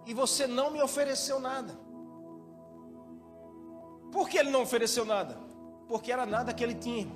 e 0.05 0.13
você 0.13 0.45
não 0.45 0.69
me 0.71 0.81
ofereceu 0.81 1.39
nada. 1.39 1.79
Por 4.11 4.27
que 4.27 4.37
ele 4.37 4.49
não 4.49 4.63
ofereceu 4.63 5.05
nada? 5.05 5.37
Porque 5.87 6.11
era 6.11 6.25
nada 6.25 6.53
que 6.53 6.61
ele 6.61 6.75
tinha. 6.75 7.07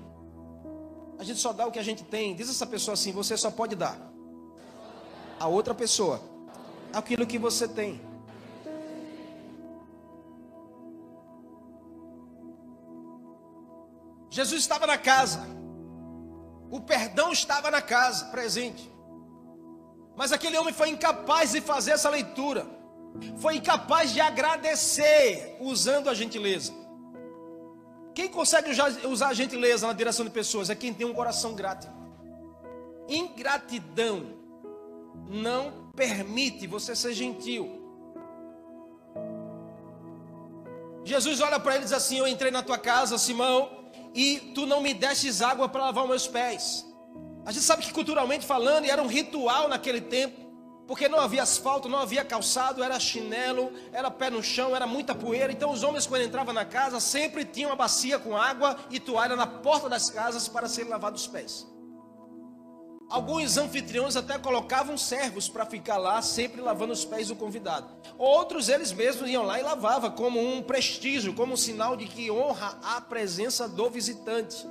A 1.19 1.23
gente 1.25 1.39
só 1.41 1.51
dá 1.51 1.67
o 1.67 1.71
que 1.71 1.79
a 1.79 1.83
gente 1.83 2.05
tem. 2.05 2.33
Diz 2.33 2.49
essa 2.49 2.65
pessoa 2.65 2.93
assim: 2.93 3.11
Você 3.11 3.35
só 3.35 3.51
pode 3.51 3.75
dar 3.75 4.12
a 5.43 5.47
outra 5.47 5.75
pessoa 5.75 6.21
aquilo 6.93 7.27
que 7.27 7.37
você 7.37 7.67
tem. 7.67 7.99
Jesus 14.29 14.61
estava 14.61 14.87
na 14.87 14.97
casa, 14.97 15.45
o 16.71 16.79
perdão 16.79 17.33
estava 17.33 17.69
na 17.69 17.81
casa, 17.81 18.25
presente. 18.27 18.89
Mas 20.15 20.31
aquele 20.31 20.57
homem 20.57 20.73
foi 20.73 20.89
incapaz 20.89 21.51
de 21.51 21.59
fazer 21.59 21.91
essa 21.91 22.09
leitura, 22.09 22.65
foi 23.37 23.57
incapaz 23.57 24.13
de 24.13 24.21
agradecer 24.21 25.57
usando 25.59 26.09
a 26.09 26.13
gentileza. 26.13 26.71
Quem 28.15 28.29
consegue 28.29 28.69
usar 29.07 29.27
a 29.27 29.33
gentileza 29.33 29.87
na 29.87 29.93
direção 29.93 30.23
de 30.23 30.31
pessoas 30.31 30.69
é 30.69 30.75
quem 30.75 30.93
tem 30.93 31.05
um 31.05 31.13
coração 31.13 31.53
grato. 31.53 31.91
Ingratidão 33.09 34.42
não 35.27 35.91
permite 35.95 36.67
você 36.67 36.95
ser 36.95 37.13
gentil. 37.13 37.81
Jesus 41.05 41.41
olha 41.41 41.59
para 41.59 41.75
ele 41.75 41.83
e 41.83 41.85
diz 41.85 41.93
assim: 41.93 42.17
Eu 42.17 42.27
entrei 42.27 42.51
na 42.51 42.63
tua 42.63 42.77
casa, 42.77 43.17
Simão, 43.17 43.69
e 44.13 44.51
tu 44.55 44.65
não 44.65 44.81
me 44.81 44.93
destes 44.93 45.41
água 45.41 45.67
para 45.67 45.85
lavar 45.85 46.03
os 46.03 46.09
meus 46.09 46.27
pés. 46.27 46.85
A 47.45 47.51
gente 47.51 47.63
sabe 47.63 47.83
que 47.83 47.91
culturalmente 47.91 48.45
falando, 48.45 48.85
era 48.85 49.01
um 49.01 49.07
ritual 49.07 49.67
naquele 49.67 49.99
tempo, 49.99 50.39
porque 50.87 51.09
não 51.09 51.19
havia 51.19 51.43
asfalto, 51.43 51.89
não 51.89 51.99
havia 51.99 52.23
calçado, 52.23 52.81
era 52.81 52.97
chinelo, 52.99 53.71
era 53.91 54.09
pé 54.09 54.29
no 54.29 54.41
chão, 54.41 54.73
era 54.73 54.87
muita 54.87 55.13
poeira. 55.13 55.51
Então 55.51 55.71
os 55.71 55.83
homens, 55.83 56.07
quando 56.07 56.23
entravam 56.23 56.53
na 56.53 56.63
casa, 56.63 57.01
sempre 57.01 57.43
tinham 57.43 57.69
uma 57.69 57.75
bacia 57.75 58.17
com 58.17 58.37
água 58.37 58.77
e 58.89 58.99
toalha 58.99 59.35
na 59.35 59.45
porta 59.45 59.89
das 59.89 60.09
casas 60.09 60.47
para 60.47 60.69
serem 60.69 60.89
lavados 60.89 61.23
os 61.23 61.27
pés. 61.27 61.72
Alguns 63.13 63.57
anfitriões 63.57 64.15
até 64.15 64.39
colocavam 64.39 64.97
servos 64.97 65.47
para 65.47 65.67
ficar 65.67 65.97
lá, 65.97 66.19
sempre 66.23 66.59
lavando 66.59 66.93
os 66.93 67.05
pés 67.05 67.27
do 67.27 67.35
convidado. 67.35 67.87
Outros, 68.17 68.69
eles 68.69 68.91
mesmos 68.91 69.29
iam 69.29 69.43
lá 69.43 69.59
e 69.59 69.61
lavavam, 69.61 70.09
como 70.09 70.39
um 70.39 70.63
prestígio, 70.63 71.35
como 71.35 71.53
um 71.53 71.55
sinal 71.55 71.95
de 71.95 72.07
que 72.07 72.31
honra 72.31 72.75
a 72.81 72.99
presença 72.99 73.69
do 73.69 73.87
visitante. 73.87 74.67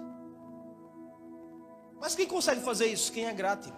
Mas 2.01 2.17
quem 2.17 2.27
consegue 2.27 2.61
fazer 2.63 2.87
isso? 2.87 3.13
Quem 3.13 3.27
é 3.27 3.33
grato? 3.33 3.73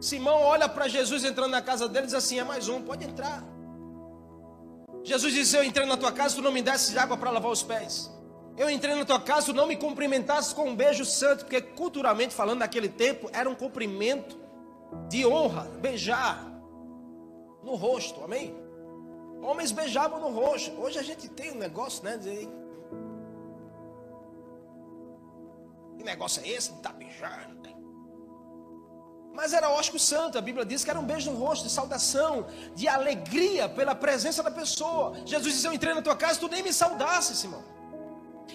Simão 0.00 0.42
olha 0.42 0.68
para 0.68 0.88
Jesus 0.88 1.22
entrando 1.22 1.52
na 1.52 1.62
casa 1.62 1.88
dele 1.88 2.06
e 2.06 2.06
diz 2.06 2.14
assim: 2.14 2.40
é 2.40 2.44
mais 2.44 2.68
um, 2.68 2.82
pode 2.82 3.04
entrar. 3.04 3.44
Jesus 5.04 5.32
disse: 5.32 5.56
Eu 5.56 5.62
entrei 5.62 5.86
na 5.86 5.96
tua 5.96 6.10
casa, 6.10 6.34
tu 6.34 6.42
não 6.42 6.50
me 6.50 6.60
desse 6.60 6.98
água 6.98 7.16
para 7.16 7.30
lavar 7.30 7.52
os 7.52 7.62
pés. 7.62 8.10
Eu 8.60 8.68
entrei 8.68 8.94
na 8.94 9.06
tua 9.06 9.18
casa, 9.18 9.46
tu 9.46 9.54
não 9.54 9.66
me 9.66 9.74
cumprimentasse 9.74 10.54
com 10.54 10.68
um 10.68 10.76
beijo 10.76 11.02
santo, 11.02 11.46
porque 11.46 11.62
culturalmente 11.62 12.34
falando 12.34 12.58
naquele 12.58 12.90
tempo 12.90 13.30
era 13.32 13.48
um 13.48 13.54
cumprimento 13.54 14.38
de 15.08 15.24
honra, 15.24 15.62
beijar 15.80 16.44
no 17.62 17.74
rosto, 17.74 18.22
amém? 18.22 18.54
Homens 19.40 19.72
beijavam 19.72 20.20
no 20.20 20.28
rosto. 20.28 20.78
Hoje 20.78 20.98
a 20.98 21.02
gente 21.02 21.26
tem 21.26 21.52
um 21.52 21.54
negócio, 21.54 22.04
né? 22.04 22.18
De... 22.18 22.46
Que 25.96 26.04
negócio 26.04 26.42
é 26.44 26.48
esse 26.50 26.70
estar 26.70 26.90
tá 26.90 26.92
beijando? 26.92 27.60
Mas 29.32 29.54
era 29.54 29.70
ósculo 29.70 29.98
santo, 29.98 30.36
a 30.36 30.42
Bíblia 30.42 30.66
diz 30.66 30.84
que 30.84 30.90
era 30.90 31.00
um 31.00 31.06
beijo 31.06 31.30
no 31.30 31.38
rosto, 31.38 31.64
de 31.64 31.70
saudação, 31.70 32.46
de 32.74 32.86
alegria 32.86 33.70
pela 33.70 33.94
presença 33.94 34.42
da 34.42 34.50
pessoa. 34.50 35.14
Jesus 35.24 35.54
disse: 35.54 35.66
Eu 35.66 35.72
entrei 35.72 35.94
na 35.94 36.02
tua 36.02 36.14
casa, 36.14 36.38
tu 36.38 36.46
nem 36.46 36.62
me 36.62 36.74
saudasse, 36.74 37.34
Simão. 37.34 37.79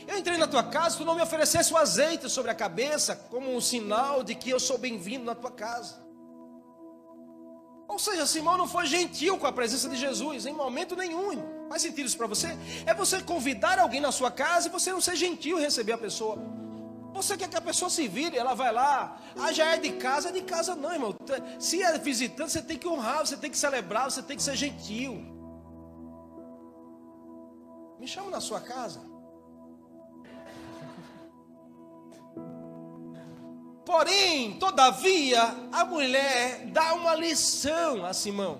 Eu 0.08 0.18
entrei 0.18 0.38
na 0.38 0.48
tua 0.48 0.64
casa, 0.64 0.98
tu 0.98 1.06
não 1.06 1.16
me 1.16 1.22
oferecesse 1.22 1.74
o 1.74 1.78
azeite 1.78 2.30
sobre 2.30 2.52
a 2.52 2.56
cabeça, 2.56 3.16
como 3.16 3.56
um 3.56 3.62
sinal 3.62 4.24
de 4.24 4.36
que 4.36 4.50
eu 4.50 4.60
sou 4.60 4.78
bem-vindo 4.78 5.26
na 5.26 5.34
tua 5.34 5.52
casa. 5.52 6.06
Ou 7.88 8.00
seja, 8.00 8.26
Simão 8.26 8.58
não 8.58 8.68
foi 8.68 8.86
gentil 8.86 9.38
com 9.38 9.48
a 9.48 9.52
presença 9.52 9.88
de 9.88 9.96
Jesus, 9.96 10.46
em 10.46 10.54
momento 10.54 10.96
nenhum. 10.96 11.68
Faz 11.70 11.82
sentido 11.82 12.06
isso 12.06 12.18
para 12.18 12.28
você? 12.28 12.58
É 12.86 12.94
você 12.94 13.22
convidar 13.22 13.80
alguém 13.80 14.02
na 14.02 14.12
sua 14.12 14.32
casa 14.32 14.68
e 14.68 14.72
você 14.72 14.92
não 14.92 15.02
ser 15.02 15.16
gentil 15.16 15.58
em 15.60 15.62
receber 15.62 15.94
a 15.94 15.98
pessoa. 15.98 16.38
Você 17.14 17.38
quer 17.38 17.48
que 17.48 17.56
a 17.56 17.62
pessoa 17.62 17.90
se 17.90 18.08
vire, 18.08 18.38
ela 18.38 18.54
vai 18.54 18.74
lá. 18.74 19.22
Ah, 19.40 19.52
já 19.54 19.74
é 19.74 19.78
de 19.78 19.94
casa, 19.94 20.30
é 20.30 20.32
de 20.34 20.42
casa 20.42 20.76
não, 20.76 20.92
irmão. 20.92 21.16
Se 21.60 21.82
é 21.82 21.98
visitante, 21.98 22.52
você 22.52 22.62
tem 22.62 22.78
que 22.78 22.88
honrar, 22.88 23.26
você 23.26 23.38
tem 23.38 23.50
que 23.50 23.58
celebrar, 23.58 24.12
você 24.12 24.22
tem 24.22 24.36
que 24.36 24.44
ser 24.44 24.56
gentil. 24.56 25.14
Me 27.98 28.08
chama 28.08 28.30
na 28.30 28.42
sua 28.42 28.60
casa. 28.60 29.15
Porém, 33.96 34.52
todavia, 34.60 35.56
a 35.72 35.86
mulher 35.86 36.66
dá 36.66 36.96
uma 36.96 37.16
lição 37.16 38.06
a 38.06 38.14
Simão. 38.14 38.60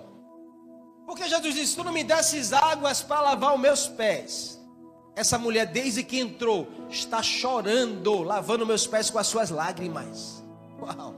Porque 1.04 1.28
Jesus 1.28 1.54
disse: 1.54 1.76
Tu 1.76 1.84
não 1.84 1.92
me 1.92 2.02
desses 2.02 2.54
águas 2.54 3.02
para 3.02 3.20
lavar 3.20 3.54
os 3.54 3.60
meus 3.60 3.86
pés. 3.86 4.58
Essa 5.14 5.36
mulher, 5.38 5.66
desde 5.66 6.02
que 6.02 6.18
entrou, 6.18 6.66
está 6.88 7.22
chorando, 7.22 8.22
lavando 8.22 8.64
meus 8.64 8.86
pés 8.86 9.10
com 9.10 9.18
as 9.18 9.26
suas 9.26 9.50
lágrimas. 9.50 10.42
Uau! 10.80 11.14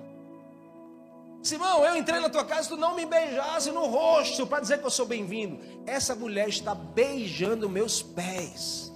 Simão, 1.41 1.85
eu 1.85 1.97
entrei 1.97 2.19
na 2.19 2.29
tua 2.29 2.45
casa, 2.45 2.71
tu 2.71 2.77
não 2.77 2.97
me 2.97 3.07
beijasse 3.07 3.71
no 3.71 3.87
rosto 3.87 4.49
para 4.49 4.59
dizer 4.59 4.81
que 4.81 4.87
eu 4.87 4.91
sou 4.91 5.07
bem-vindo. 5.07 5.61
Essa 5.87 6.17
mulher 6.17 6.49
está 6.49 6.75
beijando 6.75 7.71
meus 7.71 8.03
pés. 8.03 8.93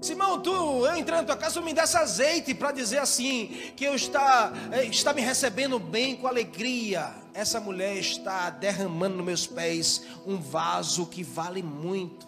Simão, 0.00 0.40
tu, 0.40 0.50
eu 0.86 0.96
entrei 0.96 1.18
na 1.18 1.24
tua 1.24 1.36
casa, 1.36 1.60
me 1.60 1.74
desse 1.74 1.96
azeite 1.96 2.54
para 2.54 2.72
dizer 2.72 2.98
assim, 2.98 3.72
que 3.76 3.84
eu 3.84 3.94
está, 3.94 4.50
eh, 4.72 4.84
está 4.86 5.12
me 5.12 5.20
recebendo 5.20 5.78
bem 5.78 6.16
com 6.16 6.26
alegria. 6.26 7.14
Essa 7.34 7.60
mulher 7.60 7.96
está 7.96 8.48
derramando 8.48 9.16
nos 9.16 9.26
meus 9.26 9.46
pés 9.46 10.02
um 10.26 10.40
vaso 10.40 11.04
que 11.04 11.22
vale 11.22 11.62
muito. 11.62 12.26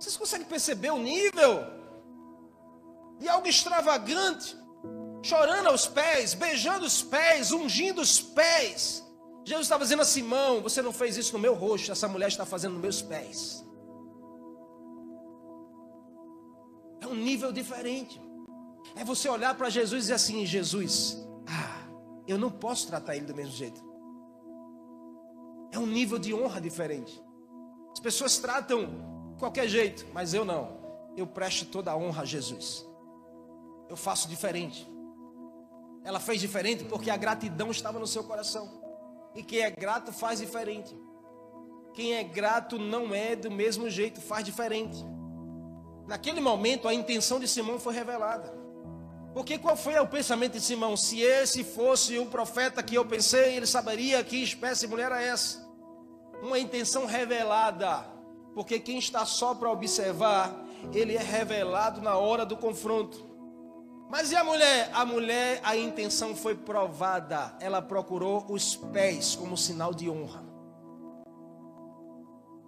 Vocês 0.00 0.16
conseguem 0.16 0.46
perceber 0.46 0.90
o 0.90 0.98
nível? 0.98 1.64
De 3.20 3.28
algo 3.28 3.46
extravagante, 3.46 4.56
chorando 5.22 5.68
aos 5.68 5.86
pés, 5.86 6.32
beijando 6.32 6.86
os 6.86 7.02
pés, 7.02 7.52
ungindo 7.52 8.00
os 8.00 8.18
pés. 8.18 9.04
Jesus 9.44 9.66
estava 9.66 9.84
dizendo 9.84 10.02
a 10.02 10.06
Simão: 10.06 10.62
Você 10.62 10.80
não 10.80 10.92
fez 10.92 11.18
isso 11.18 11.34
no 11.34 11.38
meu 11.38 11.54
rosto, 11.54 11.92
essa 11.92 12.08
mulher 12.08 12.28
está 12.28 12.46
fazendo 12.46 12.72
nos 12.72 12.82
meus 12.82 13.02
pés. 13.02 13.62
É 17.02 17.06
um 17.06 17.14
nível 17.16 17.52
diferente. 17.52 18.22
É 18.94 19.04
você 19.04 19.28
olhar 19.28 19.54
para 19.56 19.68
Jesus 19.68 19.98
e 19.98 20.02
dizer 20.02 20.14
assim: 20.14 20.46
Jesus, 20.46 21.18
ah, 21.46 21.88
eu 22.28 22.38
não 22.38 22.50
posso 22.50 22.86
tratar 22.86 23.16
ele 23.16 23.26
do 23.26 23.34
mesmo 23.34 23.52
jeito. 23.52 23.82
É 25.72 25.78
um 25.78 25.86
nível 25.86 26.18
de 26.18 26.32
honra 26.32 26.60
diferente. 26.60 27.20
As 27.92 27.98
pessoas 27.98 28.38
tratam 28.38 29.34
qualquer 29.38 29.66
jeito, 29.66 30.06
mas 30.14 30.32
eu 30.32 30.44
não. 30.44 30.80
Eu 31.16 31.26
presto 31.26 31.66
toda 31.66 31.90
a 31.90 31.96
honra 31.96 32.22
a 32.22 32.24
Jesus. 32.24 32.86
Eu 33.88 33.96
faço 33.96 34.28
diferente. 34.28 34.88
Ela 36.04 36.20
fez 36.20 36.40
diferente 36.40 36.84
porque 36.84 37.10
a 37.10 37.16
gratidão 37.16 37.70
estava 37.70 37.98
no 37.98 38.06
seu 38.06 38.22
coração. 38.22 38.80
E 39.34 39.42
quem 39.42 39.60
é 39.60 39.70
grato 39.70 40.12
faz 40.12 40.38
diferente. 40.38 40.96
Quem 41.94 42.14
é 42.14 42.22
grato 42.22 42.78
não 42.78 43.14
é 43.14 43.34
do 43.34 43.50
mesmo 43.50 43.90
jeito, 43.90 44.20
faz 44.20 44.44
diferente. 44.44 45.04
Naquele 46.06 46.40
momento 46.40 46.88
a 46.88 46.94
intenção 46.94 47.38
de 47.38 47.48
Simão 47.48 47.78
foi 47.78 47.94
revelada. 47.94 48.52
Porque 49.32 49.58
qual 49.58 49.76
foi 49.76 49.98
o 49.98 50.06
pensamento 50.06 50.52
de 50.52 50.60
Simão? 50.60 50.96
Se 50.96 51.20
esse 51.20 51.64
fosse 51.64 52.18
um 52.18 52.26
profeta 52.26 52.82
que 52.82 52.94
eu 52.94 53.04
pensei, 53.04 53.56
ele 53.56 53.66
saberia 53.66 54.22
que 54.22 54.42
espécie 54.42 54.82
de 54.82 54.88
mulher 54.88 55.06
era 55.06 55.22
essa. 55.22 55.66
Uma 56.42 56.58
intenção 56.58 57.06
revelada 57.06 58.12
porque 58.54 58.78
quem 58.78 58.98
está 58.98 59.24
só 59.24 59.54
para 59.54 59.70
observar, 59.70 60.54
ele 60.92 61.16
é 61.16 61.22
revelado 61.22 62.00
na 62.00 62.16
hora 62.16 62.44
do 62.44 62.56
confronto. 62.56 63.30
Mas 64.10 64.30
e 64.30 64.36
a 64.36 64.44
mulher? 64.44 64.90
A 64.92 65.06
mulher, 65.06 65.60
a 65.62 65.74
intenção 65.74 66.36
foi 66.36 66.54
provada. 66.54 67.56
Ela 67.60 67.80
procurou 67.80 68.44
os 68.48 68.76
pés 68.76 69.34
como 69.34 69.56
sinal 69.56 69.94
de 69.94 70.10
honra. 70.10 70.44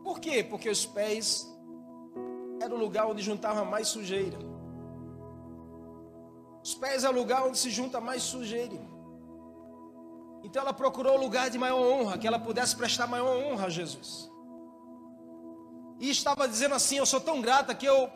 Por 0.03 0.21
quê? 0.21 0.43
Porque 0.43 0.71
os 0.71 0.87
pés 0.87 1.47
era 2.61 2.75
o 2.75 2.79
lugar 2.79 3.07
onde 3.07 3.23
juntava 3.23 3.65
mais 3.65 3.89
sujeira. 3.89 4.39
Os 6.63 6.75
pés 6.75 7.05
é 7.05 7.09
o 7.09 7.13
lugar 7.13 7.45
onde 7.45 7.59
se 7.59 7.71
junta 7.71 8.01
mais 8.01 8.23
sujeira. 8.23 8.81
Então 10.43 10.63
ela 10.63 10.73
procurou 10.73 11.17
o 11.17 11.21
lugar 11.21 11.51
de 11.51 11.59
maior 11.59 11.81
honra, 11.81 12.19
que 12.19 12.27
ela 12.27 12.39
pudesse 12.39 12.77
prestar 12.77 13.07
maior 13.07 13.37
honra 13.37 13.67
a 13.67 13.71
Jesus 13.71 14.35
e 15.99 16.11
estava 16.11 16.49
dizendo 16.49 16.75
assim: 16.75 16.99
Eu 16.99 17.07
sou 17.07 17.21
tão 17.21 17.41
grata 17.41 17.75
que 17.75 17.87
eu 17.87 18.11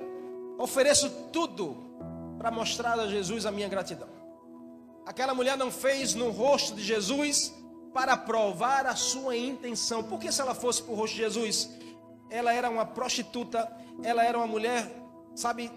ofereço 0.58 1.10
tudo 1.32 1.76
para 2.38 2.50
mostrar 2.50 2.98
a 2.98 3.08
Jesus 3.08 3.46
a 3.46 3.50
minha 3.50 3.68
gratidão. 3.68 4.08
Aquela 5.06 5.34
mulher 5.34 5.56
não 5.56 5.70
fez 5.70 6.14
no 6.14 6.30
rosto 6.30 6.74
de 6.74 6.82
Jesus 6.82 7.54
para 7.94 8.16
provar 8.16 8.86
a 8.86 8.94
sua 8.94 9.36
intenção, 9.36 10.02
porque 10.04 10.30
se 10.30 10.40
ela 10.40 10.54
fosse 10.54 10.82
para 10.82 10.92
o 10.92 10.96
rosto 10.96 11.14
de 11.14 11.22
Jesus, 11.22 11.70
ela 12.30 12.52
era 12.52 12.68
uma 12.68 12.84
prostituta, 12.84 13.70
ela 14.02 14.24
era 14.24 14.36
uma 14.36 14.46
mulher, 14.46 14.90
sabe, 15.34 15.70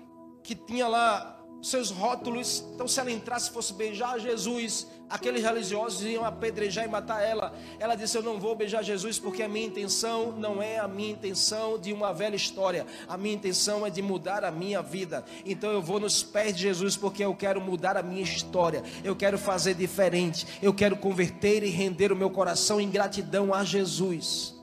que 0.43 0.56
tinha 0.56 0.88
lá 0.88 1.41
seus 1.62 1.91
rótulos. 1.91 2.64
Então, 2.74 2.88
se 2.88 2.99
ela 2.99 3.12
entrasse 3.12 3.52
fosse 3.52 3.74
beijar 3.74 4.20
Jesus, 4.20 4.88
aqueles 5.10 5.43
religiosos 5.43 6.02
iam 6.04 6.26
apedrejar 6.26 6.86
e 6.86 6.88
matar 6.88 7.22
ela. 7.22 7.54
Ela 7.80 7.95
disse: 7.95 8.18
Eu 8.18 8.24
não 8.24 8.39
vou 8.39 8.56
beijar 8.56 8.84
Jesus 8.84 9.20
porque 9.20 9.43
a 9.43 9.47
minha 9.47 9.68
intenção 9.68 10.32
não 10.32 10.62
é 10.62 10.80
a 10.80 10.88
minha 10.88 11.12
intenção 11.12 11.78
de 11.78 11.93
uma 11.93 12.14
velha 12.14 12.36
história. 12.36 12.86
A 13.08 13.18
minha 13.18 13.36
intenção 13.36 13.86
é 13.86 13.89
de 13.89 14.02
mudar 14.02 14.43
a 14.43 14.52
minha 14.52 14.82
vida. 14.82 15.24
Então, 15.45 15.72
eu 15.72 15.82
vou 15.82 15.99
nos 15.99 16.24
pés 16.24 16.56
de 16.56 16.64
Jesus 16.64 16.97
porque 16.97 17.24
eu 17.24 17.36
quero 17.36 17.62
mudar 17.62 17.95
a 17.95 18.04
minha 18.04 18.24
história. 18.24 18.84
Eu 19.04 19.16
quero 19.16 19.38
fazer 19.38 19.76
diferente. 19.76 20.47
Eu 20.62 20.74
quero 20.74 20.97
converter 20.97 21.64
e 21.64 21.70
render 21.70 22.12
o 22.12 22.16
meu 22.16 22.30
coração 22.30 22.82
em 22.82 22.89
gratidão 22.89 23.54
a 23.54 23.64
Jesus. 23.64 24.61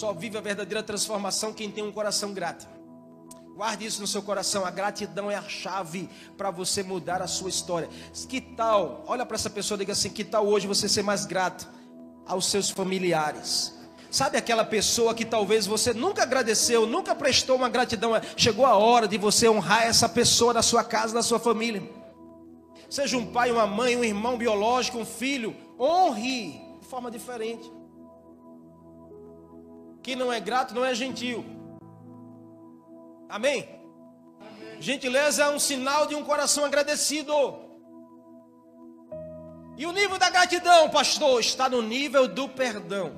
Só 0.00 0.14
vive 0.14 0.38
a 0.38 0.40
verdadeira 0.40 0.82
transformação 0.82 1.52
quem 1.52 1.70
tem 1.70 1.84
um 1.84 1.92
coração 1.92 2.32
grato. 2.32 2.66
Guarde 3.54 3.84
isso 3.84 4.00
no 4.00 4.06
seu 4.06 4.22
coração. 4.22 4.64
A 4.64 4.70
gratidão 4.70 5.30
é 5.30 5.34
a 5.36 5.42
chave 5.42 6.08
para 6.38 6.50
você 6.50 6.82
mudar 6.82 7.20
a 7.20 7.26
sua 7.26 7.50
história. 7.50 7.86
Que 8.26 8.40
tal? 8.40 9.04
Olha 9.06 9.26
para 9.26 9.34
essa 9.34 9.50
pessoa 9.50 9.76
e 9.76 9.80
diga 9.80 9.92
assim: 9.92 10.08
que 10.08 10.24
tal 10.24 10.46
hoje 10.46 10.66
você 10.66 10.88
ser 10.88 11.02
mais 11.02 11.26
grato 11.26 11.68
aos 12.26 12.46
seus 12.46 12.70
familiares? 12.70 13.78
Sabe 14.10 14.38
aquela 14.38 14.64
pessoa 14.64 15.14
que 15.14 15.26
talvez 15.26 15.66
você 15.66 15.92
nunca 15.92 16.22
agradeceu, 16.22 16.86
nunca 16.86 17.14
prestou 17.14 17.56
uma 17.56 17.68
gratidão? 17.68 18.12
Chegou 18.38 18.64
a 18.64 18.78
hora 18.78 19.06
de 19.06 19.18
você 19.18 19.50
honrar 19.50 19.82
essa 19.82 20.08
pessoa 20.08 20.54
na 20.54 20.62
sua 20.62 20.82
casa, 20.82 21.12
na 21.12 21.22
sua 21.22 21.38
família. 21.38 21.82
Seja 22.88 23.18
um 23.18 23.26
pai, 23.26 23.52
uma 23.52 23.66
mãe, 23.66 23.98
um 23.98 24.04
irmão 24.04 24.38
biológico, 24.38 24.96
um 24.96 25.04
filho, 25.04 25.54
honre 25.78 26.58
de 26.80 26.86
forma 26.86 27.10
diferente. 27.10 27.79
Quem 30.02 30.16
não 30.16 30.32
é 30.32 30.40
grato 30.40 30.74
não 30.74 30.84
é 30.84 30.94
gentil. 30.94 31.44
Amém? 33.28 33.68
Amém? 34.40 34.80
Gentileza 34.80 35.44
é 35.44 35.50
um 35.50 35.58
sinal 35.58 36.06
de 36.06 36.14
um 36.14 36.24
coração 36.24 36.64
agradecido. 36.64 37.32
E 39.76 39.86
o 39.86 39.92
nível 39.92 40.18
da 40.18 40.28
gratidão, 40.28 40.90
pastor, 40.90 41.40
está 41.40 41.68
no 41.68 41.80
nível 41.80 42.28
do 42.28 42.48
perdão. 42.48 43.12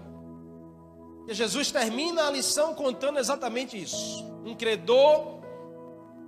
E 1.27 1.35
Jesus 1.35 1.71
termina 1.71 2.27
a 2.27 2.31
lição 2.31 2.75
contando 2.75 3.19
exatamente 3.19 3.81
isso. 3.81 4.25
Um 4.45 4.55
credor 4.55 5.41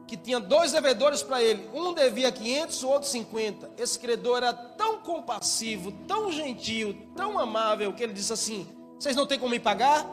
que 0.07 0.17
tinha 0.17 0.39
dois 0.39 0.73
devedores 0.73 1.23
para 1.23 1.43
ele. 1.43 1.69
Um 1.73 1.93
devia 1.93 2.31
500, 2.31 2.83
o 2.83 2.89
outro 2.89 3.09
50. 3.09 3.73
Esse 3.77 3.99
credor 3.99 4.39
era 4.39 4.53
tão 4.53 4.99
compassivo, 5.01 5.93
tão 6.07 6.31
gentil, 6.31 6.97
tão 7.17 7.39
amável, 7.39 7.93
que 7.93 8.03
ele 8.03 8.13
disse 8.13 8.33
assim: 8.33 8.67
Vocês 8.99 9.17
não 9.17 9.27
têm 9.27 9.39
como 9.39 9.51
me 9.51 9.61
pagar? 9.61 10.05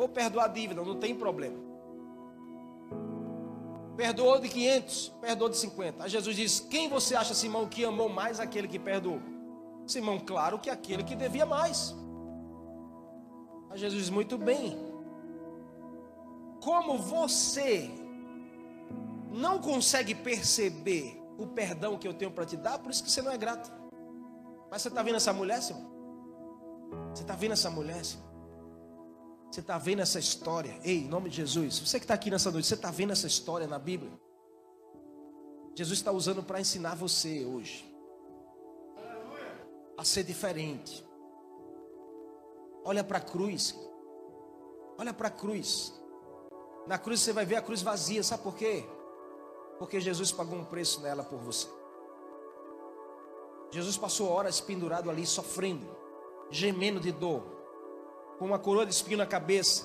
Vou 0.00 0.08
perdoar 0.08 0.46
a 0.46 0.48
dívida, 0.48 0.82
não 0.82 0.96
tem 0.96 1.14
problema. 1.14 1.58
Perdoou 3.98 4.40
de 4.40 4.48
500, 4.48 5.08
perdoou 5.20 5.50
de 5.50 5.58
50. 5.58 6.02
Aí 6.02 6.08
Jesus 6.08 6.34
diz: 6.34 6.58
Quem 6.58 6.88
você 6.88 7.14
acha, 7.14 7.34
Simão, 7.34 7.68
que 7.68 7.84
amou 7.84 8.08
mais 8.08 8.40
aquele 8.40 8.66
que 8.66 8.78
perdoou? 8.78 9.20
Simão, 9.86 10.18
claro 10.18 10.58
que 10.58 10.70
aquele 10.70 11.04
que 11.04 11.14
devia 11.14 11.44
mais. 11.44 11.94
Aí 13.68 13.76
Jesus 13.76 14.04
diz: 14.04 14.10
Muito 14.10 14.38
bem. 14.38 14.74
Como 16.62 16.96
você 16.96 17.90
não 19.30 19.58
consegue 19.58 20.14
perceber 20.14 21.22
o 21.36 21.46
perdão 21.46 21.98
que 21.98 22.08
eu 22.08 22.14
tenho 22.14 22.30
para 22.30 22.46
te 22.46 22.56
dar, 22.56 22.78
por 22.78 22.90
isso 22.90 23.04
que 23.04 23.10
você 23.10 23.20
não 23.20 23.32
é 23.32 23.36
grato. 23.36 23.70
Mas 24.70 24.80
você 24.80 24.88
está 24.88 25.02
vendo 25.02 25.16
essa 25.16 25.34
mulher, 25.34 25.60
Simão? 25.60 25.90
Você 27.14 27.20
está 27.20 27.34
vendo 27.34 27.52
essa 27.52 27.68
mulher, 27.68 28.02
Simão? 28.02 28.29
Você 29.50 29.60
está 29.60 29.78
vendo 29.78 30.00
essa 30.00 30.18
história? 30.18 30.78
Ei, 30.84 30.98
em 30.98 31.08
nome 31.08 31.28
de 31.28 31.36
Jesus, 31.36 31.80
você 31.80 31.98
que 31.98 32.04
está 32.04 32.14
aqui 32.14 32.30
nessa 32.30 32.50
noite, 32.50 32.68
você 32.68 32.74
está 32.74 32.90
vendo 32.90 33.12
essa 33.12 33.26
história 33.26 33.66
na 33.66 33.78
Bíblia? 33.78 34.12
Jesus 35.74 35.98
está 35.98 36.12
usando 36.12 36.42
para 36.42 36.60
ensinar 36.60 36.94
você 36.94 37.44
hoje 37.44 37.84
a 39.98 40.04
ser 40.04 40.22
diferente. 40.22 41.04
Olha 42.84 43.02
para 43.02 43.18
a 43.18 43.20
cruz. 43.20 43.74
Olha 44.96 45.12
para 45.12 45.28
a 45.28 45.30
cruz. 45.30 45.92
Na 46.86 46.96
cruz 46.96 47.20
você 47.20 47.32
vai 47.32 47.44
ver 47.44 47.56
a 47.56 47.62
cruz 47.62 47.82
vazia, 47.82 48.22
sabe 48.22 48.42
por 48.42 48.54
quê? 48.54 48.84
Porque 49.78 50.00
Jesus 50.00 50.30
pagou 50.30 50.58
um 50.58 50.64
preço 50.64 51.00
nela 51.00 51.24
por 51.24 51.38
você. 51.38 51.68
Jesus 53.72 53.96
passou 53.96 54.28
horas 54.28 54.60
pendurado 54.60 55.10
ali, 55.10 55.26
sofrendo, 55.26 55.86
gemendo 56.50 56.98
de 56.98 57.12
dor, 57.12 57.59
com 58.40 58.46
uma 58.46 58.58
coroa 58.58 58.86
de 58.86 58.94
espinho 58.94 59.18
na 59.18 59.26
cabeça, 59.26 59.84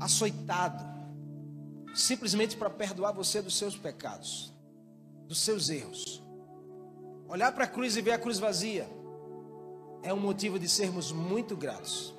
açoitado, 0.00 0.84
simplesmente 1.94 2.56
para 2.56 2.68
perdoar 2.68 3.12
você 3.12 3.40
dos 3.40 3.56
seus 3.56 3.76
pecados, 3.76 4.52
dos 5.28 5.38
seus 5.38 5.68
erros. 5.68 6.20
Olhar 7.28 7.52
para 7.52 7.66
a 7.66 7.68
cruz 7.68 7.96
e 7.96 8.02
ver 8.02 8.10
a 8.10 8.18
cruz 8.18 8.40
vazia 8.40 8.90
é 10.02 10.12
um 10.12 10.18
motivo 10.18 10.58
de 10.58 10.68
sermos 10.68 11.12
muito 11.12 11.56
gratos, 11.56 12.12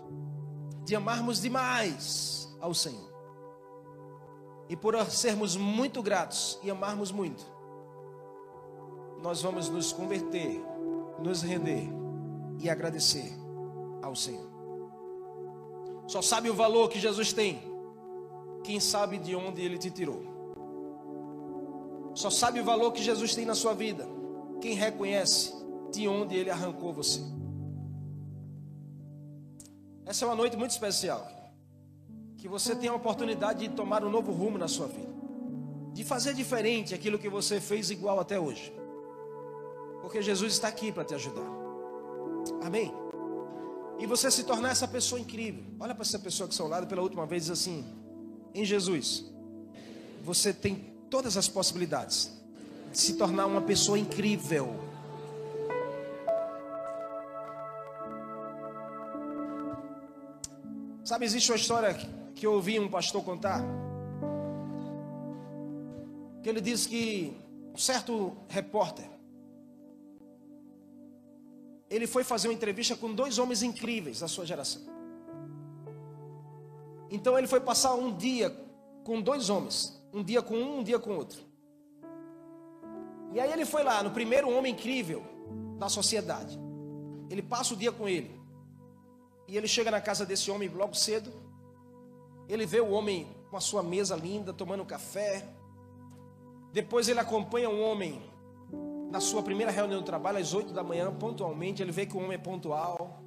de 0.85 0.95
amarmos 0.95 1.41
demais 1.41 2.47
ao 2.61 2.73
Senhor. 2.73 3.11
E 4.69 4.77
por 4.77 4.95
sermos 5.11 5.57
muito 5.57 6.01
gratos 6.01 6.57
e 6.63 6.71
amarmos 6.71 7.11
muito, 7.11 7.45
nós 9.21 9.41
vamos 9.41 9.67
nos 9.67 9.91
converter, 9.91 10.63
nos 11.21 11.41
render 11.41 11.89
e 12.59 12.69
agradecer 12.69 13.33
ao 14.01 14.15
Senhor. 14.15 14.58
Só 16.09 16.23
sabe 16.23 16.49
o 16.49 16.55
valor 16.55 16.89
que 16.89 16.99
Jesus 16.99 17.31
tem 17.31 17.61
quem 18.63 18.79
sabe 18.79 19.19
de 19.19 19.35
onde 19.35 19.61
ele 19.61 19.77
te 19.77 19.91
tirou. 19.91 20.23
Só 22.15 22.31
sabe 22.31 22.59
o 22.59 22.63
valor 22.63 22.91
que 22.91 23.01
Jesus 23.01 23.35
tem 23.35 23.45
na 23.45 23.53
sua 23.53 23.75
vida 23.75 24.07
quem 24.59 24.73
reconhece 24.73 25.53
de 25.91 26.07
onde 26.07 26.35
ele 26.35 26.49
arrancou 26.49 26.91
você. 26.91 27.21
Essa 30.03 30.25
é 30.25 30.27
uma 30.27 30.35
noite 30.35 30.57
muito 30.57 30.71
especial 30.71 31.27
que 32.37 32.47
você 32.47 32.75
tem 32.75 32.89
a 32.89 32.95
oportunidade 32.95 33.59
de 33.59 33.69
tomar 33.69 34.03
um 34.03 34.09
novo 34.09 34.31
rumo 34.31 34.57
na 34.57 34.67
sua 34.67 34.87
vida, 34.87 35.13
de 35.93 36.03
fazer 36.03 36.33
diferente 36.33 36.95
aquilo 36.95 37.19
que 37.19 37.29
você 37.29 37.61
fez 37.61 37.91
igual 37.91 38.19
até 38.19 38.39
hoje, 38.39 38.73
porque 40.01 40.23
Jesus 40.23 40.53
está 40.53 40.69
aqui 40.69 40.91
para 40.91 41.05
te 41.05 41.13
ajudar. 41.13 41.47
Amém? 42.63 43.08
E 43.99 44.05
você 44.05 44.31
se 44.31 44.43
tornar 44.43 44.69
essa 44.69 44.87
pessoa 44.87 45.19
incrível. 45.19 45.63
Olha 45.77 45.93
para 45.93 46.03
essa 46.03 46.17
pessoa 46.17 46.47
que 46.47 46.53
está 46.53 46.63
ao 46.63 46.69
lado 46.69 46.87
pela 46.87 47.01
última 47.01 47.25
vez 47.25 47.43
e 47.43 47.51
diz 47.51 47.59
assim: 47.59 47.85
em 48.55 48.63
Jesus, 48.63 49.25
você 50.23 50.53
tem 50.53 50.75
todas 51.09 51.35
as 51.35 51.49
possibilidades 51.49 52.31
de 52.91 52.97
se 52.97 53.15
tornar 53.15 53.45
uma 53.45 53.61
pessoa 53.61 53.99
incrível. 53.99 54.73
Sabe, 61.03 61.25
existe 61.25 61.51
uma 61.51 61.57
história 61.57 61.93
que 62.35 62.45
eu 62.45 62.53
ouvi 62.53 62.79
um 62.79 62.87
pastor 62.87 63.21
contar. 63.23 63.61
Que 66.41 66.47
ele 66.47 66.61
disse 66.61 66.87
que 66.87 67.35
um 67.73 67.77
certo 67.77 68.37
repórter 68.47 69.18
ele 71.89 72.05
foi 72.05 72.23
fazer 72.23 72.47
uma 72.47 72.53
entrevista 72.53 72.95
com 72.95 73.13
dois 73.13 73.39
homens 73.39 73.63
incríveis 73.63 74.19
da 74.19 74.27
sua 74.27 74.45
geração. 74.45 74.81
Então 77.09 77.37
ele 77.37 77.47
foi 77.47 77.59
passar 77.59 77.95
um 77.95 78.15
dia 78.15 78.55
com 79.03 79.19
dois 79.19 79.49
homens, 79.49 79.99
um 80.13 80.23
dia 80.23 80.41
com 80.41 80.55
um, 80.55 80.79
um 80.79 80.83
dia 80.83 80.99
com 80.99 81.15
outro. 81.15 81.41
E 83.33 83.39
aí 83.39 83.51
ele 83.51 83.65
foi 83.65 83.83
lá 83.83 84.03
no 84.03 84.11
primeiro 84.11 84.49
homem 84.49 84.73
incrível 84.73 85.23
da 85.77 85.89
sociedade. 85.89 86.59
Ele 87.29 87.41
passa 87.41 87.73
o 87.73 87.77
dia 87.77 87.91
com 87.91 88.07
ele. 88.07 88.39
E 89.47 89.57
ele 89.57 89.67
chega 89.67 89.89
na 89.89 90.01
casa 90.01 90.25
desse 90.25 90.51
homem 90.51 90.69
logo 90.69 90.93
cedo. 90.93 91.31
Ele 92.47 92.65
vê 92.65 92.79
o 92.79 92.89
homem 92.89 93.27
com 93.49 93.57
a 93.57 93.61
sua 93.61 93.81
mesa 93.81 94.15
linda, 94.15 94.53
tomando 94.53 94.85
café. 94.85 95.47
Depois 96.71 97.07
ele 97.07 97.19
acompanha 97.19 97.69
um 97.69 97.81
homem 97.81 98.21
na 99.09 99.19
sua 99.19 99.41
primeira 99.41 99.71
reunião 99.71 99.99
de 99.99 100.05
trabalho, 100.05 100.37
às 100.37 100.53
8 100.53 100.71
da 100.71 100.83
manhã, 100.83 101.11
pontualmente. 101.11 101.81
Ele 101.81 101.91
vê 101.91 102.05
que 102.05 102.15
o 102.15 102.19
homem 102.19 102.33
é 102.33 102.37
pontual. 102.37 103.23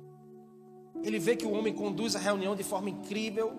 Ele 1.02 1.18
vê 1.18 1.34
que 1.34 1.44
o 1.44 1.52
homem 1.52 1.74
conduz 1.74 2.14
a 2.14 2.18
reunião 2.18 2.54
de 2.54 2.62
forma 2.62 2.88
incrível. 2.88 3.52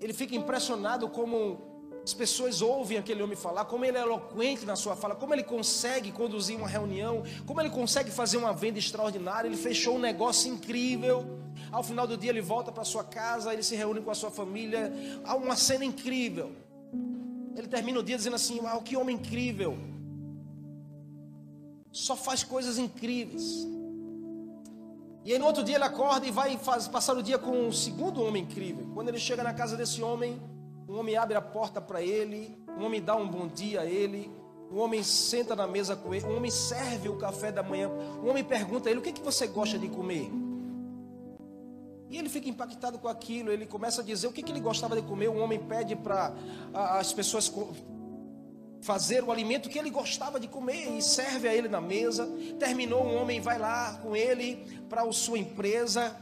Ele 0.00 0.12
fica 0.12 0.34
impressionado 0.34 1.08
como 1.08 1.70
as 2.04 2.12
pessoas 2.12 2.60
ouvem 2.60 2.98
aquele 2.98 3.22
homem 3.22 3.36
falar, 3.36 3.64
como 3.66 3.84
ele 3.84 3.96
é 3.96 4.00
eloquente 4.00 4.66
na 4.66 4.74
sua 4.74 4.96
fala, 4.96 5.14
como 5.14 5.32
ele 5.32 5.44
consegue 5.44 6.10
conduzir 6.10 6.56
uma 6.56 6.66
reunião, 6.66 7.22
como 7.46 7.60
ele 7.60 7.70
consegue 7.70 8.10
fazer 8.10 8.38
uma 8.38 8.52
venda 8.52 8.80
extraordinária. 8.80 9.46
Ele 9.46 9.56
fechou 9.56 9.94
um 9.94 10.00
negócio 10.00 10.52
incrível. 10.52 11.24
Ao 11.70 11.84
final 11.84 12.06
do 12.06 12.16
dia 12.16 12.30
ele 12.30 12.40
volta 12.40 12.72
para 12.72 12.82
sua 12.82 13.04
casa, 13.04 13.52
ele 13.52 13.62
se 13.62 13.76
reúne 13.76 14.00
com 14.00 14.10
a 14.10 14.14
sua 14.14 14.32
família. 14.32 14.92
Há 15.22 15.36
uma 15.36 15.54
cena 15.54 15.84
incrível. 15.84 16.50
Ele 17.56 17.68
termina 17.68 18.00
o 18.00 18.02
dia 18.02 18.16
dizendo 18.16 18.34
assim: 18.34 18.58
Uau, 18.58 18.82
que 18.82 18.96
homem 18.96 19.14
incrível! 19.14 19.91
Só 21.92 22.16
faz 22.16 22.42
coisas 22.42 22.78
incríveis. 22.78 23.68
E 25.24 25.32
aí 25.32 25.38
no 25.38 25.46
outro 25.46 25.62
dia 25.62 25.76
ele 25.76 25.84
acorda 25.84 26.26
e 26.26 26.30
vai 26.30 26.56
faz, 26.58 26.88
passar 26.88 27.16
o 27.16 27.22
dia 27.22 27.38
com 27.38 27.68
um 27.68 27.70
segundo 27.70 28.22
homem 28.22 28.42
incrível. 28.42 28.88
Quando 28.92 29.08
ele 29.08 29.20
chega 29.20 29.42
na 29.44 29.54
casa 29.54 29.76
desse 29.76 30.02
homem, 30.02 30.40
um 30.88 30.98
homem 30.98 31.16
abre 31.16 31.36
a 31.36 31.42
porta 31.42 31.80
para 31.80 32.02
ele, 32.02 32.58
um 32.76 32.84
homem 32.84 33.00
dá 33.00 33.14
um 33.14 33.28
bom 33.28 33.46
dia 33.46 33.82
a 33.82 33.86
ele, 33.86 34.32
um 34.70 34.80
homem 34.80 35.02
senta 35.02 35.54
na 35.54 35.66
mesa 35.66 35.94
com 35.94 36.12
ele, 36.12 36.24
um 36.24 36.36
homem 36.36 36.50
serve 36.50 37.08
o 37.08 37.16
café 37.16 37.52
da 37.52 37.62
manhã, 37.62 37.88
um 37.88 38.30
homem 38.30 38.42
pergunta 38.42 38.88
a 38.88 38.90
ele: 38.90 38.98
O 38.98 39.02
que, 39.02 39.10
é 39.10 39.12
que 39.12 39.22
você 39.22 39.46
gosta 39.46 39.78
de 39.78 39.88
comer? 39.88 40.28
E 42.10 42.18
ele 42.18 42.28
fica 42.28 42.48
impactado 42.48 42.98
com 42.98 43.08
aquilo, 43.08 43.50
ele 43.50 43.64
começa 43.64 44.02
a 44.02 44.04
dizer 44.04 44.26
o 44.26 44.32
que, 44.32 44.42
que 44.42 44.52
ele 44.52 44.60
gostava 44.60 44.94
de 44.94 45.02
comer. 45.02 45.28
O 45.28 45.38
homem 45.38 45.58
pede 45.58 45.96
para 45.96 46.34
as 46.74 47.10
pessoas 47.12 47.50
fazer 48.82 49.22
o 49.22 49.30
alimento 49.30 49.68
que 49.68 49.78
ele 49.78 49.88
gostava 49.88 50.38
de 50.38 50.48
comer 50.48 50.90
e 50.98 51.00
serve 51.00 51.48
a 51.48 51.54
ele 51.54 51.68
na 51.68 51.80
mesa. 51.80 52.28
Terminou, 52.58 53.04
um 53.04 53.16
homem 53.16 53.40
vai 53.40 53.56
lá 53.58 53.94
com 54.02 54.14
ele 54.14 54.56
para 54.90 55.02
a 55.02 55.12
sua 55.12 55.38
empresa. 55.38 56.14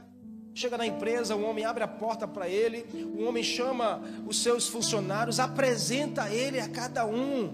Chega 0.54 0.76
na 0.76 0.86
empresa, 0.86 1.34
o 1.34 1.42
homem 1.42 1.64
abre 1.64 1.82
a 1.82 1.88
porta 1.88 2.28
para 2.28 2.48
ele, 2.48 2.84
o 3.16 3.24
homem 3.24 3.42
chama 3.42 4.02
os 4.26 4.42
seus 4.42 4.68
funcionários, 4.68 5.40
apresenta 5.40 6.28
ele 6.28 6.60
a 6.60 6.68
cada 6.68 7.06
um. 7.06 7.50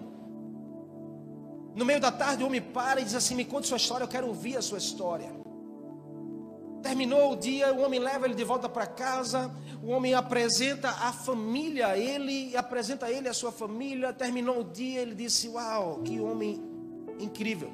No 1.74 1.84
meio 1.84 2.00
da 2.00 2.10
tarde, 2.10 2.42
o 2.42 2.46
homem 2.46 2.60
para 2.60 3.00
e 3.00 3.04
diz 3.04 3.14
assim: 3.14 3.34
Me 3.34 3.44
conte 3.44 3.68
sua 3.68 3.76
história, 3.76 4.04
eu 4.04 4.08
quero 4.08 4.26
ouvir 4.26 4.56
a 4.56 4.62
sua 4.62 4.78
história. 4.78 5.30
Terminou 6.86 7.32
o 7.32 7.36
dia, 7.36 7.74
o 7.74 7.80
homem 7.80 7.98
leva 7.98 8.26
ele 8.26 8.34
de 8.36 8.44
volta 8.44 8.68
para 8.68 8.86
casa, 8.86 9.52
o 9.82 9.88
homem 9.88 10.14
apresenta 10.14 10.88
a 10.88 11.12
família 11.12 11.88
a 11.88 11.98
ele, 11.98 12.56
apresenta 12.56 13.06
a 13.06 13.10
ele 13.10 13.28
a 13.28 13.34
sua 13.34 13.50
família. 13.50 14.12
Terminou 14.12 14.60
o 14.60 14.64
dia, 14.64 15.00
ele 15.00 15.12
disse: 15.12 15.48
Uau, 15.48 16.02
que 16.04 16.20
homem 16.20 16.62
incrível. 17.18 17.72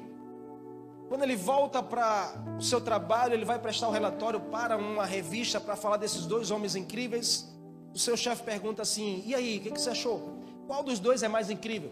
Quando 1.07 1.21
ele 1.21 1.35
volta 1.35 1.83
para 1.83 2.33
o 2.57 2.61
seu 2.63 2.81
trabalho, 2.81 3.35
ele 3.35 3.45
vai 3.45 3.59
prestar 3.59 3.85
o 3.85 3.91
um 3.91 3.93
relatório 3.93 4.39
para 4.39 4.77
uma 4.77 5.05
revista 5.05 5.61
para 5.61 5.75
falar 5.75 5.97
desses 5.97 6.25
dois 6.25 6.49
homens 6.49 6.75
incríveis. 6.75 7.47
O 7.93 7.99
seu 7.99 8.17
chefe 8.17 8.41
pergunta 8.41 8.81
assim: 8.81 9.21
E 9.27 9.35
aí, 9.35 9.59
o 9.59 9.61
que, 9.61 9.71
que 9.73 9.79
você 9.79 9.91
achou? 9.91 10.39
Qual 10.65 10.81
dos 10.81 10.97
dois 10.97 11.21
é 11.21 11.27
mais 11.27 11.51
incrível? 11.51 11.91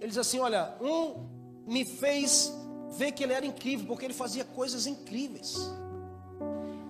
Ele 0.00 0.08
diz 0.08 0.18
assim: 0.18 0.40
Olha, 0.40 0.74
um 0.80 1.28
me 1.64 1.84
fez 1.84 2.52
ver 2.90 3.12
que 3.12 3.22
ele 3.22 3.32
era 3.32 3.46
incrível, 3.46 3.86
porque 3.86 4.04
ele 4.04 4.14
fazia 4.14 4.44
coisas 4.44 4.86
incríveis. 4.86 5.56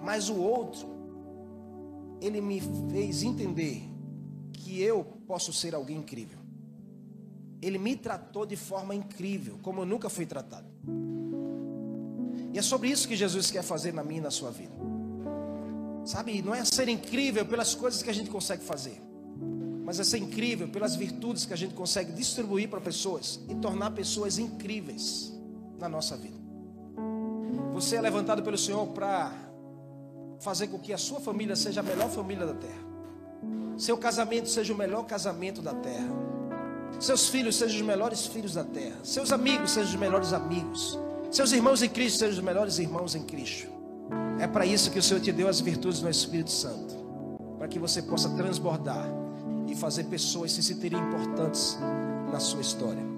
Mas 0.03 0.29
o 0.29 0.37
outro, 0.37 0.89
ele 2.21 2.41
me 2.41 2.61
fez 2.91 3.23
entender 3.23 3.83
que 4.53 4.81
eu 4.81 5.05
posso 5.27 5.53
ser 5.53 5.75
alguém 5.75 5.99
incrível. 5.99 6.39
Ele 7.63 7.79
me 7.79 7.95
tratou 7.95 8.47
de 8.47 8.57
forma 8.57 8.95
incrível, 8.95 9.59
como 9.63 9.83
eu 9.83 9.87
nunca 9.87 10.09
fui 10.09 10.25
tratado. 10.25 10.67
E 12.53 12.59
é 12.59 12.63
sobre 12.63 12.89
isso 12.89 13.07
que 13.07 13.15
Jesus 13.15 13.51
quer 13.51 13.63
fazer 13.63 13.93
na 13.93 14.03
minha 14.03 14.21
e 14.21 14.23
na 14.23 14.31
sua 14.31 14.51
vida. 14.51 14.75
Sabe, 16.05 16.41
não 16.41 16.55
é 16.55 16.65
ser 16.65 16.89
incrível 16.89 17.45
pelas 17.45 17.75
coisas 17.75 18.03
que 18.03 18.09
a 18.09 18.13
gente 18.13 18.31
consegue 18.31 18.65
fazer, 18.65 19.01
mas 19.85 20.01
é 20.01 20.05
ser 20.05 20.17
incrível 20.17 20.67
pelas 20.69 20.97
virtudes 20.97 21.45
que 21.45 21.53
a 21.53 21.57
gente 21.57 21.75
consegue 21.75 22.11
distribuir 22.13 22.69
para 22.71 22.81
pessoas 22.81 23.39
e 23.49 23.55
tornar 23.55 23.91
pessoas 23.91 24.39
incríveis 24.39 25.33
na 25.81 25.89
nossa 25.89 26.17
vida. 26.17 26.39
Você 27.73 27.97
é 27.97 28.01
levantado 28.01 28.43
pelo 28.43 28.59
Senhor 28.59 28.87
para 28.89 29.33
fazer 30.39 30.69
com 30.69 30.79
que 30.79 30.93
a 30.93 30.99
sua 30.99 31.21
família 31.21 31.57
seja 31.57 31.81
a 31.81 31.83
melhor 31.83 32.11
família 32.11 32.47
da 32.47 32.55
terra. 32.55 32.91
Seu 33.77 33.97
casamento 33.97 34.49
seja 34.49 34.75
o 34.75 34.77
melhor 34.77 35.05
casamento 35.05 35.63
da 35.63 35.73
terra. 35.73 36.11
Seus 36.99 37.29
filhos 37.29 37.57
sejam 37.57 37.81
os 37.81 37.87
melhores 37.87 38.27
filhos 38.27 38.55
da 38.55 38.65
terra. 38.65 38.97
Seus 39.03 39.33
amigos 39.33 39.71
sejam 39.71 39.91
os 39.91 39.97
melhores 39.97 40.33
amigos. 40.33 40.99
Seus 41.31 41.53
irmãos 41.53 41.83
em 41.83 41.89
Cristo 41.89 42.19
sejam 42.19 42.39
os 42.39 42.45
melhores 42.45 42.79
irmãos 42.79 43.15
em 43.15 43.23
Cristo. 43.23 43.69
É 44.39 44.47
para 44.47 44.67
isso 44.67 44.91
que 44.91 44.99
o 44.99 45.03
Senhor 45.03 45.21
te 45.21 45.33
deu 45.33 45.49
as 45.49 45.61
virtudes 45.61 46.03
no 46.03 46.11
Espírito 46.11 46.51
Santo. 46.51 46.95
Para 47.57 47.69
que 47.69 47.79
você 47.79 48.03
possa 48.03 48.29
transbordar 48.31 49.07
e 49.67 49.75
fazer 49.75 50.05
pessoas 50.05 50.53
se 50.53 50.63
sentirem 50.63 50.99
importantes 50.99 51.79
na 52.31 52.41
sua 52.41 52.61
história. 52.61 53.10